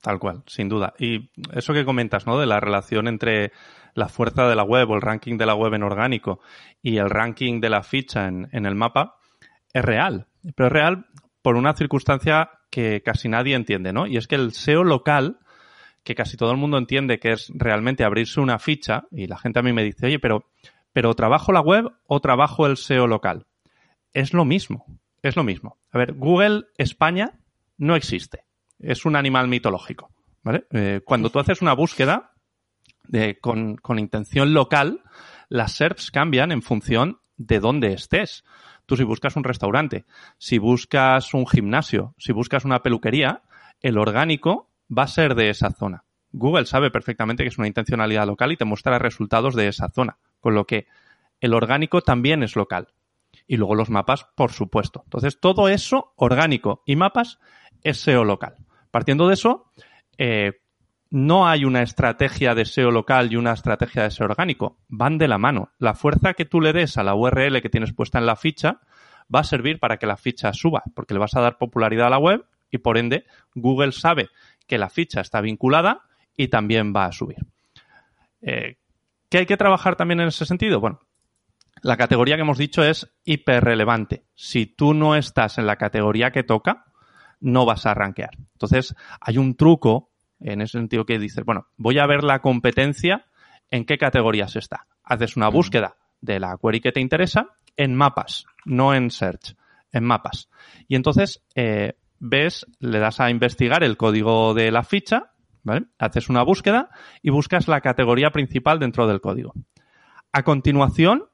Tal 0.00 0.18
cual, 0.18 0.42
sin 0.46 0.68
duda. 0.68 0.94
Y 0.98 1.30
eso 1.52 1.74
que 1.74 1.84
comentas, 1.84 2.26
¿no? 2.26 2.38
De 2.38 2.46
la 2.46 2.58
relación 2.58 3.06
entre 3.06 3.52
la 3.92 4.08
fuerza 4.08 4.48
de 4.48 4.56
la 4.56 4.62
web 4.62 4.90
o 4.90 4.94
el 4.94 5.02
ranking 5.02 5.36
de 5.36 5.44
la 5.44 5.54
web 5.54 5.74
en 5.74 5.82
orgánico 5.82 6.40
y 6.80 6.96
el 6.96 7.10
ranking 7.10 7.60
de 7.60 7.68
la 7.68 7.82
ficha 7.82 8.26
en, 8.26 8.48
en 8.52 8.64
el 8.64 8.74
mapa, 8.74 9.18
es 9.74 9.84
real. 9.84 10.26
Pero 10.56 10.68
es 10.68 10.72
real 10.72 11.06
por 11.42 11.56
una 11.56 11.74
circunstancia 11.74 12.50
que 12.70 13.02
casi 13.02 13.28
nadie 13.28 13.54
entiende, 13.54 13.92
¿no? 13.92 14.06
Y 14.06 14.16
es 14.16 14.26
que 14.26 14.36
el 14.36 14.52
SEO 14.52 14.84
local, 14.84 15.38
que 16.04 16.14
casi 16.14 16.36
todo 16.36 16.52
el 16.52 16.56
mundo 16.56 16.78
entiende 16.78 17.18
que 17.18 17.32
es 17.32 17.50
realmente 17.54 18.04
abrirse 18.04 18.40
una 18.40 18.58
ficha, 18.58 19.04
y 19.10 19.26
la 19.26 19.38
gente 19.38 19.58
a 19.58 19.62
mí 19.62 19.72
me 19.72 19.82
dice, 19.82 20.06
oye, 20.06 20.18
pero, 20.18 20.50
pero 20.92 21.14
¿trabajo 21.14 21.52
la 21.52 21.60
web 21.60 21.90
o 22.06 22.20
trabajo 22.20 22.66
el 22.66 22.76
SEO 22.76 23.06
local? 23.06 23.46
Es 24.12 24.32
lo 24.32 24.44
mismo, 24.44 24.86
es 25.22 25.36
lo 25.36 25.44
mismo. 25.44 25.78
A 25.90 25.98
ver, 25.98 26.14
Google 26.14 26.64
España 26.76 27.38
no 27.78 27.96
existe, 27.96 28.44
es 28.78 29.04
un 29.04 29.16
animal 29.16 29.48
mitológico, 29.48 30.10
¿vale? 30.42 30.64
Eh, 30.72 31.00
cuando 31.04 31.30
tú 31.30 31.38
haces 31.38 31.62
una 31.62 31.74
búsqueda 31.74 32.32
de, 33.04 33.38
con, 33.40 33.76
con 33.76 33.98
intención 33.98 34.54
local, 34.54 35.02
las 35.48 35.72
SERPs 35.72 36.10
cambian 36.10 36.52
en 36.52 36.62
función 36.62 37.18
de 37.36 37.58
dónde 37.58 37.92
estés. 37.92 38.44
Tú 38.90 38.96
si 38.96 39.04
buscas 39.04 39.36
un 39.36 39.44
restaurante, 39.44 40.04
si 40.36 40.58
buscas 40.58 41.32
un 41.32 41.46
gimnasio, 41.46 42.12
si 42.18 42.32
buscas 42.32 42.64
una 42.64 42.82
peluquería, 42.82 43.42
el 43.80 43.98
orgánico 43.98 44.68
va 44.90 45.04
a 45.04 45.06
ser 45.06 45.36
de 45.36 45.48
esa 45.48 45.70
zona. 45.70 46.02
Google 46.32 46.66
sabe 46.66 46.90
perfectamente 46.90 47.44
que 47.44 47.50
es 47.50 47.58
una 47.58 47.68
intencionalidad 47.68 48.26
local 48.26 48.50
y 48.50 48.56
te 48.56 48.64
muestra 48.64 48.98
resultados 48.98 49.54
de 49.54 49.68
esa 49.68 49.90
zona, 49.90 50.18
con 50.40 50.56
lo 50.56 50.66
que 50.66 50.88
el 51.40 51.54
orgánico 51.54 52.00
también 52.00 52.42
es 52.42 52.56
local. 52.56 52.88
Y 53.46 53.58
luego 53.58 53.76
los 53.76 53.90
mapas, 53.90 54.26
por 54.34 54.50
supuesto. 54.50 55.02
Entonces, 55.04 55.38
todo 55.38 55.68
eso, 55.68 56.12
orgánico 56.16 56.82
y 56.84 56.96
mapas, 56.96 57.38
es 57.84 58.00
SEO 58.00 58.24
local. 58.24 58.56
Partiendo 58.90 59.28
de 59.28 59.34
eso, 59.34 59.70
eh, 60.18 60.62
no 61.10 61.48
hay 61.48 61.64
una 61.64 61.82
estrategia 61.82 62.54
de 62.54 62.64
SEO 62.64 62.92
local 62.92 63.32
y 63.32 63.36
una 63.36 63.52
estrategia 63.52 64.04
de 64.04 64.10
SEO 64.10 64.26
orgánico. 64.26 64.78
Van 64.88 65.18
de 65.18 65.26
la 65.26 65.38
mano. 65.38 65.72
La 65.78 65.94
fuerza 65.94 66.34
que 66.34 66.44
tú 66.44 66.60
le 66.60 66.72
des 66.72 66.96
a 66.96 67.02
la 67.02 67.14
URL 67.14 67.60
que 67.60 67.68
tienes 67.68 67.92
puesta 67.92 68.18
en 68.18 68.26
la 68.26 68.36
ficha 68.36 68.80
va 69.34 69.40
a 69.40 69.44
servir 69.44 69.80
para 69.80 69.96
que 69.96 70.06
la 70.06 70.16
ficha 70.16 70.52
suba, 70.52 70.84
porque 70.94 71.14
le 71.14 71.20
vas 71.20 71.34
a 71.34 71.40
dar 71.40 71.58
popularidad 71.58 72.06
a 72.06 72.10
la 72.10 72.18
web 72.18 72.44
y 72.70 72.78
por 72.78 72.96
ende 72.96 73.24
Google 73.54 73.92
sabe 73.92 74.28
que 74.66 74.78
la 74.78 74.88
ficha 74.88 75.20
está 75.20 75.40
vinculada 75.40 76.02
y 76.36 76.48
también 76.48 76.94
va 76.94 77.06
a 77.06 77.12
subir. 77.12 77.38
Eh, 78.40 78.78
¿Qué 79.28 79.38
hay 79.38 79.46
que 79.46 79.56
trabajar 79.56 79.96
también 79.96 80.20
en 80.20 80.28
ese 80.28 80.46
sentido? 80.46 80.80
Bueno, 80.80 81.00
la 81.82 81.96
categoría 81.96 82.36
que 82.36 82.42
hemos 82.42 82.58
dicho 82.58 82.82
es 82.84 83.12
hiperrelevante. 83.24 84.24
Si 84.34 84.66
tú 84.66 84.94
no 84.94 85.16
estás 85.16 85.58
en 85.58 85.66
la 85.66 85.76
categoría 85.76 86.30
que 86.30 86.42
toca, 86.42 86.84
no 87.40 87.64
vas 87.64 87.86
a 87.86 87.94
rankear. 87.94 88.30
Entonces, 88.52 88.94
hay 89.20 89.38
un 89.38 89.56
truco 89.56 90.09
en 90.40 90.60
ese 90.60 90.78
sentido 90.78 91.04
que 91.04 91.18
dices, 91.18 91.44
bueno, 91.44 91.66
voy 91.76 91.98
a 91.98 92.06
ver 92.06 92.24
la 92.24 92.40
competencia 92.40 93.26
en 93.70 93.84
qué 93.84 93.98
categorías 93.98 94.56
está. 94.56 94.86
Haces 95.04 95.36
una 95.36 95.48
búsqueda 95.48 95.96
de 96.20 96.40
la 96.40 96.56
query 96.60 96.80
que 96.80 96.92
te 96.92 97.00
interesa 97.00 97.56
en 97.76 97.94
mapas, 97.94 98.44
no 98.64 98.94
en 98.94 99.10
search, 99.10 99.56
en 99.92 100.04
mapas. 100.04 100.48
Y 100.88 100.96
entonces 100.96 101.44
eh, 101.54 101.94
ves, 102.18 102.66
le 102.78 102.98
das 102.98 103.20
a 103.20 103.30
investigar 103.30 103.82
el 103.82 103.96
código 103.96 104.54
de 104.54 104.70
la 104.70 104.82
ficha, 104.82 105.32
¿vale? 105.62 105.86
Haces 105.98 106.28
una 106.28 106.42
búsqueda 106.42 106.90
y 107.22 107.30
buscas 107.30 107.68
la 107.68 107.80
categoría 107.80 108.30
principal 108.30 108.78
dentro 108.78 109.06
del 109.06 109.20
código. 109.20 109.54
A 110.32 110.42
continuación, 110.42 111.24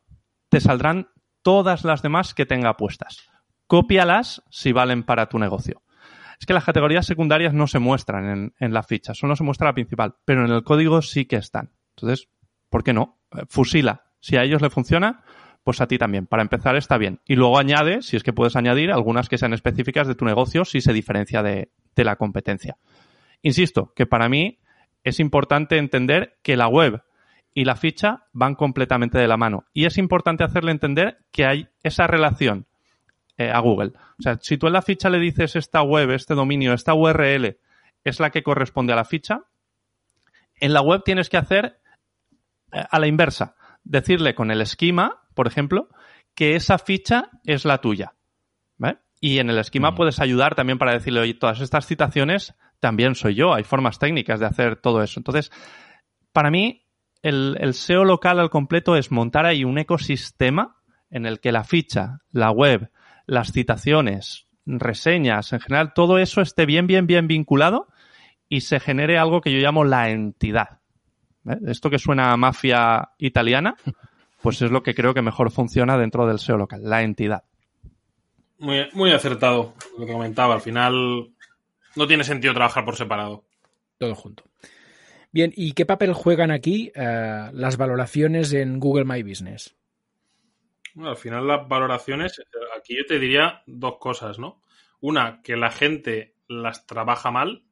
te 0.48 0.60
saldrán 0.60 1.08
todas 1.42 1.84
las 1.84 2.02
demás 2.02 2.34
que 2.34 2.46
tenga 2.46 2.76
puestas. 2.76 3.28
cópialas 3.66 4.42
si 4.48 4.72
valen 4.72 5.02
para 5.02 5.28
tu 5.28 5.38
negocio. 5.38 5.82
Es 6.38 6.46
que 6.46 6.54
las 6.54 6.64
categorías 6.64 7.06
secundarias 7.06 7.54
no 7.54 7.66
se 7.66 7.78
muestran 7.78 8.52
en, 8.58 8.72
la 8.74 8.82
ficha, 8.82 9.14
solo 9.14 9.36
se 9.36 9.44
muestra 9.44 9.68
la 9.68 9.74
principal, 9.74 10.16
pero 10.24 10.44
en 10.44 10.52
el 10.52 10.62
código 10.62 11.02
sí 11.02 11.24
que 11.24 11.36
están. 11.36 11.70
Entonces, 11.96 12.28
¿por 12.68 12.84
qué 12.84 12.92
no? 12.92 13.18
Eh, 13.32 13.42
fusila. 13.48 14.04
Si 14.20 14.36
a 14.36 14.42
ellos 14.42 14.60
le 14.60 14.70
funciona, 14.70 15.22
pues 15.64 15.80
a 15.80 15.86
ti 15.86 15.98
también. 15.98 16.26
Para 16.26 16.42
empezar 16.42 16.76
está 16.76 16.98
bien. 16.98 17.20
Y 17.26 17.36
luego 17.36 17.58
añade, 17.58 18.02
si 18.02 18.16
es 18.16 18.22
que 18.22 18.32
puedes 18.32 18.56
añadir, 18.56 18.92
algunas 18.92 19.28
que 19.28 19.38
sean 19.38 19.52
específicas 19.52 20.06
de 20.06 20.14
tu 20.14 20.24
negocio 20.24 20.64
si 20.64 20.80
se 20.80 20.92
diferencia 20.92 21.42
de 21.42 21.70
la 21.96 22.16
competencia. 22.16 22.76
Insisto, 23.42 23.92
que 23.94 24.06
para 24.06 24.28
mí 24.28 24.58
es 25.04 25.20
importante 25.20 25.78
entender 25.78 26.38
que 26.42 26.56
la 26.56 26.68
web 26.68 27.02
y 27.54 27.64
la 27.64 27.76
ficha 27.76 28.26
van 28.32 28.54
completamente 28.54 29.18
de 29.18 29.28
la 29.28 29.36
mano. 29.36 29.64
Y 29.72 29.86
es 29.86 29.98
importante 29.98 30.44
hacerle 30.44 30.72
entender 30.72 31.18
que 31.30 31.46
hay 31.46 31.68
esa 31.82 32.06
relación 32.06 32.66
eh, 33.38 33.50
a 33.50 33.60
Google. 33.60 33.92
O 34.18 34.22
sea, 34.22 34.38
si 34.40 34.56
tú 34.56 34.66
en 34.66 34.72
la 34.72 34.82
ficha 34.82 35.10
le 35.10 35.18
dices 35.18 35.56
esta 35.56 35.82
web, 35.82 36.10
este 36.10 36.34
dominio, 36.34 36.72
esta 36.72 36.94
URL 36.94 37.58
es 38.04 38.20
la 38.20 38.30
que 38.30 38.42
corresponde 38.42 38.92
a 38.92 38.96
la 38.96 39.04
ficha, 39.04 39.42
en 40.58 40.72
la 40.72 40.80
web 40.80 41.02
tienes 41.04 41.28
que 41.28 41.36
hacer 41.36 41.80
eh, 42.72 42.84
a 42.90 42.98
la 42.98 43.06
inversa. 43.06 43.56
Decirle 43.84 44.34
con 44.34 44.50
el 44.50 44.60
esquema, 44.60 45.22
por 45.34 45.46
ejemplo, 45.46 45.88
que 46.34 46.56
esa 46.56 46.78
ficha 46.78 47.30
es 47.44 47.64
la 47.64 47.78
tuya. 47.78 48.14
Y 49.20 49.38
en 49.38 49.48
el 49.48 49.58
esquema 49.58 49.94
puedes 49.94 50.20
ayudar 50.20 50.54
también 50.54 50.78
para 50.78 50.92
decirle, 50.92 51.20
oye, 51.20 51.34
todas 51.34 51.60
estas 51.60 51.86
citaciones 51.86 52.54
también 52.80 53.14
soy 53.14 53.34
yo. 53.34 53.54
Hay 53.54 53.64
formas 53.64 53.98
técnicas 53.98 54.40
de 54.40 54.46
hacer 54.46 54.76
todo 54.76 55.02
eso. 55.02 55.18
Entonces, 55.18 55.50
para 56.32 56.50
mí, 56.50 56.84
el, 57.22 57.56
el 57.60 57.72
SEO 57.74 58.04
local 58.04 58.38
al 58.38 58.50
completo 58.50 58.94
es 58.94 59.10
montar 59.10 59.46
ahí 59.46 59.64
un 59.64 59.78
ecosistema 59.78 60.76
en 61.10 61.24
el 61.24 61.40
que 61.40 61.50
la 61.50 61.64
ficha, 61.64 62.20
la 62.30 62.50
web, 62.50 62.90
las 63.26 63.52
citaciones, 63.52 64.46
reseñas, 64.66 65.52
en 65.52 65.60
general, 65.60 65.92
todo 65.94 66.18
eso 66.18 66.40
esté 66.40 66.66
bien, 66.66 66.86
bien, 66.86 67.06
bien 67.06 67.28
vinculado 67.28 67.88
y 68.48 68.62
se 68.62 68.80
genere 68.80 69.18
algo 69.18 69.40
que 69.40 69.52
yo 69.52 69.58
llamo 69.58 69.84
la 69.84 70.10
entidad. 70.10 70.80
Esto 71.66 71.90
que 71.90 71.98
suena 71.98 72.32
a 72.32 72.36
mafia 72.36 73.10
italiana, 73.18 73.76
pues 74.42 74.62
es 74.62 74.70
lo 74.70 74.82
que 74.82 74.94
creo 74.94 75.14
que 75.14 75.22
mejor 75.22 75.50
funciona 75.50 75.98
dentro 75.98 76.26
del 76.26 76.38
SEO 76.38 76.56
local, 76.56 76.80
la 76.84 77.02
entidad. 77.02 77.44
Muy, 78.58 78.88
muy 78.92 79.12
acertado 79.12 79.74
lo 79.98 80.06
que 80.06 80.12
comentaba. 80.12 80.54
Al 80.54 80.60
final 80.60 81.30
no 81.94 82.06
tiene 82.06 82.24
sentido 82.24 82.54
trabajar 82.54 82.84
por 82.84 82.96
separado. 82.96 83.44
Todo 83.98 84.14
junto. 84.14 84.44
Bien, 85.32 85.52
¿y 85.54 85.72
qué 85.72 85.84
papel 85.84 86.14
juegan 86.14 86.50
aquí 86.50 86.92
uh, 86.96 87.50
las 87.52 87.76
valoraciones 87.76 88.52
en 88.52 88.80
Google 88.80 89.04
My 89.04 89.22
Business? 89.22 89.76
Bueno, 90.96 91.10
al 91.10 91.18
final 91.18 91.46
las 91.46 91.68
valoraciones, 91.68 92.42
aquí 92.74 92.96
yo 92.96 93.04
te 93.04 93.18
diría 93.18 93.62
dos 93.66 93.98
cosas, 93.98 94.38
¿no? 94.38 94.62
Una, 95.00 95.42
que 95.42 95.54
la 95.54 95.70
gente 95.70 96.36
las 96.48 96.86
trabaja 96.86 97.30
mal, 97.30 97.64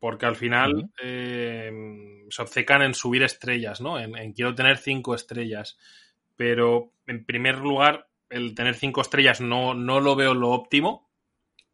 porque 0.00 0.26
al 0.26 0.34
final 0.34 0.74
uh 0.74 0.80
-huh. 0.80 0.90
eh, 1.00 2.26
se 2.28 2.42
obcecan 2.42 2.82
en 2.82 2.92
subir 2.92 3.22
estrellas, 3.22 3.80
¿no? 3.80 4.00
En, 4.00 4.16
en, 4.16 4.32
quiero 4.32 4.52
tener 4.56 4.78
cinco 4.78 5.14
estrellas. 5.14 5.78
Pero, 6.34 6.90
en 7.06 7.24
primer 7.24 7.58
lugar, 7.58 8.08
el 8.30 8.56
tener 8.56 8.74
cinco 8.74 9.00
estrellas 9.00 9.40
no, 9.40 9.72
no 9.72 10.00
lo 10.00 10.16
veo 10.16 10.34
lo 10.34 10.50
óptimo, 10.50 11.08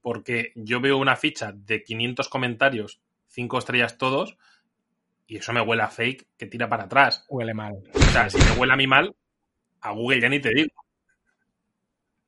porque 0.02 0.52
yo 0.56 0.82
veo 0.82 0.98
una 0.98 1.16
ficha 1.16 1.52
de 1.54 1.82
500 1.82 2.28
comentarios, 2.28 3.00
cinco 3.28 3.56
estrellas 3.56 3.96
todos, 3.96 4.36
y 5.26 5.38
eso 5.38 5.54
me 5.54 5.62
huele 5.62 5.84
a 5.84 5.88
fake 5.88 6.26
que 6.36 6.44
tira 6.44 6.68
para 6.68 6.84
atrás. 6.84 7.24
Huele 7.30 7.54
mal. 7.54 7.82
O 7.94 8.10
sea, 8.12 8.28
si 8.28 8.36
me 8.36 8.60
huele 8.60 8.74
a 8.74 8.76
mí 8.76 8.86
mal, 8.86 9.16
a 9.82 9.92
Google 9.92 10.20
ya 10.20 10.28
ni 10.28 10.40
te 10.40 10.50
digo. 10.54 10.72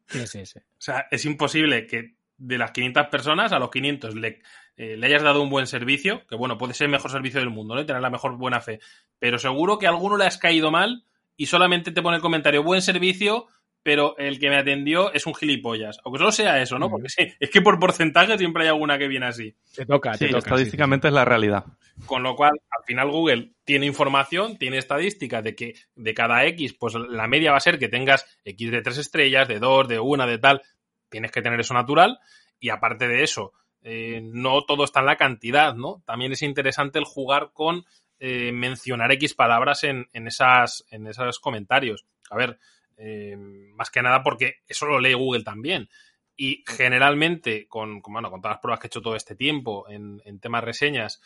Sí, 0.06 0.26
sí, 0.26 0.46
sí. 0.46 0.58
O 0.58 0.80
sea, 0.80 1.06
es 1.10 1.24
imposible 1.24 1.86
que 1.86 2.14
de 2.36 2.58
las 2.58 2.72
500 2.72 3.06
personas 3.06 3.52
a 3.52 3.58
los 3.58 3.70
500 3.70 4.14
le, 4.16 4.42
eh, 4.76 4.96
le 4.96 5.06
hayas 5.06 5.22
dado 5.22 5.42
un 5.42 5.50
buen 5.50 5.66
servicio, 5.66 6.26
que 6.26 6.36
bueno, 6.36 6.58
puede 6.58 6.74
ser 6.74 6.86
el 6.86 6.90
mejor 6.90 7.10
servicio 7.10 7.40
del 7.40 7.50
mundo, 7.50 7.74
¿no? 7.74 7.80
Y 7.80 7.86
tener 7.86 8.02
la 8.02 8.10
mejor 8.10 8.36
buena 8.36 8.60
fe. 8.60 8.80
Pero 9.18 9.38
seguro 9.38 9.78
que 9.78 9.86
a 9.86 9.90
alguno 9.90 10.16
le 10.16 10.26
has 10.26 10.36
caído 10.36 10.70
mal 10.70 11.04
y 11.36 11.46
solamente 11.46 11.92
te 11.92 12.02
pone 12.02 12.16
el 12.16 12.22
comentario 12.22 12.62
buen 12.62 12.82
servicio, 12.82 13.46
pero 13.84 14.16
el 14.16 14.40
que 14.40 14.48
me 14.48 14.56
atendió 14.56 15.12
es 15.12 15.26
un 15.26 15.34
gilipollas. 15.34 16.00
Aunque 16.02 16.18
solo 16.18 16.32
sea 16.32 16.60
eso, 16.60 16.78
¿no? 16.78 16.88
Porque 16.88 17.10
sí, 17.10 17.34
es 17.38 17.50
que 17.50 17.60
por 17.60 17.78
porcentaje 17.78 18.36
siempre 18.38 18.62
hay 18.62 18.70
alguna 18.70 18.98
que 18.98 19.08
viene 19.08 19.26
así. 19.26 19.54
Te 19.76 19.84
toca, 19.84 20.12
te 20.12 20.18
sí, 20.18 20.26
toca. 20.28 20.38
Estadísticamente 20.38 21.06
sí, 21.06 21.10
sí. 21.10 21.12
es 21.12 21.14
la 21.14 21.24
realidad. 21.26 21.66
Con 22.06 22.22
lo 22.22 22.34
cual, 22.34 22.52
al 22.70 22.84
final 22.86 23.10
Google 23.10 23.52
tiene 23.62 23.84
información, 23.84 24.56
tiene 24.56 24.78
estadísticas 24.78 25.44
de 25.44 25.54
que 25.54 25.74
de 25.94 26.14
cada 26.14 26.46
X, 26.46 26.72
pues 26.72 26.94
la 26.94 27.28
media 27.28 27.50
va 27.50 27.58
a 27.58 27.60
ser 27.60 27.78
que 27.78 27.90
tengas 27.90 28.24
X 28.42 28.70
de 28.70 28.80
tres 28.80 28.96
estrellas, 28.96 29.46
de 29.48 29.58
dos, 29.58 29.86
de 29.86 30.00
una, 30.00 30.26
de 30.26 30.38
tal. 30.38 30.62
Tienes 31.10 31.30
que 31.30 31.42
tener 31.42 31.60
eso 31.60 31.74
natural. 31.74 32.18
Y 32.58 32.70
aparte 32.70 33.06
de 33.06 33.22
eso, 33.22 33.52
eh, 33.82 34.22
no 34.24 34.64
todo 34.64 34.84
está 34.84 35.00
en 35.00 35.06
la 35.06 35.16
cantidad, 35.16 35.74
¿no? 35.74 36.02
También 36.06 36.32
es 36.32 36.40
interesante 36.40 36.98
el 36.98 37.04
jugar 37.04 37.50
con 37.52 37.84
eh, 38.18 38.50
mencionar 38.50 39.12
X 39.12 39.34
palabras 39.34 39.84
en, 39.84 40.08
en, 40.14 40.26
esas, 40.26 40.86
en 40.90 41.06
esos 41.06 41.38
comentarios. 41.38 42.06
A 42.30 42.36
ver, 42.36 42.58
eh, 42.96 43.36
más 43.36 43.90
que 43.90 44.02
nada 44.02 44.22
porque 44.22 44.56
eso 44.66 44.86
lo 44.86 44.98
lee 44.98 45.14
Google 45.14 45.44
también. 45.44 45.88
Y 46.36 46.64
generalmente, 46.66 47.66
con, 47.68 48.00
con, 48.00 48.12
bueno, 48.12 48.30
con 48.30 48.40
todas 48.40 48.56
las 48.56 48.60
pruebas 48.60 48.80
que 48.80 48.86
he 48.86 48.88
hecho 48.88 49.02
todo 49.02 49.14
este 49.14 49.36
tiempo 49.36 49.88
en, 49.88 50.20
en 50.24 50.40
temas 50.40 50.64
reseñas, 50.64 51.20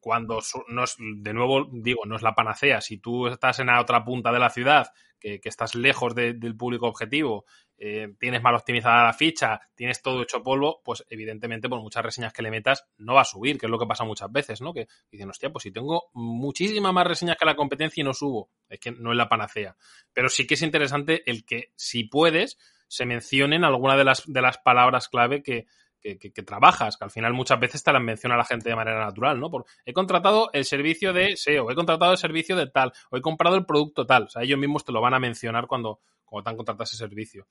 cuando 0.00 0.40
no 0.68 0.84
es, 0.84 0.96
de 0.98 1.32
nuevo 1.32 1.68
digo, 1.72 2.04
no 2.06 2.16
es 2.16 2.22
la 2.22 2.34
panacea. 2.34 2.80
Si 2.80 2.98
tú 2.98 3.26
estás 3.26 3.58
en 3.60 3.68
la 3.68 3.80
otra 3.80 4.04
punta 4.04 4.32
de 4.32 4.38
la 4.38 4.50
ciudad, 4.50 4.92
que, 5.20 5.40
estás 5.44 5.74
lejos 5.74 6.14
de, 6.14 6.32
del 6.32 6.56
público 6.56 6.86
objetivo, 6.86 7.44
eh, 7.78 8.14
tienes 8.18 8.42
mal 8.42 8.54
optimizada 8.54 9.04
la 9.04 9.12
ficha, 9.12 9.60
tienes 9.74 10.02
todo 10.02 10.22
hecho 10.22 10.42
polvo, 10.42 10.80
pues 10.84 11.04
evidentemente 11.08 11.68
por 11.68 11.80
muchas 11.80 12.02
reseñas 12.02 12.32
que 12.32 12.42
le 12.42 12.50
metas 12.50 12.86
no 12.98 13.14
va 13.14 13.20
a 13.20 13.24
subir, 13.24 13.58
que 13.58 13.66
es 13.66 13.70
lo 13.70 13.78
que 13.78 13.86
pasa 13.86 14.04
muchas 14.04 14.32
veces, 14.32 14.60
¿no? 14.60 14.72
Que 14.72 14.88
dicen, 15.10 15.28
hostia, 15.28 15.50
pues 15.50 15.62
si 15.62 15.70
tengo 15.70 16.10
muchísimas 16.14 16.92
más 16.92 17.06
reseñas 17.06 17.36
que 17.36 17.44
la 17.44 17.56
competencia 17.56 18.00
y 18.00 18.04
no 18.04 18.14
subo, 18.14 18.50
es 18.68 18.80
que 18.80 18.90
no 18.90 19.12
es 19.12 19.16
la 19.16 19.28
panacea. 19.28 19.76
Pero 20.12 20.28
sí 20.28 20.46
que 20.46 20.54
es 20.54 20.62
interesante 20.62 21.22
el 21.30 21.44
que, 21.44 21.72
si 21.76 22.04
puedes, 22.04 22.58
se 22.88 23.06
mencionen 23.06 23.64
alguna 23.64 23.96
de 23.96 24.04
las, 24.04 24.24
de 24.26 24.42
las 24.42 24.58
palabras 24.58 25.08
clave 25.08 25.42
que, 25.42 25.66
que, 26.00 26.42
trabajas, 26.42 26.96
que 26.96 27.04
al 27.04 27.10
final 27.10 27.32
muchas 27.32 27.60
veces 27.60 27.82
te 27.82 27.92
las 27.92 28.02
menciona 28.02 28.36
la 28.36 28.44
gente 28.44 28.68
de 28.68 28.76
manera 28.76 29.04
natural, 29.04 29.38
¿no? 29.38 29.50
Por, 29.50 29.64
he 29.84 29.92
contratado 29.92 30.50
el 30.52 30.64
servicio 30.64 31.12
de 31.12 31.36
SEO, 31.36 31.70
he 31.70 31.74
contratado 31.74 32.12
el 32.12 32.18
servicio 32.18 32.56
de 32.56 32.66
tal, 32.66 32.92
o 33.10 33.16
he 33.16 33.20
comprado 33.20 33.56
el 33.56 33.66
producto 33.66 34.06
tal. 34.06 34.24
O 34.24 34.28
sea, 34.28 34.42
ellos 34.42 34.58
mismos 34.58 34.84
te 34.84 34.92
lo 34.92 35.00
van 35.00 35.14
a 35.14 35.20
mencionar 35.20 35.66
cuando, 35.66 36.00
cuando 36.24 36.44
te 36.44 36.50
han 36.50 36.56
contratado 36.56 36.84
ese 36.84 36.96
servicio. 36.96 37.46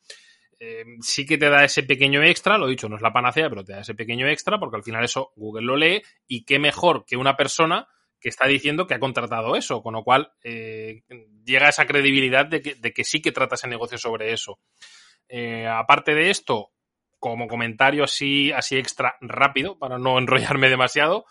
Eh, 0.59 0.83
sí 0.99 1.25
que 1.25 1.37
te 1.37 1.49
da 1.49 1.63
ese 1.63 1.83
pequeño 1.83 2.21
extra, 2.21 2.57
lo 2.57 2.67
dicho, 2.67 2.89
no 2.89 2.97
es 2.97 3.01
la 3.01 3.13
panacea, 3.13 3.49
pero 3.49 3.63
te 3.63 3.73
da 3.73 3.79
ese 3.79 3.95
pequeño 3.95 4.27
extra, 4.27 4.59
porque 4.59 4.75
al 4.75 4.83
final 4.83 5.05
eso 5.05 5.31
Google 5.35 5.65
lo 5.65 5.77
lee, 5.77 6.01
y 6.27 6.43
qué 6.43 6.59
mejor 6.59 7.05
que 7.05 7.15
una 7.15 7.37
persona 7.37 7.87
que 8.19 8.29
está 8.29 8.47
diciendo 8.47 8.85
que 8.85 8.93
ha 8.93 8.99
contratado 8.99 9.55
eso, 9.55 9.81
con 9.81 9.93
lo 9.93 10.03
cual 10.03 10.33
eh, 10.43 11.03
llega 11.45 11.69
esa 11.69 11.85
credibilidad 11.85 12.45
de 12.45 12.61
que, 12.61 12.75
de 12.75 12.91
que, 12.91 13.05
sí 13.05 13.21
que 13.21 13.31
trata 13.31 13.55
ese 13.55 13.69
negocio 13.69 13.97
sobre 13.97 14.33
eso. 14.33 14.59
Eh, 15.29 15.67
aparte 15.67 16.13
de 16.13 16.29
esto, 16.29 16.71
como 17.19 17.47
comentario 17.47 18.03
así, 18.03 18.51
así 18.51 18.77
extra 18.77 19.15
rápido, 19.21 19.77
para 19.77 19.97
no 19.97 20.17
enrollarme 20.19 20.69
demasiado, 20.69 21.25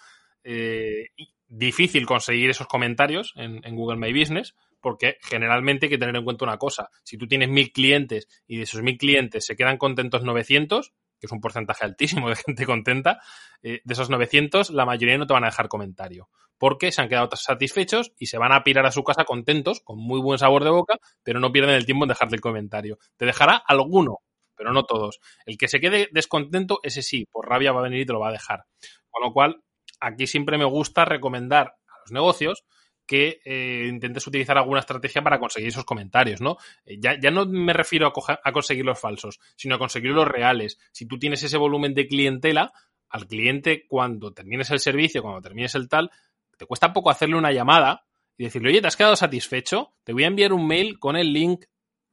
eh, 0.45 1.09
difícil 1.49 2.07
conseguir 2.07 2.51
esos 2.51 2.67
comentarios 2.67 3.33
en, 3.37 3.75
Google 3.75 3.97
My 3.97 4.19
Business, 4.19 4.55
porque 4.81 5.17
generalmente 5.23 5.87
hay 5.87 5.91
que 5.91 5.99
tener 5.99 6.15
en 6.15 6.25
cuenta 6.25 6.45
una 6.45 6.59
cosa. 6.59 6.91
Si 7.03 7.17
tú 7.17 7.27
tienes 7.27 7.49
mil 7.49 7.73
clientes 7.73 8.29
y 8.47 8.59
de 8.59 8.63
esos 8.65 8.83
mil 8.83 8.99
clientes 8.99 9.47
se 9.47 9.57
quedan 9.57 9.79
contentos 9.79 10.23
900, 10.23 10.93
que 11.19 11.27
es 11.27 11.33
un 11.33 11.41
porcentaje 11.41 11.85
altísimo 11.85 12.29
de 12.29 12.37
gente 12.37 12.67
contenta, 12.67 13.21
eh, 13.63 13.81
de 13.83 13.93
esos 13.93 14.11
900 14.11 14.71
la 14.71 14.85
mayoría 14.85 15.19
no 15.19 15.27
te 15.27 15.33
van 15.33 15.45
a 15.45 15.49
dejar 15.49 15.69
comentario, 15.69 16.29
porque 16.59 16.93
se 16.93 17.01
han 17.01 17.09
quedado 17.09 17.31
satisfechos 17.35 18.13
y 18.19 18.27
se 18.27 18.39
van 18.39 18.53
a 18.53 18.63
pirar 18.63 18.87
a 18.87 18.93
su 18.93 19.03
casa 19.03 19.25
contentos, 19.25 19.81
con 19.81 19.99
muy 19.99 20.21
buen 20.21 20.39
sabor 20.39 20.65
de 20.65 20.71
boca, 20.71 20.99
pero 21.23 21.41
no 21.41 21.51
pierden 21.51 21.75
el 21.75 21.87
tiempo 21.87 22.05
en 22.05 22.11
dejarte 22.11 22.37
el 22.37 22.41
comentario. 22.41 22.99
Te 23.17 23.25
dejará 23.25 23.57
alguno, 23.57 24.19
pero 24.59 24.73
no 24.73 24.85
todos. 24.85 25.21
El 25.47 25.57
que 25.57 25.69
se 25.69 25.81
quede 25.81 26.09
descontento, 26.13 26.81
ese 26.83 27.03
sí, 27.03 27.25
por 27.31 27.49
rabia 27.49 27.73
va 27.73 27.81
a 27.81 27.85
venir 27.85 28.01
y 28.01 28.07
te 28.07 28.13
lo 28.13 28.21
va 28.21 28.29
a 28.29 28.33
dejar. 28.33 28.65
Con 29.09 29.23
lo 29.23 29.33
cual, 29.33 29.63
aquí 30.01 30.27
siempre 30.27 30.59
me 30.59 30.65
gusta 30.65 31.05
recomendar 31.05 31.77
a 31.87 32.01
los 32.01 32.13
negocios 32.13 32.65
que 33.07 33.41
eh, 33.47 33.87
intentes 33.89 34.27
utilizar 34.27 34.59
alguna 34.59 34.81
estrategia 34.81 35.23
para 35.23 35.41
conseguir 35.41 35.69
esos 35.71 35.87
comentarios, 35.87 36.43
¿no? 36.43 36.59
Eh, 36.85 36.99
ya, 37.01 37.19
ya, 37.19 37.31
no 37.31 37.47
me 37.47 37.73
refiero 37.73 38.07
a, 38.07 38.41
a, 38.45 38.53
conseguir 38.53 38.85
los 38.85 39.01
falsos, 39.01 39.41
sino 39.57 39.77
a 39.77 39.79
conseguir 39.79 40.11
los 40.11 40.29
reales. 40.29 40.79
Si 40.93 41.07
tú 41.07 41.19
tienes 41.19 41.43
ese 41.43 41.57
volumen 41.57 41.95
de 41.95 42.07
clientela, 42.07 42.71
al 43.09 43.27
cliente 43.27 43.87
cuando 43.89 44.35
termines 44.35 44.71
el 44.71 44.81
servicio, 44.81 45.23
cuando 45.23 45.41
termines 45.41 45.75
el 45.75 45.89
tal, 45.89 46.11
te 46.59 46.67
cuesta 46.67 46.93
poco 46.93 47.09
hacerle 47.09 47.37
una 47.37 47.53
llamada 47.53 48.05
y 48.37 48.45
decirle, 48.45 48.69
oye, 48.71 48.81
¿te 48.83 48.89
has 48.89 48.97
quedado 48.97 49.17
satisfecho? 49.17 49.95
Te 50.05 50.13
voy 50.13 50.25
a 50.25 50.29
enviar 50.29 50.53
un 50.53 50.67
mail 50.67 50.99
con 50.99 51.17
el 51.17 51.33
link 51.33 51.65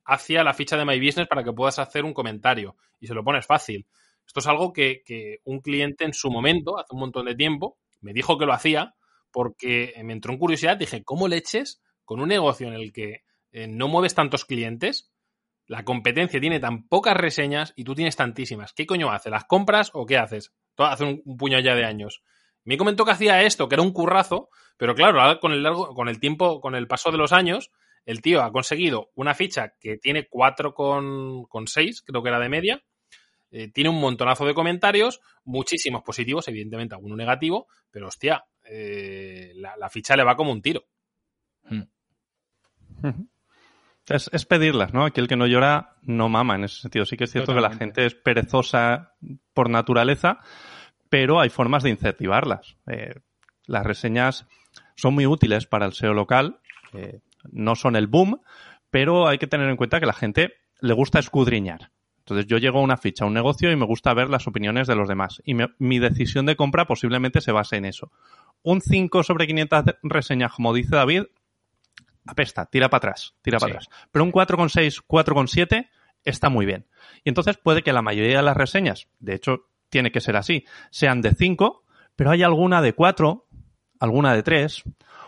hacia 0.05 0.43
la 0.43 0.53
ficha 0.53 0.77
de 0.77 0.85
My 0.85 0.99
Business 0.99 1.27
para 1.27 1.43
que 1.43 1.53
puedas 1.53 1.79
hacer 1.79 2.05
un 2.05 2.13
comentario 2.13 2.75
y 2.99 3.07
se 3.07 3.13
lo 3.13 3.23
pones 3.23 3.45
fácil. 3.45 3.87
Esto 4.25 4.39
es 4.39 4.47
algo 4.47 4.73
que, 4.73 5.41
un 5.43 5.59
cliente 5.59 6.05
en 6.05 6.13
su 6.13 6.29
momento, 6.29 6.79
hace 6.79 6.93
un 6.93 6.99
montón 6.99 7.25
de 7.25 7.35
tiempo, 7.35 7.77
me 8.01 8.13
dijo 8.13 8.37
que 8.37 8.45
lo 8.45 8.53
hacía 8.53 8.95
porque 9.31 9.93
me 10.03 10.13
entró 10.13 10.31
en 10.31 10.39
curiosidad, 10.39 10.77
dije, 10.77 11.03
¿cómo 11.03 11.27
leches 11.27 11.81
con 12.05 12.19
un 12.19 12.29
negocio 12.29 12.67
en 12.67 12.73
el 12.73 12.93
que 12.93 13.23
eh, 13.51 13.67
no 13.67 13.87
mueves 13.87 14.15
tantos 14.15 14.45
clientes? 14.45 15.11
la 15.67 15.83
competencia 15.83 16.39
tiene 16.39 16.59
tan 16.59 16.87
pocas 16.87 17.17
reseñas 17.17 17.73
y 17.75 17.83
tú 17.83 17.95
tienes 17.95 18.15
tantísimas. 18.15 18.73
¿Qué 18.73 18.85
coño 18.85 19.11
hace? 19.11 19.29
¿Las 19.29 19.45
compras 19.45 19.91
o 19.93 20.05
qué 20.05 20.17
haces? 20.17 20.53
Todo 20.75 20.87
hace 20.87 21.03
un, 21.03 21.37
puño 21.37 21.59
ya 21.59 21.75
de 21.75 21.85
años. 21.85 22.23
Me 22.63 22.77
comentó 22.77 23.05
que 23.05 23.11
hacía 23.11 23.41
esto, 23.43 23.67
que 23.67 23.75
era 23.75 23.81
un 23.81 23.91
currazo, 23.93 24.49
pero 24.77 24.95
claro, 24.95 25.39
con 25.39 25.51
el 25.51 25.63
largo, 25.63 25.93
con 25.93 26.07
el 26.07 26.19
tiempo, 26.19 26.61
con 26.61 26.75
el 26.75 26.87
paso 26.87 27.11
de 27.11 27.17
los 27.17 27.31
años, 27.31 27.71
el 28.05 28.21
tío 28.21 28.41
ha 28.43 28.51
conseguido 28.51 29.11
una 29.15 29.33
ficha 29.33 29.73
que 29.79 29.97
tiene 29.97 30.29
4,6, 30.29 32.03
creo 32.05 32.23
que 32.23 32.29
era 32.29 32.39
de 32.39 32.49
media. 32.49 32.83
Eh, 33.51 33.71
tiene 33.71 33.89
un 33.89 33.99
montonazo 33.99 34.45
de 34.45 34.53
comentarios, 34.53 35.21
muchísimos 35.43 36.03
positivos, 36.03 36.47
evidentemente 36.47 36.95
alguno 36.95 37.15
negativo, 37.15 37.67
pero 37.89 38.07
hostia, 38.07 38.45
eh, 38.63 39.53
la, 39.55 39.75
la 39.77 39.89
ficha 39.89 40.15
le 40.15 40.23
va 40.23 40.35
como 40.35 40.51
un 40.51 40.61
tiro. 40.61 40.85
Es, 44.07 44.29
es, 44.31 44.45
pedirlas, 44.45 44.93
¿no? 44.93 45.05
Aquí 45.05 45.19
el 45.19 45.27
que 45.27 45.35
no 45.35 45.47
llora 45.47 45.95
no 46.03 46.29
mama 46.29 46.55
en 46.55 46.65
ese 46.65 46.81
sentido. 46.81 47.05
Sí 47.05 47.17
que 47.17 47.23
es 47.23 47.31
cierto 47.31 47.53
Totalmente. 47.53 47.77
que 47.77 47.79
la 47.79 47.85
gente 47.85 48.05
es 48.05 48.15
perezosa 48.15 49.15
por 49.53 49.69
naturaleza, 49.69 50.39
pero 51.09 51.39
hay 51.39 51.49
formas 51.49 51.83
de 51.83 51.89
incentivarlas. 51.89 52.77
Eh, 52.87 53.15
las 53.65 53.85
reseñas 53.85 54.47
son 54.95 55.15
muy 55.15 55.25
útiles 55.25 55.65
para 55.65 55.85
el 55.85 55.93
SEO 55.93 56.13
local, 56.13 56.59
eh, 56.93 57.21
no 57.51 57.75
son 57.75 57.95
el 57.95 58.07
boom, 58.07 58.41
pero 58.89 59.27
hay 59.27 59.37
que 59.37 59.47
tener 59.47 59.69
en 59.69 59.77
cuenta 59.77 59.99
que 59.99 60.05
la 60.05 60.13
gente 60.13 60.53
le 60.79 60.93
gusta 60.93 61.19
escudriñar. 61.19 61.91
Entonces 62.19 62.47
yo 62.47 62.57
llego 62.57 62.79
a 62.79 62.81
una 62.81 62.97
ficha, 62.97 63.23
a 63.23 63.27
un 63.27 63.35
negocio 63.35 63.71
y 63.71 63.75
me 63.75 63.85
gusta 63.85 64.13
ver 64.13 64.29
las 64.29 64.47
opiniones 64.47 64.87
de 64.87 64.95
los 64.95 65.07
demás. 65.07 65.41
Y 65.45 65.53
me, 65.53 65.67
mi 65.77 65.99
decisión 65.99 66.47
de 66.47 66.55
compra 66.55 66.85
posiblemente 66.85 67.39
se 67.39 67.51
base 67.51 67.77
en 67.77 67.85
eso. 67.85 68.11
Un 68.63 68.81
5 68.81 69.23
sobre 69.23 69.45
500 69.45 69.83
reseñas, 70.01 70.51
como 70.51 70.73
dice 70.73 70.95
David, 70.95 71.23
apesta, 72.25 72.65
tira 72.65 72.89
para 72.89 72.97
atrás, 72.97 73.35
tira 73.43 73.59
para 73.59 73.73
sí. 73.73 73.77
atrás. 73.77 74.07
Pero 74.11 74.25
un 74.25 74.31
4,6, 74.31 75.03
4,7 75.07 75.87
está 76.23 76.49
muy 76.49 76.65
bien. 76.65 76.87
Y 77.23 77.29
entonces 77.29 77.57
puede 77.57 77.83
que 77.83 77.93
la 77.93 78.01
mayoría 78.01 78.37
de 78.37 78.43
las 78.43 78.57
reseñas, 78.57 79.07
de 79.19 79.35
hecho 79.35 79.67
tiene 79.89 80.11
que 80.11 80.19
ser 80.19 80.35
así, 80.35 80.65
sean 80.89 81.21
de 81.21 81.35
5, 81.35 81.83
pero 82.15 82.31
hay 82.31 82.41
alguna 82.41 82.81
de 82.81 82.93
4, 82.93 83.47
alguna 83.99 84.33
de 84.33 84.41
3, 84.41 84.83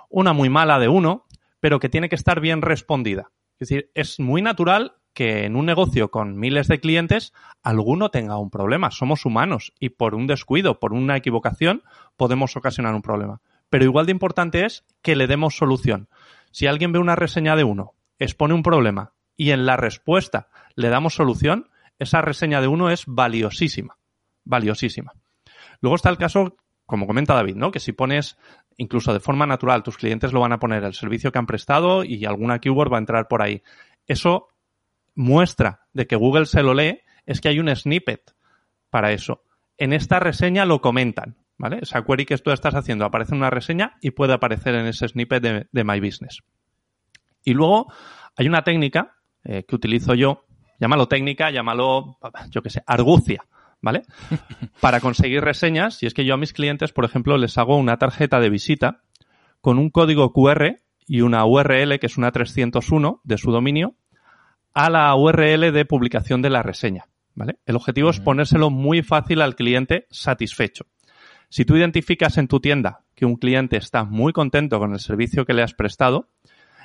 una 0.10 0.34
muy 0.34 0.50
mala 0.50 0.80
de 0.80 0.88
1, 0.88 1.27
pero 1.60 1.80
que 1.80 1.90
tiene 1.90 2.10
que 2.10 2.16
estar 2.16 2.40
bien 2.40 2.62
respondida. 2.62 3.32
Es 3.60 3.70
decir, 3.70 3.92
es 3.96 4.20
muy 4.20 4.42
natural 4.42 4.96
que 5.14 5.46
en 5.46 5.56
un 5.56 5.66
negocio 5.66 6.12
con 6.12 6.38
miles 6.38 6.68
de 6.68 6.80
clientes 6.80 7.34
alguno 7.64 8.10
tenga 8.10 8.38
un 8.38 8.52
problema. 8.52 8.92
Somos 8.92 9.26
humanos 9.26 9.74
y 9.80 9.90
por 9.90 10.14
un 10.14 10.28
descuido, 10.28 10.80
por 10.80 10.94
una 10.94 11.18
equivocación, 11.18 11.82
podemos 12.18 12.56
ocasionar 12.56 12.94
un 12.94 13.02
problema. 13.02 13.42
Pero 13.70 13.86
igual 13.86 14.06
de 14.06 14.12
importante 14.12 14.66
es 14.66 14.86
que 15.02 15.16
le 15.16 15.26
demos 15.26 15.58
solución. 15.58 16.08
Si 16.52 16.68
alguien 16.68 16.92
ve 16.92 17.00
una 17.00 17.16
reseña 17.16 17.56
de 17.56 17.64
uno, 17.64 17.96
expone 18.20 18.54
un 18.54 18.62
problema 18.62 19.14
y 19.36 19.52
en 19.52 19.66
la 19.66 19.76
respuesta 19.76 20.50
le 20.76 20.90
damos 20.90 21.16
solución, 21.16 21.70
esa 21.98 22.22
reseña 22.22 22.62
de 22.62 22.68
uno 22.68 22.92
es 22.92 23.06
valiosísima. 23.08 23.98
Valiosísima. 24.44 25.14
Luego 25.82 25.96
está 25.96 26.10
el 26.10 26.18
caso, 26.18 26.58
como 26.88 27.06
comenta 27.06 27.36
David, 27.36 27.56
¿no? 27.56 27.70
Que 27.70 27.80
si 27.80 27.92
pones, 27.92 28.38
incluso 28.78 29.14
de 29.14 29.20
forma 29.20 29.46
natural, 29.46 29.84
tus 29.84 29.98
clientes 29.98 30.34
lo 30.34 30.40
van 30.40 30.54
a 30.54 30.60
poner 30.60 30.84
el 30.84 30.94
servicio 30.94 31.32
que 31.32 31.38
han 31.38 31.46
prestado 31.46 32.04
y 32.04 32.26
alguna 32.26 32.60
keyword 32.60 32.92
va 32.92 32.98
a 32.98 33.00
entrar 33.00 33.28
por 33.28 33.44
ahí. 33.44 33.62
Eso 34.08 34.48
muestra 35.14 35.82
de 35.94 36.08
que 36.08 36.16
Google 36.16 36.46
se 36.46 36.64
lo 36.64 36.74
lee 36.74 37.02
es 37.26 37.42
que 37.42 37.50
hay 37.50 37.60
un 37.60 37.76
snippet 37.76 38.34
para 38.90 39.12
eso. 39.12 39.44
En 39.78 39.92
esta 39.92 40.20
reseña 40.20 40.66
lo 40.66 40.80
comentan, 40.80 41.36
¿vale? 41.58 41.80
Esa 41.82 42.04
query 42.04 42.26
que 42.26 42.38
tú 42.38 42.52
estás 42.52 42.74
haciendo 42.74 43.04
aparece 43.04 43.34
en 43.34 43.40
una 43.40 43.50
reseña 43.50 43.98
y 44.02 44.12
puede 44.12 44.34
aparecer 44.34 44.74
en 44.74 44.88
ese 44.88 45.10
snippet 45.10 45.68
de, 45.70 45.84
My 45.84 46.00
Business. 46.00 46.42
Y 47.44 47.54
luego 47.54 47.92
hay 48.38 48.48
una 48.48 48.64
técnica 48.64 49.18
eh, 49.44 49.66
que 49.68 49.76
utilizo 49.76 50.14
yo, 50.14 50.46
llámalo 50.80 51.10
técnica, 51.10 51.52
llámalo, 51.52 52.18
yo 52.50 52.62
qué 52.62 52.70
sé, 52.70 52.82
argucia, 52.88 53.46
¿vale? 53.82 54.04
Para 54.82 55.00
conseguir 55.00 55.42
reseñas, 55.42 56.02
y 56.04 56.06
es 56.06 56.14
que 56.14 56.26
yo 56.26 56.34
a 56.34 56.38
mis 56.38 56.54
clientes, 56.54 56.92
por 56.92 57.06
ejemplo, 57.06 57.38
les 57.38 57.58
hago 57.58 57.78
una 57.78 57.98
tarjeta 57.98 58.40
de 58.40 58.50
visita 58.50 59.04
con 59.62 59.80
un 59.80 59.90
código 59.90 60.32
QR 60.34 60.78
y 61.08 61.22
una 61.22 61.46
URL 61.46 62.00
que 62.00 62.08
es 62.08 62.18
una 62.18 62.32
301 62.32 63.22
de 63.24 63.38
su 63.38 63.52
dominio 63.52 63.96
a 64.74 64.90
la 64.90 65.16
URL 65.16 65.72
de 65.72 65.86
publicación 65.86 66.42
de 66.42 66.50
la 66.50 66.62
reseña. 66.62 67.06
¿vale? 67.34 67.60
El 67.66 67.76
objetivo 67.76 68.08
uh 68.08 68.12
-huh. 68.12 68.16
es 68.16 68.20
ponérselo 68.20 68.70
muy 68.70 69.02
fácil 69.02 69.42
al 69.42 69.56
cliente 69.56 70.06
satisfecho. 70.10 70.86
Si 71.50 71.64
tú 71.64 71.78
identificas 71.78 72.38
en 72.38 72.48
tu 72.48 72.60
tienda 72.60 73.06
que 73.16 73.26
un 73.26 73.38
cliente 73.38 73.78
está 73.78 74.04
muy 74.04 74.34
contento 74.34 74.80
con 74.80 74.94
el 74.94 75.00
servicio 75.00 75.46
que 75.46 75.54
le 75.54 75.64
has 75.64 75.74
prestado, 75.74 76.30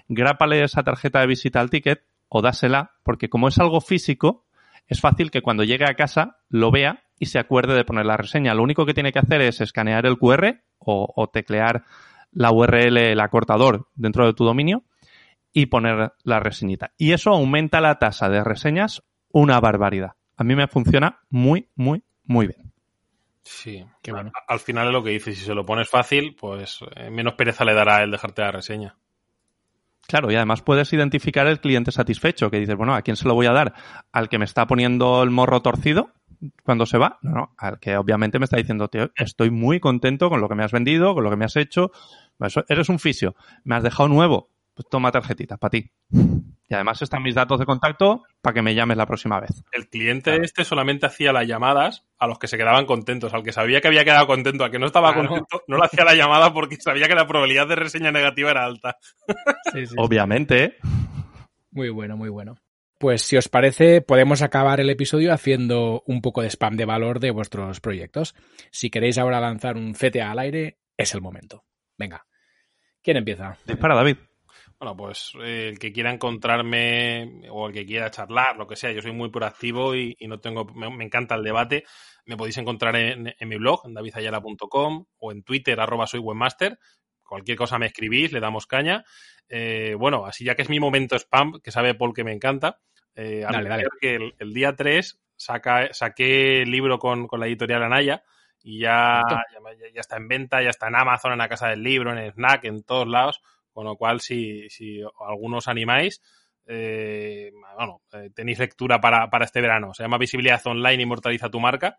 grápale 0.08 0.62
esa 0.62 0.84
tarjeta 0.84 1.20
de 1.20 1.26
visita 1.26 1.60
al 1.60 1.70
ticket 1.70 2.04
o 2.28 2.42
dásela, 2.42 2.92
porque 3.02 3.28
como 3.28 3.48
es 3.48 3.58
algo 3.58 3.80
físico, 3.80 4.41
es 4.86 5.00
fácil 5.00 5.30
que 5.30 5.42
cuando 5.42 5.64
llegue 5.64 5.84
a 5.84 5.94
casa 5.94 6.38
lo 6.48 6.70
vea 6.70 7.04
y 7.18 7.26
se 7.26 7.38
acuerde 7.38 7.74
de 7.74 7.84
poner 7.84 8.06
la 8.06 8.16
reseña. 8.16 8.54
Lo 8.54 8.62
único 8.62 8.84
que 8.86 8.94
tiene 8.94 9.12
que 9.12 9.20
hacer 9.20 9.40
es 9.40 9.60
escanear 9.60 10.06
el 10.06 10.18
QR 10.18 10.62
o, 10.78 11.12
o 11.14 11.28
teclear 11.28 11.84
la 12.32 12.50
URL, 12.50 12.96
el 12.96 13.20
acortador 13.20 13.88
dentro 13.94 14.26
de 14.26 14.34
tu 14.34 14.44
dominio 14.44 14.84
y 15.52 15.66
poner 15.66 16.12
la 16.24 16.40
reseñita. 16.40 16.92
Y 16.96 17.12
eso 17.12 17.30
aumenta 17.30 17.80
la 17.80 17.98
tasa 17.98 18.28
de 18.28 18.42
reseñas 18.42 19.02
una 19.30 19.60
barbaridad. 19.60 20.12
A 20.36 20.44
mí 20.44 20.54
me 20.54 20.66
funciona 20.66 21.20
muy, 21.30 21.68
muy, 21.74 22.02
muy 22.24 22.46
bien. 22.46 22.72
Sí, 23.44 23.84
Qué 24.02 24.12
bueno. 24.12 24.30
al 24.46 24.60
final 24.60 24.86
es 24.86 24.92
lo 24.92 25.02
que 25.02 25.10
dices, 25.10 25.36
si 25.36 25.44
se 25.44 25.54
lo 25.54 25.66
pones 25.66 25.88
fácil, 25.88 26.36
pues 26.36 26.78
eh, 26.94 27.10
menos 27.10 27.34
pereza 27.34 27.64
le 27.64 27.74
dará 27.74 28.02
el 28.02 28.10
dejarte 28.10 28.42
la 28.42 28.52
reseña. 28.52 28.96
Claro, 30.12 30.30
y 30.30 30.34
además 30.34 30.60
puedes 30.60 30.92
identificar 30.92 31.46
el 31.46 31.58
cliente 31.58 31.90
satisfecho, 31.90 32.50
que 32.50 32.60
dices, 32.60 32.76
bueno, 32.76 32.94
¿a 32.94 33.00
quién 33.00 33.16
se 33.16 33.26
lo 33.26 33.32
voy 33.32 33.46
a 33.46 33.52
dar? 33.52 33.72
¿Al 34.12 34.28
que 34.28 34.38
me 34.38 34.44
está 34.44 34.66
poniendo 34.66 35.22
el 35.22 35.30
morro 35.30 35.62
torcido 35.62 36.10
cuando 36.64 36.84
se 36.84 36.98
va? 36.98 37.18
No, 37.22 37.30
no, 37.30 37.54
al 37.56 37.80
que 37.80 37.96
obviamente 37.96 38.38
me 38.38 38.44
está 38.44 38.58
diciendo, 38.58 38.90
estoy 39.16 39.50
muy 39.50 39.80
contento 39.80 40.28
con 40.28 40.42
lo 40.42 40.50
que 40.50 40.54
me 40.54 40.64
has 40.64 40.72
vendido, 40.72 41.14
con 41.14 41.24
lo 41.24 41.30
que 41.30 41.36
me 41.36 41.46
has 41.46 41.56
hecho, 41.56 41.92
eres 42.68 42.90
un 42.90 42.98
fisio, 42.98 43.36
me 43.64 43.74
has 43.74 43.82
dejado 43.82 44.10
nuevo, 44.10 44.50
pues 44.74 44.86
toma 44.90 45.10
tarjetita 45.12 45.56
para 45.56 45.70
ti. 45.70 45.90
Y 46.72 46.74
además 46.74 47.02
están 47.02 47.22
mis 47.22 47.34
datos 47.34 47.60
de 47.60 47.66
contacto 47.66 48.22
para 48.40 48.54
que 48.54 48.62
me 48.62 48.74
llames 48.74 48.96
la 48.96 49.04
próxima 49.04 49.38
vez. 49.38 49.62
El 49.72 49.90
cliente 49.90 50.30
claro. 50.30 50.42
este 50.42 50.64
solamente 50.64 51.04
hacía 51.04 51.30
las 51.30 51.46
llamadas 51.46 52.06
a 52.18 52.26
los 52.26 52.38
que 52.38 52.48
se 52.48 52.56
quedaban 52.56 52.86
contentos. 52.86 53.34
Al 53.34 53.42
que 53.42 53.52
sabía 53.52 53.82
que 53.82 53.88
había 53.88 54.06
quedado 54.06 54.26
contento, 54.26 54.64
al 54.64 54.70
que 54.70 54.78
no 54.78 54.86
estaba 54.86 55.12
claro. 55.12 55.28
contento, 55.28 55.62
no 55.68 55.76
le 55.76 55.84
hacía 55.84 56.02
la 56.06 56.14
llamada 56.14 56.54
porque 56.54 56.76
sabía 56.76 57.08
que 57.08 57.14
la 57.14 57.26
probabilidad 57.26 57.68
de 57.68 57.76
reseña 57.76 58.10
negativa 58.10 58.52
era 58.52 58.64
alta. 58.64 58.96
Sí, 59.74 59.86
sí, 59.86 59.94
Obviamente. 59.98 60.78
Muy 61.72 61.90
bueno, 61.90 62.16
muy 62.16 62.30
bueno. 62.30 62.56
Pues 62.98 63.20
si 63.20 63.36
os 63.36 63.50
parece, 63.50 64.00
podemos 64.00 64.40
acabar 64.40 64.80
el 64.80 64.88
episodio 64.88 65.34
haciendo 65.34 66.02
un 66.06 66.22
poco 66.22 66.40
de 66.40 66.48
spam 66.48 66.76
de 66.76 66.86
valor 66.86 67.20
de 67.20 67.32
vuestros 67.32 67.80
proyectos. 67.80 68.34
Si 68.70 68.88
queréis 68.88 69.18
ahora 69.18 69.40
lanzar 69.40 69.76
un 69.76 69.92
CTA 69.92 70.30
al 70.30 70.38
aire, 70.38 70.78
es 70.96 71.14
el 71.14 71.20
momento. 71.20 71.64
Venga. 71.98 72.24
¿Quién 73.02 73.18
empieza? 73.18 73.58
Dispara, 73.66 73.94
David. 73.94 74.16
Bueno, 74.82 74.96
pues 74.96 75.30
eh, 75.40 75.68
el 75.68 75.78
que 75.78 75.92
quiera 75.92 76.12
encontrarme 76.12 77.48
o 77.50 77.68
el 77.68 77.72
que 77.72 77.86
quiera 77.86 78.10
charlar, 78.10 78.56
lo 78.56 78.66
que 78.66 78.74
sea, 78.74 78.90
yo 78.90 79.00
soy 79.00 79.12
muy 79.12 79.30
proactivo 79.30 79.94
y, 79.94 80.16
y 80.18 80.26
no 80.26 80.40
tengo, 80.40 80.64
me, 80.64 80.90
me, 80.90 81.04
encanta 81.04 81.36
el 81.36 81.44
debate. 81.44 81.84
Me 82.26 82.36
podéis 82.36 82.58
encontrar 82.58 82.96
en, 82.96 83.32
en 83.38 83.48
mi 83.48 83.58
blog, 83.58 83.82
en 83.84 83.94
davidayala.com 83.94 85.06
o 85.18 85.30
en 85.30 85.44
Twitter, 85.44 85.78
arroba 85.78 86.08
soy 86.08 86.18
webmaster. 86.18 86.80
Cualquier 87.22 87.56
cosa 87.56 87.78
me 87.78 87.86
escribís, 87.86 88.32
le 88.32 88.40
damos 88.40 88.66
caña. 88.66 89.04
Eh, 89.48 89.94
bueno, 89.96 90.26
así 90.26 90.44
ya 90.44 90.56
que 90.56 90.62
es 90.62 90.68
mi 90.68 90.80
momento 90.80 91.14
spam, 91.14 91.60
que 91.62 91.70
sabe 91.70 91.94
Paul 91.94 92.12
que 92.12 92.24
me 92.24 92.32
encanta. 92.32 92.80
Eh, 93.14 93.46
dale, 93.48 93.68
dale. 93.68 93.84
que 94.00 94.16
el, 94.16 94.34
el, 94.40 94.52
día 94.52 94.74
3 94.74 95.22
saca, 95.36 95.94
saqué 95.94 96.62
el 96.62 96.72
libro 96.72 96.98
con, 96.98 97.28
con 97.28 97.38
la 97.38 97.46
editorial 97.46 97.84
Anaya 97.84 98.24
y 98.64 98.80
ya, 98.80 99.22
ya, 99.30 99.44
ya, 99.94 100.00
está 100.00 100.16
en 100.16 100.26
venta, 100.26 100.60
ya 100.60 100.70
está 100.70 100.88
en 100.88 100.96
Amazon, 100.96 101.30
en 101.30 101.38
la 101.38 101.48
casa 101.48 101.68
del 101.68 101.84
libro, 101.84 102.10
en 102.10 102.18
el 102.18 102.32
Snack, 102.32 102.64
en 102.64 102.82
todos 102.82 103.06
lados. 103.06 103.40
Con 103.72 103.84
lo 103.86 103.96
cual, 103.96 104.20
si, 104.20 104.68
si 104.68 105.00
algunos 105.26 105.68
animáis, 105.68 106.20
eh, 106.66 107.50
bueno, 107.76 108.02
eh, 108.12 108.30
tenéis 108.34 108.58
lectura 108.58 109.00
para, 109.00 109.28
para, 109.30 109.44
este 109.44 109.60
verano. 109.60 109.94
Se 109.94 110.02
llama 110.02 110.18
Visibilidad 110.18 110.64
Online, 110.66 111.02
Inmortaliza 111.02 111.50
tu 111.50 111.60
marca. 111.60 111.98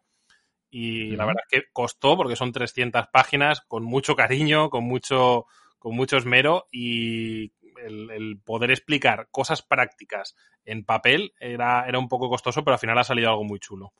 Y 0.70 1.10
uh 1.10 1.14
-huh. 1.14 1.18
la 1.18 1.26
verdad 1.26 1.44
es 1.50 1.62
que 1.62 1.68
costó, 1.72 2.16
porque 2.18 2.36
son 2.36 2.52
300 2.52 3.08
páginas, 3.12 3.62
con 3.62 3.84
mucho 3.84 4.16
cariño, 4.16 4.70
con 4.70 4.84
mucho, 4.84 5.46
con 5.78 5.96
mucho 5.96 6.18
esmero 6.18 6.68
y 6.72 7.54
el, 7.84 8.10
el, 8.12 8.40
poder 8.44 8.72
explicar 8.72 9.28
cosas 9.30 9.62
prácticas 9.62 10.36
en 10.66 10.86
papel 10.86 11.34
era, 11.40 11.86
era 11.88 12.00
un 12.00 12.08
poco 12.08 12.30
costoso, 12.30 12.64
pero 12.64 12.74
al 12.74 12.80
final 12.80 12.98
ha 12.98 13.04
salido 13.04 13.30
algo 13.30 13.44
muy 13.44 13.60
chulo. 13.60 13.94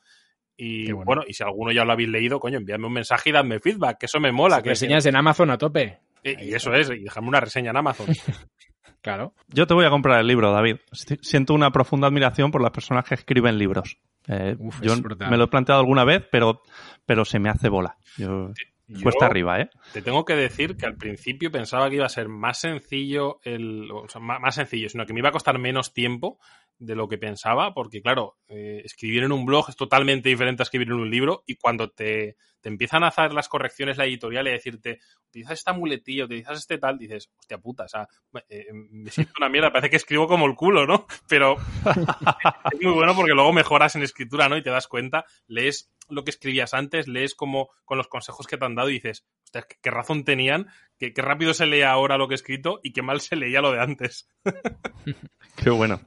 Y 0.56 0.92
bueno. 0.92 1.04
bueno. 1.04 1.22
y 1.26 1.34
si 1.34 1.42
alguno 1.42 1.72
ya 1.72 1.84
lo 1.84 1.92
habéis 1.92 2.08
leído, 2.08 2.38
coño, 2.38 2.58
envíame 2.58 2.86
un 2.86 2.92
mensaje 2.92 3.30
y 3.30 3.32
dadme 3.32 3.60
feedback, 3.60 3.98
que 3.98 4.06
eso 4.06 4.20
me 4.20 4.32
mola. 4.32 4.56
Si 4.56 4.62
que 4.62 4.68
reseñas 4.70 5.06
en 5.06 5.16
Amazon 5.16 5.50
a 5.50 5.58
tope. 5.58 6.00
Y 6.24 6.54
eso 6.54 6.72
es, 6.72 6.90
y 6.90 7.00
dejadme 7.00 7.28
una 7.28 7.40
reseña 7.40 7.70
en 7.70 7.76
Amazon. 7.76 8.06
claro. 9.02 9.34
Yo 9.48 9.66
te 9.66 9.74
voy 9.74 9.84
a 9.84 9.90
comprar 9.90 10.20
el 10.20 10.26
libro, 10.26 10.52
David. 10.52 10.76
Siento 11.20 11.54
una 11.54 11.70
profunda 11.70 12.08
admiración 12.08 12.50
por 12.50 12.62
las 12.62 12.72
personas 12.72 13.04
que 13.04 13.14
escriben 13.14 13.58
libros. 13.58 13.98
Eh, 14.26 14.56
Uf, 14.58 14.80
yo 14.80 14.94
me 14.96 15.36
lo 15.36 15.44
he 15.44 15.48
planteado 15.48 15.80
alguna 15.80 16.04
vez, 16.04 16.26
pero, 16.30 16.62
pero 17.04 17.24
se 17.24 17.38
me 17.38 17.50
hace 17.50 17.68
bola. 17.68 17.98
Yo, 18.16 18.52
yo, 18.86 19.02
cuesta 19.02 19.26
arriba, 19.26 19.60
¿eh? 19.60 19.70
Te 19.92 20.00
tengo 20.00 20.24
que 20.24 20.34
decir 20.34 20.76
que 20.76 20.86
al 20.86 20.96
principio 20.96 21.50
pensaba 21.50 21.88
que 21.90 21.96
iba 21.96 22.06
a 22.06 22.10
ser 22.10 22.28
más 22.28 22.58
sencillo, 22.58 23.38
el, 23.42 23.90
o 23.90 24.08
sea, 24.08 24.20
más, 24.20 24.40
más 24.40 24.54
sencillo, 24.54 24.88
sino 24.88 25.04
que 25.04 25.12
me 25.12 25.20
iba 25.20 25.28
a 25.28 25.32
costar 25.32 25.58
menos 25.58 25.92
tiempo 25.92 26.38
de 26.78 26.94
lo 26.94 27.08
que 27.08 27.18
pensaba, 27.18 27.74
porque 27.74 28.02
claro, 28.02 28.36
eh, 28.48 28.82
escribir 28.84 29.24
en 29.24 29.32
un 29.32 29.44
blog 29.44 29.68
es 29.68 29.76
totalmente 29.76 30.28
diferente 30.28 30.62
a 30.62 30.64
escribir 30.64 30.88
en 30.88 30.94
un 30.94 31.10
libro 31.10 31.44
y 31.46 31.56
cuando 31.56 31.90
te, 31.90 32.36
te 32.64 32.70
empiezan 32.70 33.04
a 33.04 33.08
hacer 33.08 33.34
las 33.34 33.46
correcciones 33.46 33.98
la 33.98 34.06
editorial 34.06 34.46
y 34.46 34.48
a 34.48 34.52
decirte, 34.54 34.98
utilizas 35.28 35.58
esta 35.58 35.74
muletilla, 35.74 36.24
utilizas 36.24 36.56
este 36.56 36.78
tal, 36.78 36.96
dices, 36.96 37.30
hostia 37.38 37.58
puta, 37.58 37.84
o 37.84 37.88
sea, 37.88 38.08
eh, 38.48 38.68
me 38.72 39.10
siento 39.10 39.34
una 39.38 39.50
mierda, 39.50 39.70
parece 39.70 39.90
que 39.90 39.96
escribo 39.96 40.26
como 40.26 40.46
el 40.46 40.54
culo, 40.54 40.86
¿no? 40.86 41.06
Pero 41.28 41.56
es 42.72 42.80
muy 42.80 42.94
bueno 42.94 43.14
porque 43.14 43.34
luego 43.34 43.52
mejoras 43.52 43.96
en 43.96 44.02
escritura, 44.02 44.48
¿no? 44.48 44.56
Y 44.56 44.62
te 44.62 44.70
das 44.70 44.88
cuenta, 44.88 45.26
lees 45.46 45.92
lo 46.08 46.24
que 46.24 46.30
escribías 46.30 46.72
antes, 46.72 47.06
lees 47.06 47.34
como 47.34 47.68
con 47.84 47.98
los 47.98 48.08
consejos 48.08 48.46
que 48.46 48.56
te 48.56 48.64
han 48.64 48.74
dado 48.74 48.88
y 48.88 48.94
dices, 48.94 49.26
hostia, 49.44 49.66
qué 49.82 49.90
razón 49.90 50.24
tenían, 50.24 50.68
qué, 50.98 51.12
qué 51.12 51.20
rápido 51.20 51.52
se 51.52 51.66
lee 51.66 51.82
ahora 51.82 52.16
lo 52.16 52.28
que 52.28 52.34
he 52.34 52.36
escrito 52.36 52.80
y 52.82 52.94
qué 52.94 53.02
mal 53.02 53.20
se 53.20 53.36
leía 53.36 53.60
lo 53.60 53.72
de 53.72 53.80
antes. 53.82 54.26
Qué 55.56 55.70
bueno, 55.70 56.00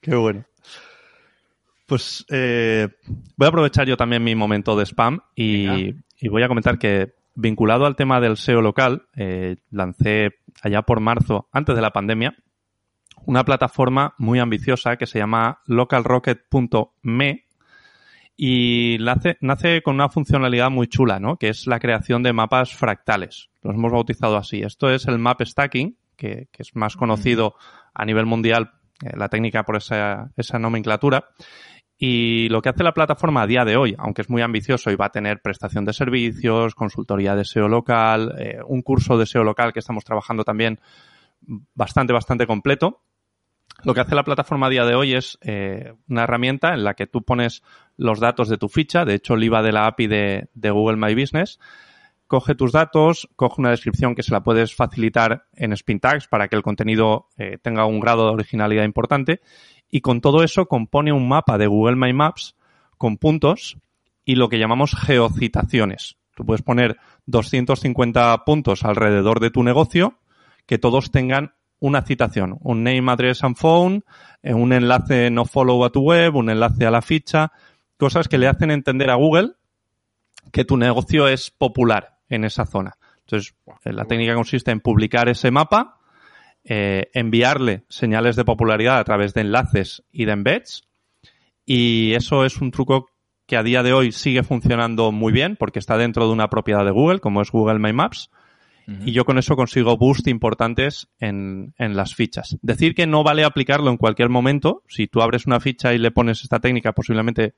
qué 0.00 0.14
bueno. 0.14 0.44
Pues 1.86 2.26
eh, 2.30 2.88
voy 3.36 3.46
a 3.46 3.48
aprovechar 3.48 3.86
yo 3.86 3.96
también 3.96 4.24
mi 4.24 4.34
momento 4.34 4.76
de 4.76 4.84
spam 4.84 5.20
y, 5.34 5.94
y 6.18 6.28
voy 6.28 6.42
a 6.42 6.48
comentar 6.48 6.78
que 6.78 7.14
vinculado 7.36 7.86
al 7.86 7.94
tema 7.94 8.20
del 8.20 8.36
SEO 8.36 8.60
local, 8.60 9.06
eh, 9.14 9.56
lancé 9.70 10.30
allá 10.62 10.82
por 10.82 11.00
marzo, 11.00 11.48
antes 11.52 11.76
de 11.76 11.82
la 11.82 11.92
pandemia, 11.92 12.34
una 13.26 13.44
plataforma 13.44 14.14
muy 14.18 14.38
ambiciosa 14.38 14.96
que 14.96 15.06
se 15.06 15.18
llama 15.18 15.60
localrocket.me 15.66 17.44
y 18.36 18.96
nace, 19.00 19.36
nace 19.40 19.82
con 19.82 19.94
una 19.94 20.08
funcionalidad 20.08 20.70
muy 20.70 20.88
chula, 20.88 21.20
¿no? 21.20 21.36
Que 21.36 21.48
es 21.48 21.66
la 21.66 21.78
creación 21.78 22.22
de 22.22 22.32
mapas 22.32 22.74
fractales. 22.74 23.50
Los 23.62 23.74
hemos 23.74 23.92
bautizado 23.92 24.36
así. 24.36 24.60
Esto 24.60 24.90
es 24.90 25.06
el 25.06 25.18
map 25.18 25.42
stacking, 25.42 25.96
que, 26.16 26.48
que 26.52 26.62
es 26.62 26.74
más 26.74 26.96
conocido 26.96 27.54
a 27.94 28.04
nivel 28.04 28.26
mundial, 28.26 28.72
eh, 29.04 29.16
la 29.16 29.28
técnica 29.28 29.64
por 29.64 29.76
esa, 29.76 30.30
esa 30.36 30.58
nomenclatura. 30.58 31.28
Y 31.98 32.48
lo 32.50 32.60
que 32.60 32.68
hace 32.68 32.84
la 32.84 32.92
plataforma 32.92 33.42
a 33.42 33.46
día 33.46 33.64
de 33.64 33.76
hoy, 33.76 33.94
aunque 33.98 34.22
es 34.22 34.28
muy 34.28 34.42
ambicioso 34.42 34.90
y 34.90 34.96
va 34.96 35.06
a 35.06 35.12
tener 35.12 35.40
prestación 35.40 35.84
de 35.84 35.94
servicios, 35.94 36.74
consultoría 36.74 37.34
de 37.34 37.44
SEO 37.44 37.68
local, 37.68 38.34
eh, 38.38 38.58
un 38.66 38.82
curso 38.82 39.16
de 39.16 39.24
SEO 39.24 39.44
local 39.44 39.72
que 39.72 39.80
estamos 39.80 40.04
trabajando 40.04 40.44
también 40.44 40.78
bastante, 41.74 42.12
bastante 42.12 42.46
completo, 42.46 43.00
lo 43.84 43.94
que 43.94 44.00
hace 44.00 44.14
la 44.14 44.24
plataforma 44.24 44.66
a 44.66 44.70
día 44.70 44.84
de 44.84 44.94
hoy 44.94 45.14
es 45.14 45.38
eh, 45.42 45.92
una 46.08 46.24
herramienta 46.24 46.72
en 46.72 46.82
la 46.82 46.94
que 46.94 47.06
tú 47.06 47.22
pones 47.22 47.62
los 47.96 48.20
datos 48.20 48.48
de 48.48 48.56
tu 48.56 48.68
ficha, 48.68 49.04
de 49.04 49.14
hecho 49.14 49.34
el 49.34 49.44
IVA 49.44 49.62
de 49.62 49.72
la 49.72 49.86
API 49.86 50.06
de, 50.06 50.48
Google 50.70 50.96
My 50.96 51.14
Business, 51.14 51.60
coge 52.26 52.54
tus 52.54 52.72
datos, 52.72 53.28
coge 53.36 53.60
una 53.60 53.70
descripción 53.70 54.14
que 54.14 54.22
se 54.22 54.32
la 54.32 54.42
puedes 54.42 54.74
facilitar 54.74 55.46
en 55.52 55.72
Spin 55.72 56.00
Tags 56.00 56.26
para 56.26 56.48
que 56.48 56.56
el 56.56 56.62
contenido 56.62 57.28
eh, 57.36 57.58
tenga 57.62 57.84
un 57.86 58.00
grado 58.00 58.26
de 58.26 58.32
originalidad 58.32 58.84
importante 58.84 59.40
y 59.90 60.00
con 60.00 60.20
todo 60.20 60.42
eso 60.42 60.66
compone 60.66 61.12
un 61.12 61.28
mapa 61.28 61.58
de 61.58 61.66
Google 61.66 61.96
My 61.96 62.12
Maps 62.12 62.56
con 62.98 63.16
puntos 63.16 63.78
y 64.24 64.34
lo 64.34 64.48
que 64.48 64.58
llamamos 64.58 64.94
geocitaciones. 64.94 66.16
Tú 66.34 66.44
puedes 66.44 66.62
poner 66.62 66.98
250 67.26 68.44
puntos 68.44 68.84
alrededor 68.84 69.40
de 69.40 69.50
tu 69.50 69.62
negocio 69.62 70.18
que 70.66 70.78
todos 70.78 71.10
tengan 71.10 71.54
una 71.78 72.02
citación, 72.02 72.58
un 72.60 72.82
name, 72.82 73.10
address 73.10 73.44
and 73.44 73.56
phone, 73.56 74.04
eh, 74.42 74.54
un 74.54 74.72
enlace 74.72 75.30
no 75.30 75.44
follow 75.44 75.84
a 75.84 75.90
tu 75.90 76.00
web, 76.00 76.34
un 76.34 76.50
enlace 76.50 76.86
a 76.86 76.90
la 76.90 77.02
ficha, 77.02 77.52
cosas 77.96 78.28
que 78.28 78.38
le 78.38 78.48
hacen 78.48 78.70
entender 78.70 79.10
a 79.10 79.14
Google 79.14 79.52
que 80.52 80.64
tu 80.64 80.76
negocio 80.76 81.28
es 81.28 81.50
popular 81.50 82.18
en 82.28 82.44
esa 82.44 82.66
zona. 82.66 82.96
Entonces, 83.20 83.54
eh, 83.84 83.92
la 83.92 84.04
técnica 84.04 84.34
consiste 84.34 84.70
en 84.70 84.80
publicar 84.80 85.28
ese 85.28 85.50
mapa, 85.50 85.95
eh, 86.68 87.10
enviarle 87.14 87.84
señales 87.88 88.36
de 88.36 88.44
popularidad 88.44 88.98
a 88.98 89.04
través 89.04 89.34
de 89.34 89.42
enlaces 89.42 90.02
y 90.10 90.24
de 90.24 90.32
embeds, 90.32 90.84
y 91.64 92.14
eso 92.14 92.44
es 92.44 92.60
un 92.60 92.70
truco 92.70 93.08
que 93.46 93.56
a 93.56 93.62
día 93.62 93.82
de 93.82 93.92
hoy 93.92 94.12
sigue 94.12 94.42
funcionando 94.42 95.12
muy 95.12 95.32
bien 95.32 95.56
porque 95.56 95.78
está 95.78 95.96
dentro 95.96 96.26
de 96.26 96.32
una 96.32 96.50
propiedad 96.50 96.84
de 96.84 96.90
Google, 96.90 97.20
como 97.20 97.42
es 97.42 97.50
Google 97.50 97.78
My 97.78 97.92
Maps, 97.92 98.30
y 99.04 99.10
yo 99.10 99.24
con 99.24 99.36
eso 99.36 99.56
consigo 99.56 99.96
boost 99.96 100.28
importantes 100.28 101.08
en, 101.18 101.74
en, 101.76 101.96
las 101.96 102.14
fichas. 102.14 102.56
Decir 102.62 102.94
que 102.94 103.08
no 103.08 103.24
vale 103.24 103.42
aplicarlo 103.42 103.90
en 103.90 103.96
cualquier 103.96 104.28
momento. 104.28 104.84
Si 104.86 105.08
tú 105.08 105.22
abres 105.22 105.44
una 105.44 105.58
ficha 105.58 105.92
y 105.92 105.98
le 105.98 106.12
pones 106.12 106.42
esta 106.42 106.60
técnica, 106.60 106.92
posiblemente 106.92 107.54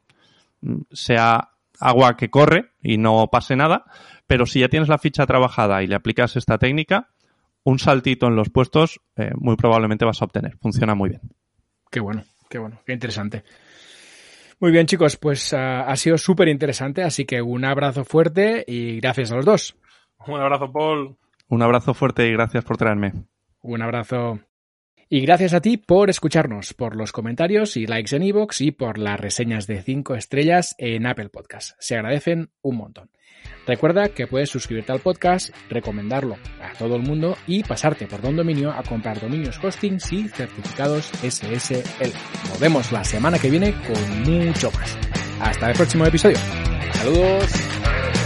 sea 0.90 1.50
agua 1.80 2.16
que 2.16 2.30
corre 2.30 2.70
y 2.82 2.96
no 2.96 3.28
pase 3.30 3.56
nada. 3.56 3.84
Pero 4.26 4.46
si 4.46 4.60
ya 4.60 4.68
tienes 4.68 4.88
la 4.88 4.96
ficha 4.96 5.26
trabajada 5.26 5.82
y 5.82 5.86
le 5.86 5.96
aplicas 5.96 6.36
esta 6.36 6.56
técnica, 6.56 7.10
un 7.68 7.78
saltito 7.78 8.26
en 8.28 8.34
los 8.34 8.48
puestos 8.48 9.00
eh, 9.16 9.30
muy 9.34 9.56
probablemente 9.56 10.06
vas 10.06 10.22
a 10.22 10.24
obtener. 10.24 10.56
Funciona 10.56 10.94
muy 10.94 11.10
bien. 11.10 11.20
Qué 11.90 12.00
bueno, 12.00 12.24
qué 12.48 12.58
bueno, 12.58 12.80
qué 12.86 12.94
interesante. 12.94 13.44
Muy 14.58 14.72
bien, 14.72 14.86
chicos, 14.86 15.16
pues 15.18 15.52
uh, 15.52 15.56
ha 15.86 15.94
sido 15.96 16.16
súper 16.16 16.48
interesante, 16.48 17.02
así 17.02 17.26
que 17.26 17.42
un 17.42 17.64
abrazo 17.64 18.04
fuerte 18.04 18.64
y 18.66 19.00
gracias 19.00 19.32
a 19.32 19.36
los 19.36 19.44
dos. 19.44 19.76
Un 20.26 20.40
abrazo, 20.40 20.72
Paul. 20.72 21.16
Un 21.48 21.62
abrazo 21.62 21.92
fuerte 21.92 22.26
y 22.26 22.32
gracias 22.32 22.64
por 22.64 22.78
traerme. 22.78 23.12
Un 23.60 23.82
abrazo. 23.82 24.40
Y 25.10 25.22
gracias 25.22 25.54
a 25.54 25.60
ti 25.60 25.78
por 25.78 26.10
escucharnos, 26.10 26.74
por 26.74 26.94
los 26.94 27.12
comentarios 27.12 27.78
y 27.78 27.86
likes 27.86 28.14
en 28.14 28.24
iVoox 28.24 28.60
y 28.60 28.72
por 28.72 28.98
las 28.98 29.18
reseñas 29.18 29.66
de 29.66 29.82
5 29.82 30.14
estrellas 30.14 30.74
en 30.76 31.06
Apple 31.06 31.30
Podcast. 31.30 31.76
Se 31.78 31.96
agradecen 31.96 32.50
un 32.60 32.76
montón. 32.76 33.10
Recuerda 33.66 34.08
que 34.10 34.26
puedes 34.26 34.50
suscribirte 34.50 34.92
al 34.92 35.00
podcast, 35.00 35.54
recomendarlo 35.70 36.36
a 36.60 36.76
todo 36.76 36.96
el 36.96 37.02
mundo 37.02 37.36
y 37.46 37.62
pasarte 37.62 38.06
por 38.06 38.20
Don 38.20 38.36
Dominio 38.36 38.70
a 38.70 38.82
comprar 38.82 39.20
dominios 39.20 39.62
hostings 39.62 40.12
y 40.12 40.28
certificados 40.28 41.06
SSL. 41.22 42.12
Nos 42.48 42.60
vemos 42.60 42.92
la 42.92 43.04
semana 43.04 43.38
que 43.38 43.50
viene 43.50 43.72
con 43.72 44.22
mucho 44.24 44.70
más. 44.72 44.96
Hasta 45.40 45.70
el 45.70 45.76
próximo 45.76 46.04
episodio. 46.04 46.38
Saludos. 46.92 48.17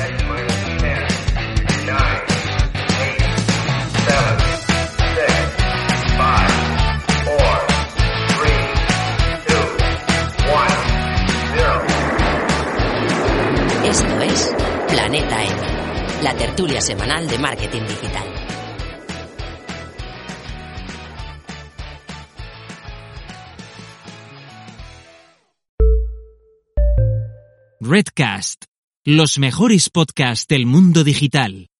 Planeta 14.93 15.43
M, 15.43 16.23
la 16.23 16.37
tertulia 16.37 16.79
semanal 16.79 17.27
de 17.27 17.39
marketing 17.39 17.81
digital. 17.81 18.29
Redcast, 27.81 28.67
los 29.07 29.39
mejores 29.39 29.89
podcasts 29.89 30.47
del 30.47 30.67
mundo 30.67 31.05
digital. 31.05 31.72